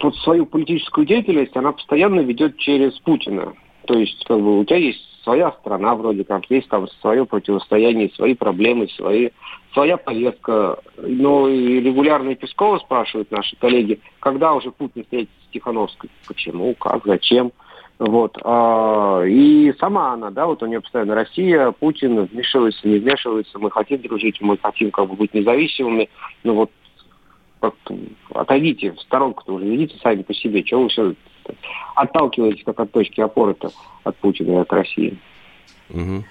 вот 0.00 0.16
свою 0.16 0.46
политическую 0.46 1.06
деятельность 1.06 1.56
она 1.56 1.72
постоянно 1.72 2.20
ведет 2.20 2.56
через 2.56 2.98
Путина. 3.00 3.52
То 3.86 3.98
есть, 3.98 4.24
как 4.26 4.40
бы, 4.40 4.60
у 4.60 4.64
тебя 4.64 4.76
есть 4.76 5.00
своя 5.22 5.52
страна 5.52 5.94
вроде 5.94 6.24
как, 6.24 6.50
есть 6.50 6.68
там 6.68 6.88
свое 7.00 7.24
противостояние, 7.26 8.10
свои 8.10 8.34
проблемы, 8.34 8.88
свои, 8.88 9.30
своя 9.72 9.96
повестка. 9.96 10.78
Но 10.96 11.48
и 11.48 11.80
регулярно 11.80 12.34
Пескова 12.34 12.78
спрашивают 12.78 13.30
наши 13.30 13.56
коллеги, 13.56 14.00
когда 14.20 14.54
уже 14.54 14.70
Путин 14.70 15.02
встретится 15.02 15.34
с 15.46 15.52
Тихановской, 15.52 16.10
почему, 16.26 16.74
как, 16.74 17.02
зачем. 17.04 17.52
Вот. 18.00 18.38
А, 18.44 19.22
и 19.26 19.74
сама 19.78 20.14
она, 20.14 20.30
да, 20.30 20.46
вот 20.46 20.62
у 20.62 20.66
нее 20.66 20.80
постоянно 20.80 21.14
Россия, 21.14 21.70
Путин 21.70 22.24
вмешивается, 22.24 22.88
не 22.88 22.98
вмешивается, 22.98 23.58
мы 23.58 23.70
хотим 23.70 24.00
дружить, 24.00 24.40
мы 24.40 24.56
хотим 24.56 24.90
как 24.90 25.06
бы 25.06 25.16
быть 25.16 25.34
независимыми. 25.34 26.08
Ну 26.42 26.54
вот 26.54 26.70
отойдите 28.32 28.92
в 28.92 29.00
сторонку-то 29.02 29.52
уже, 29.52 29.74
идите 29.74 29.98
сами 30.02 30.22
по 30.22 30.32
себе. 30.32 30.62
Чего 30.62 30.84
вы 30.84 30.88
все 30.88 31.14
отталкиваетесь 31.94 32.64
как 32.64 32.80
от 32.80 32.90
точки 32.90 33.20
опоры-то 33.20 33.70
от 34.04 34.16
Путина 34.16 34.52
и 34.52 34.56
от 34.56 34.72
России? 34.72 35.18
Угу. 35.90 36.24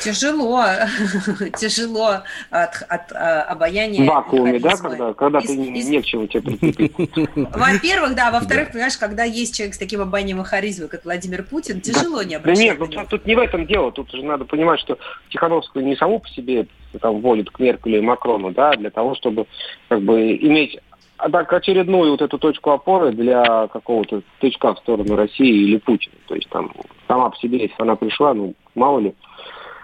Тяжело, 0.00 0.64
тяжело 1.58 2.22
от, 2.50 2.82
от 2.88 3.12
а, 3.12 3.42
обаяния. 3.42 4.02
В 4.02 4.06
вакууме, 4.06 4.58
да, 4.58 4.76
когда, 4.76 5.12
когда 5.14 5.38
из, 5.40 5.46
ты 5.46 5.54
из... 5.54 5.88
не 5.88 6.00
к 6.00 6.04
чему 6.04 6.26
тебе 6.26 6.42
прикрепить. 6.42 6.92
Во-первых, 7.54 8.14
да, 8.14 8.30
во-вторых, 8.30 8.68
да. 8.68 8.72
понимаешь, 8.72 8.96
когда 8.96 9.24
есть 9.24 9.56
человек 9.56 9.74
с 9.74 9.78
таким 9.78 10.00
обаянием 10.00 10.40
и 10.40 10.44
харизмой, 10.44 10.88
как 10.88 11.04
Владимир 11.04 11.42
Путин, 11.42 11.80
тяжело 11.80 12.18
да. 12.18 12.24
не 12.24 12.34
обращаться. 12.36 12.78
Да 12.78 12.86
нет, 12.86 12.94
ну, 12.94 13.00
тут, 13.02 13.08
тут 13.08 13.26
не 13.26 13.34
в 13.34 13.38
этом 13.38 13.66
дело, 13.66 13.92
тут 13.92 14.10
же 14.10 14.24
надо 14.24 14.44
понимать, 14.44 14.80
что 14.80 14.98
Тихановскую 15.28 15.84
не 15.84 15.96
саму 15.96 16.20
по 16.20 16.28
себе 16.28 16.66
там 17.00 17.20
волит 17.20 17.50
к 17.50 17.58
Меркелю 17.58 17.98
и 17.98 18.00
Макрону, 18.00 18.50
да, 18.50 18.72
для 18.72 18.90
того, 18.90 19.14
чтобы 19.14 19.46
как 19.88 20.02
бы 20.02 20.36
иметь 20.36 20.78
а 21.22 21.28
так 21.28 21.52
очередную 21.52 22.12
вот 22.12 22.22
эту 22.22 22.38
точку 22.38 22.70
опоры 22.70 23.12
для 23.12 23.68
какого-то 23.68 24.22
тычка 24.40 24.74
в 24.74 24.78
сторону 24.78 25.16
России 25.16 25.64
или 25.64 25.76
Путина. 25.76 26.14
То 26.26 26.34
есть 26.34 26.48
там 26.48 26.72
сама 27.08 27.28
по 27.28 27.36
себе, 27.36 27.58
если 27.58 27.74
она 27.76 27.94
пришла, 27.94 28.32
ну, 28.32 28.54
мало 28.74 29.00
ли, 29.00 29.14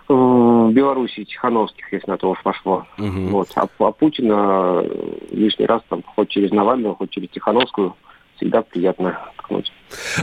в 0.08 0.70
Белоруссии 0.72 1.24
Тихановских, 1.24 1.92
если 1.92 2.10
на 2.10 2.16
то 2.16 2.30
уж 2.30 2.42
пошло. 2.42 2.86
Угу. 2.98 3.28
Вот. 3.30 3.48
А, 3.54 3.66
а 3.78 3.92
Путина 3.92 4.84
лишний 5.30 5.66
раз 5.66 5.82
там 5.88 6.02
хоть 6.02 6.28
через 6.28 6.50
Навального, 6.50 6.96
хоть 6.96 7.10
через 7.10 7.28
Тихановскую 7.30 7.94
всегда 8.36 8.62
приятно 8.62 9.18
ткнуть. 9.38 9.72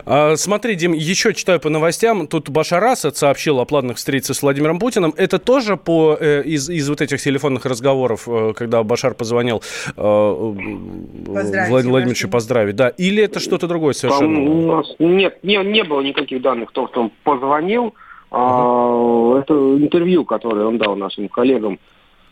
А, 0.05 0.35
смотри, 0.35 0.75
Дим, 0.75 0.93
еще 0.93 1.33
читаю 1.33 1.59
по 1.59 1.69
новостям. 1.69 2.27
Тут 2.27 2.49
Башар 2.49 2.83
Асад 2.83 3.17
сообщил 3.17 3.59
о 3.59 3.65
планах 3.65 3.97
встретиться 3.97 4.33
с 4.33 4.41
Владимиром 4.41 4.79
Путиным. 4.79 5.13
Это 5.17 5.39
тоже 5.39 5.77
по, 5.77 6.17
э, 6.19 6.43
из, 6.43 6.69
из 6.69 6.89
вот 6.89 7.01
этих 7.01 7.21
телефонных 7.21 7.65
разговоров, 7.65 8.27
э, 8.27 8.53
когда 8.55 8.83
Башар 8.83 9.13
позвонил 9.13 9.61
э, 9.95 10.01
Влад, 10.01 11.69
Владимировичу 11.69 12.29
поздравить, 12.29 12.75
да? 12.75 12.89
Или 12.89 13.23
это 13.23 13.39
что-то 13.39 13.67
другое 13.67 13.93
совершенно? 13.93 14.35
Там 14.35 14.49
у 14.49 14.75
нас 14.75 14.95
нет, 14.99 15.43
не, 15.43 15.57
не 15.57 15.83
было 15.83 16.01
никаких 16.01 16.41
данных 16.41 16.69
о 16.71 16.73
том, 16.73 16.87
что 16.89 17.01
он 17.01 17.11
позвонил. 17.23 17.93
А, 18.33 19.39
это 19.39 19.53
интервью, 19.53 20.25
которое 20.25 20.65
он 20.65 20.77
дал 20.77 20.95
нашим 20.95 21.29
коллегам. 21.29 21.79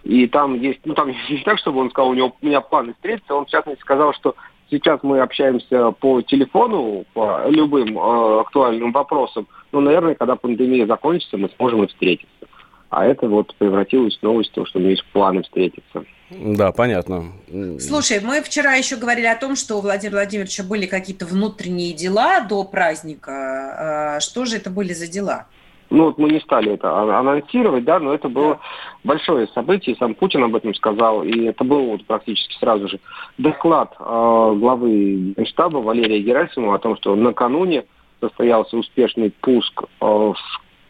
И 0.03 0.27
там 0.27 0.59
есть, 0.59 0.79
ну 0.83 0.93
там 0.95 1.09
не 1.29 1.37
так, 1.45 1.59
чтобы 1.59 1.79
он 1.79 1.89
сказал, 1.91 2.09
у 2.09 2.15
него 2.15 2.35
у 2.41 2.45
меня 2.45 2.59
планы 2.61 2.93
встретиться, 2.93 3.35
он 3.35 3.45
в 3.45 3.49
частности 3.49 3.81
сказал, 3.81 4.13
что 4.13 4.35
Сейчас 4.71 5.01
мы 5.03 5.19
общаемся 5.19 5.91
по 5.91 6.21
телефону, 6.21 7.03
по 7.13 7.45
любым 7.49 7.99
э, 7.99 8.39
актуальным 8.39 8.93
вопросам. 8.93 9.45
Но, 9.73 9.81
наверное, 9.81 10.15
когда 10.15 10.37
пандемия 10.37 10.87
закончится, 10.87 11.35
мы 11.35 11.49
сможем 11.57 11.83
и 11.83 11.87
встретиться. 11.87 12.47
А 12.89 13.05
это 13.05 13.27
вот 13.27 13.53
превратилось 13.55 14.17
в 14.17 14.23
новость, 14.23 14.53
то, 14.53 14.65
что 14.65 14.79
у 14.79 14.81
меня 14.81 14.91
есть 14.91 15.03
планы 15.11 15.43
встретиться. 15.43 16.05
Да, 16.29 16.71
понятно. 16.71 17.33
Слушай, 17.81 18.21
мы 18.21 18.41
вчера 18.41 18.75
еще 18.75 18.95
говорили 18.95 19.25
о 19.25 19.35
том, 19.35 19.57
что 19.57 19.75
у 19.75 19.81
Владимира 19.81 20.19
Владимировича 20.19 20.63
были 20.63 20.85
какие-то 20.85 21.25
внутренние 21.25 21.93
дела 21.93 22.39
до 22.39 22.63
праздника. 22.63 24.15
А 24.15 24.19
что 24.21 24.45
же 24.45 24.55
это 24.55 24.69
были 24.69 24.93
за 24.93 25.07
дела? 25.07 25.47
Ну 25.91 26.05
вот 26.05 26.17
мы 26.17 26.29
не 26.29 26.39
стали 26.39 26.71
это 26.71 27.19
анонсировать, 27.19 27.83
да, 27.83 27.99
но 27.99 28.13
это 28.13 28.29
было 28.29 28.59
большое 29.03 29.47
событие, 29.47 29.97
сам 29.97 30.15
Путин 30.15 30.41
об 30.41 30.55
этом 30.55 30.73
сказал, 30.73 31.21
и 31.21 31.43
это 31.43 31.65
был 31.65 31.87
вот 31.87 32.05
практически 32.05 32.57
сразу 32.59 32.87
же 32.87 32.99
доклад 33.37 33.93
э, 33.99 34.03
главы 34.03 35.33
Генштаба 35.35 35.79
Валерия 35.79 36.21
Герасимова 36.21 36.75
о 36.75 36.79
том, 36.79 36.95
что 36.95 37.13
накануне 37.15 37.83
состоялся 38.21 38.77
успешный 38.77 39.33
пуск 39.41 39.83
э, 39.99 40.33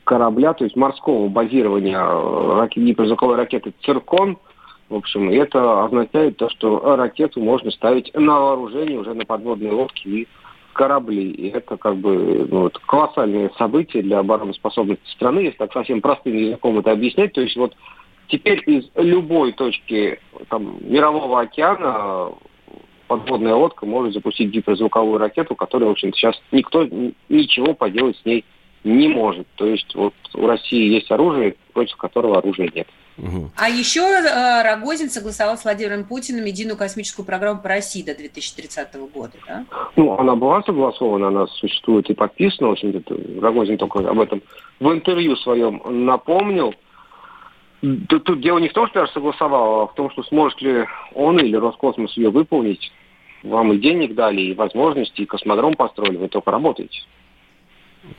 корабля, 0.03 0.53
то 0.53 0.65
есть 0.65 0.75
морского 0.75 1.29
базирования 1.29 1.99
рак... 1.99 2.73
гиперзвуковой 2.75 3.37
ракеты 3.37 3.73
«Циркон», 3.83 4.37
в 4.89 4.95
общем, 4.95 5.29
это 5.29 5.85
означает 5.85 6.37
то, 6.37 6.49
что 6.49 6.95
ракету 6.95 7.39
можно 7.39 7.71
ставить 7.71 8.13
на 8.13 8.39
вооружение 8.39 8.99
уже 8.99 9.15
на 9.15 9.25
подводные 9.25 9.71
лодки 9.71 10.07
и 10.07 10.27
корабли. 10.73 11.31
И 11.31 11.49
это 11.49 11.77
как 11.77 11.97
бы 11.97 12.47
ну, 12.49 12.67
это 12.67 12.79
колоссальное 12.85 13.51
событие 13.57 14.03
для 14.03 14.19
обороноспособности 14.19 15.09
страны, 15.11 15.39
если 15.39 15.57
так 15.57 15.73
совсем 15.73 16.01
простым 16.01 16.35
языком 16.35 16.79
это 16.79 16.91
объяснять. 16.91 17.33
То 17.33 17.41
есть 17.41 17.55
вот 17.55 17.75
теперь 18.27 18.63
из 18.65 18.89
любой 18.95 19.51
точки 19.51 20.19
там, 20.49 20.77
мирового 20.81 21.41
океана 21.41 22.31
подводная 23.07 23.55
лодка 23.55 23.85
может 23.85 24.13
запустить 24.13 24.51
гиперзвуковую 24.51 25.17
ракету, 25.17 25.53
которая, 25.53 25.89
в 25.89 25.91
общем 25.91 26.13
сейчас 26.13 26.41
никто 26.51 26.87
ничего 27.27 27.73
поделать 27.73 28.17
с 28.17 28.25
ней 28.25 28.45
не 28.83 29.09
может. 29.09 29.47
То 29.55 29.65
есть 29.65 29.93
вот 29.95 30.13
у 30.33 30.47
России 30.47 30.93
есть 30.93 31.11
оружие, 31.11 31.55
против 31.73 31.97
которого 31.97 32.37
оружия 32.37 32.71
нет. 32.73 32.87
А 33.57 33.69
еще 33.69 34.01
э, 34.01 34.63
Рогозин 34.63 35.09
согласовал 35.09 35.57
с 35.57 35.63
Владимиром 35.63 36.05
Путиным 36.05 36.45
единую 36.45 36.77
космическую 36.77 37.25
программу 37.25 37.61
по 37.61 37.69
России 37.69 38.01
до 38.01 38.15
2030 38.15 38.95
года, 39.13 39.33
да? 39.45 39.65
Ну, 39.95 40.17
она 40.17 40.35
была 40.35 40.63
согласована, 40.63 41.27
она 41.27 41.47
существует 41.47 42.09
и 42.09 42.13
подписана. 42.13 42.69
В 42.69 42.71
общем 42.71 43.03
Рогозин 43.41 43.77
только 43.77 43.99
об 43.99 44.19
этом 44.19 44.41
в 44.79 44.91
интервью 44.91 45.35
своем 45.37 45.81
напомнил. 46.05 46.73
Тут, 47.81 48.23
тут 48.23 48.41
дело 48.41 48.59
не 48.59 48.69
в 48.69 48.73
том, 48.73 48.87
что 48.87 49.01
я 49.01 49.07
согласовал, 49.07 49.81
а 49.81 49.87
в 49.87 49.95
том, 49.95 50.09
что 50.11 50.23
сможет 50.23 50.61
ли 50.61 50.85
он 51.13 51.39
или 51.39 51.55
Роскосмос 51.55 52.15
ее 52.15 52.29
выполнить. 52.29 52.91
Вам 53.43 53.73
и 53.73 53.77
денег 53.77 54.13
дали, 54.13 54.41
и 54.41 54.53
возможности, 54.53 55.21
и 55.21 55.25
космодром 55.25 55.73
построили, 55.73 56.17
вы 56.17 56.27
только 56.27 56.51
работаете. 56.51 57.01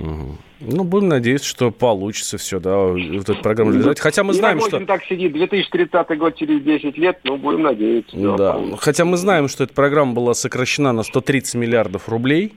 Угу. 0.01 0.36
Ну, 0.65 0.85
будем 0.85 1.09
надеяться, 1.09 1.49
что 1.49 1.71
получится 1.71 2.39
все, 2.39 2.61
да, 2.61 2.77
вот 2.77 3.29
эту 3.29 3.43
программу 3.43 3.73
реализовать. 3.73 4.01
Хотя 4.01 4.23
мы 4.23 4.33
знаем, 4.33 4.61
что... 4.61 4.81
так 4.87 5.05
сидит, 5.05 5.33
2030 5.33 6.19
год 6.19 6.37
через 6.37 6.63
10 6.63 6.97
лет, 6.99 7.19
ну, 7.25 7.37
будем 7.37 7.63
надеяться. 7.63 8.17
Да, 8.17 8.37
да. 8.37 8.77
хотя 8.79 9.05
мы 9.05 9.17
знаем, 9.17 9.49
что 9.49 9.65
эта 9.65 9.75
программа 9.75 10.13
была 10.13 10.35
сокращена 10.35 10.93
на 10.93 11.03
130 11.03 11.55
миллиардов 11.57 12.09
рублей, 12.09 12.53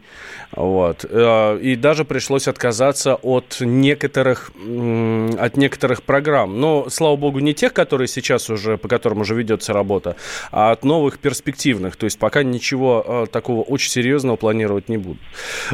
вот, 0.52 1.06
э, 1.10 1.60
и 1.62 1.76
даже 1.76 2.06
пришлось 2.06 2.48
отказаться 2.48 3.16
от 3.16 3.58
некоторых, 3.60 4.52
от 5.40 5.58
некоторых 5.58 6.04
программ. 6.04 6.60
Но, 6.60 6.90
слава 6.90 7.16
богу, 7.16 7.40
не 7.40 7.54
тех, 7.54 7.74
которые 7.74 8.08
сейчас 8.08 8.50
уже, 8.50 8.78
по 8.78 8.88
которым 8.88 9.22
уже 9.22 9.36
ведется 9.36 9.74
работа, 9.74 10.16
а 10.52 10.72
от 10.72 10.84
новых 10.86 11.20
перспективных. 11.20 11.96
То 11.96 12.06
есть 12.06 12.20
пока 12.20 12.44
ничего 12.44 13.04
э, 13.06 13.26
такого 13.32 13.62
очень 13.62 13.90
серьезного 13.90 14.36
планировать 14.36 14.90
не 14.90 14.98
буду. 14.98 15.20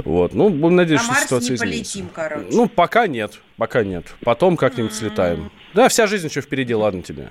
Вот, 0.05 0.33
ну, 0.33 0.49
будем 0.49 0.77
надеяться, 0.77 1.13
что 1.13 1.23
ситуация 1.23 1.55
изменится. 1.55 1.99
полетим, 1.99 2.09
короче. 2.29 2.47
Ну, 2.51 2.67
пока 2.67 3.07
нет, 3.07 3.39
пока 3.57 3.83
нет. 3.83 4.15
Потом 4.23 4.57
как-нибудь 4.57 4.93
слетаем. 4.93 5.51
Да, 5.73 5.87
вся 5.87 6.07
жизнь 6.07 6.27
еще 6.27 6.41
впереди, 6.41 6.73
ладно 6.73 7.01
тебе. 7.01 7.29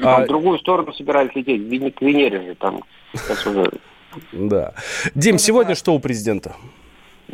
А, 0.00 0.24
в 0.24 0.28
другую 0.28 0.58
сторону 0.58 0.92
собирались 0.92 1.34
лететь, 1.34 1.96
к 1.96 2.02
Венере 2.02 2.42
же 2.42 2.54
там. 2.54 2.82
уже... 3.14 3.70
Да. 4.32 4.74
Дим, 5.14 5.38
сегодня 5.38 5.74
что 5.74 5.94
у 5.94 5.98
президента? 5.98 6.54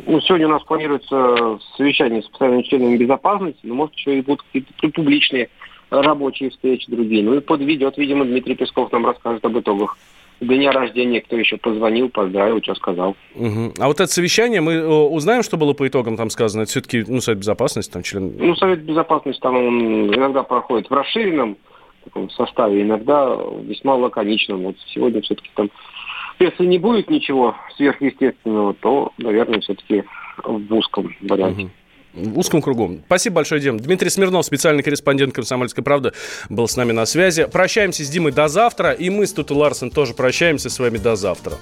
Ну, 0.05 0.21
сегодня 0.21 0.47
у 0.47 0.51
нас 0.51 0.63
планируется 0.63 1.59
совещание 1.75 2.23
с 2.23 2.27
постоянными 2.27 2.63
членами 2.63 2.97
безопасности, 2.97 3.59
но 3.63 3.75
может 3.75 3.95
еще 3.95 4.17
и 4.17 4.21
будут 4.21 4.43
какие-то 4.43 4.89
публичные 4.89 5.49
рабочие 5.89 6.51
встречи 6.51 6.89
другие. 6.89 7.23
Ну 7.23 7.35
и 7.35 7.39
подведет, 7.41 7.97
видимо, 7.97 8.25
Дмитрий 8.25 8.55
Песков 8.55 8.91
нам 8.91 9.05
расскажет 9.05 9.43
об 9.43 9.57
итогах 9.59 9.97
дня 10.39 10.71
рождения, 10.71 11.21
кто 11.21 11.37
еще 11.37 11.57
позвонил, 11.57 12.09
поздравил, 12.09 12.61
что 12.61 12.75
сказал. 12.75 13.15
Угу. 13.35 13.73
А 13.79 13.87
вот 13.87 13.99
это 13.99 14.07
совещание, 14.07 14.61
мы 14.61 14.87
узнаем, 14.87 15.43
что 15.43 15.57
было 15.57 15.73
по 15.73 15.87
итогам 15.87 16.17
там 16.17 16.29
сказано? 16.29 16.61
Это 16.61 16.71
все-таки, 16.71 17.03
ну, 17.07 17.21
Совет 17.21 17.39
Безопасности, 17.39 17.91
там 17.91 18.03
член... 18.03 18.33
Ну, 18.37 18.55
Совет 18.55 18.81
Безопасности 18.83 19.41
там 19.41 19.55
он 19.55 20.13
иногда 20.13 20.43
проходит 20.43 20.89
в 20.89 20.93
расширенном 20.93 21.57
таком 22.03 22.29
составе, 22.29 22.81
иногда 22.81 23.37
весьма 23.61 23.95
лаконичном. 23.95 24.63
Вот 24.63 24.75
сегодня 24.93 25.21
все-таки 25.21 25.49
там, 25.55 25.69
если 26.39 26.65
не 26.65 26.77
будет 26.77 27.09
ничего 27.09 27.55
сверхъестественного, 27.75 28.73
то, 28.73 29.11
наверное, 29.17 29.59
все-таки 29.59 30.03
в 30.43 30.73
узком 30.73 31.15
варианте. 31.21 31.63
Угу 31.63 31.71
в 32.13 32.37
узком 32.39 32.61
кругу. 32.61 32.99
Спасибо 33.05 33.35
большое, 33.35 33.61
Дим. 33.61 33.79
Дмитрий 33.79 34.09
Смирнов, 34.09 34.45
специальный 34.45 34.83
корреспондент 34.83 35.33
«Комсомольской 35.33 35.83
правды», 35.83 36.13
был 36.49 36.67
с 36.67 36.75
нами 36.75 36.91
на 36.91 37.05
связи. 37.05 37.45
Прощаемся 37.45 38.03
с 38.03 38.09
Димой 38.09 38.31
до 38.31 38.47
завтра, 38.47 38.91
и 38.91 39.09
мы 39.09 39.27
с 39.27 39.33
Тутой 39.33 39.57
Ларсен 39.57 39.91
тоже 39.91 40.13
прощаемся 40.13 40.69
с 40.69 40.79
вами 40.79 40.97
до 40.97 41.15
завтра. 41.15 41.57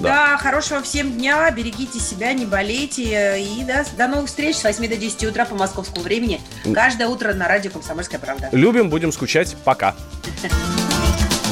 Да, 0.00 0.02
да 0.02 0.36
хорошего 0.38 0.82
всем 0.82 1.12
дня, 1.12 1.50
берегите 1.50 2.00
себя, 2.00 2.32
не 2.32 2.46
болейте, 2.46 3.40
и 3.40 3.64
да, 3.64 3.84
до 3.96 4.08
новых 4.08 4.26
встреч 4.26 4.56
с 4.56 4.64
8 4.64 4.88
до 4.88 4.96
10 4.96 5.24
утра 5.24 5.44
по 5.44 5.54
московскому 5.54 6.02
времени. 6.02 6.40
Каждое 6.72 7.08
утро 7.08 7.32
на 7.32 7.48
радио 7.48 7.70
«Комсомольская 7.70 8.18
правда». 8.18 8.48
Любим, 8.52 8.90
будем 8.90 9.12
скучать. 9.12 9.56
Пока. 9.64 9.94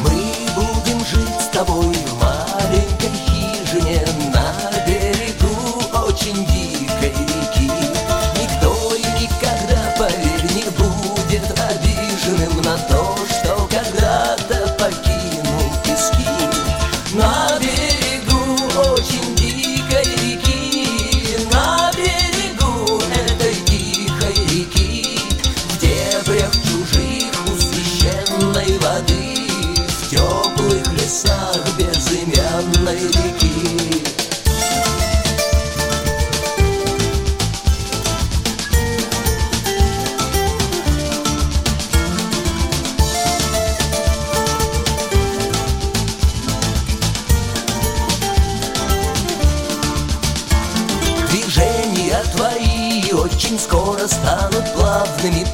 Мы 0.03 0.11
будем 0.55 0.99
жить 0.99 1.40
с 1.40 1.49
тобой 1.49 1.91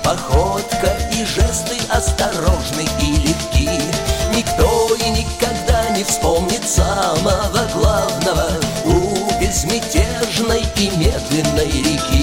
Походка 0.08 0.96
и 1.12 1.22
жесты 1.22 1.76
осторожны 1.90 2.80
и 3.02 3.16
легки. 3.16 3.68
Никто 4.34 4.94
и 4.94 5.10
никогда 5.10 5.90
не 5.90 6.02
вспомнит 6.02 6.66
самого 6.66 7.68
главного 7.74 8.48
У 8.86 9.38
безмятежной 9.38 10.64
и 10.76 10.90
медленной 10.96 11.70
реки. 11.70 12.17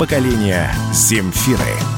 поколения 0.00 0.72
Земфиры. 0.94 1.89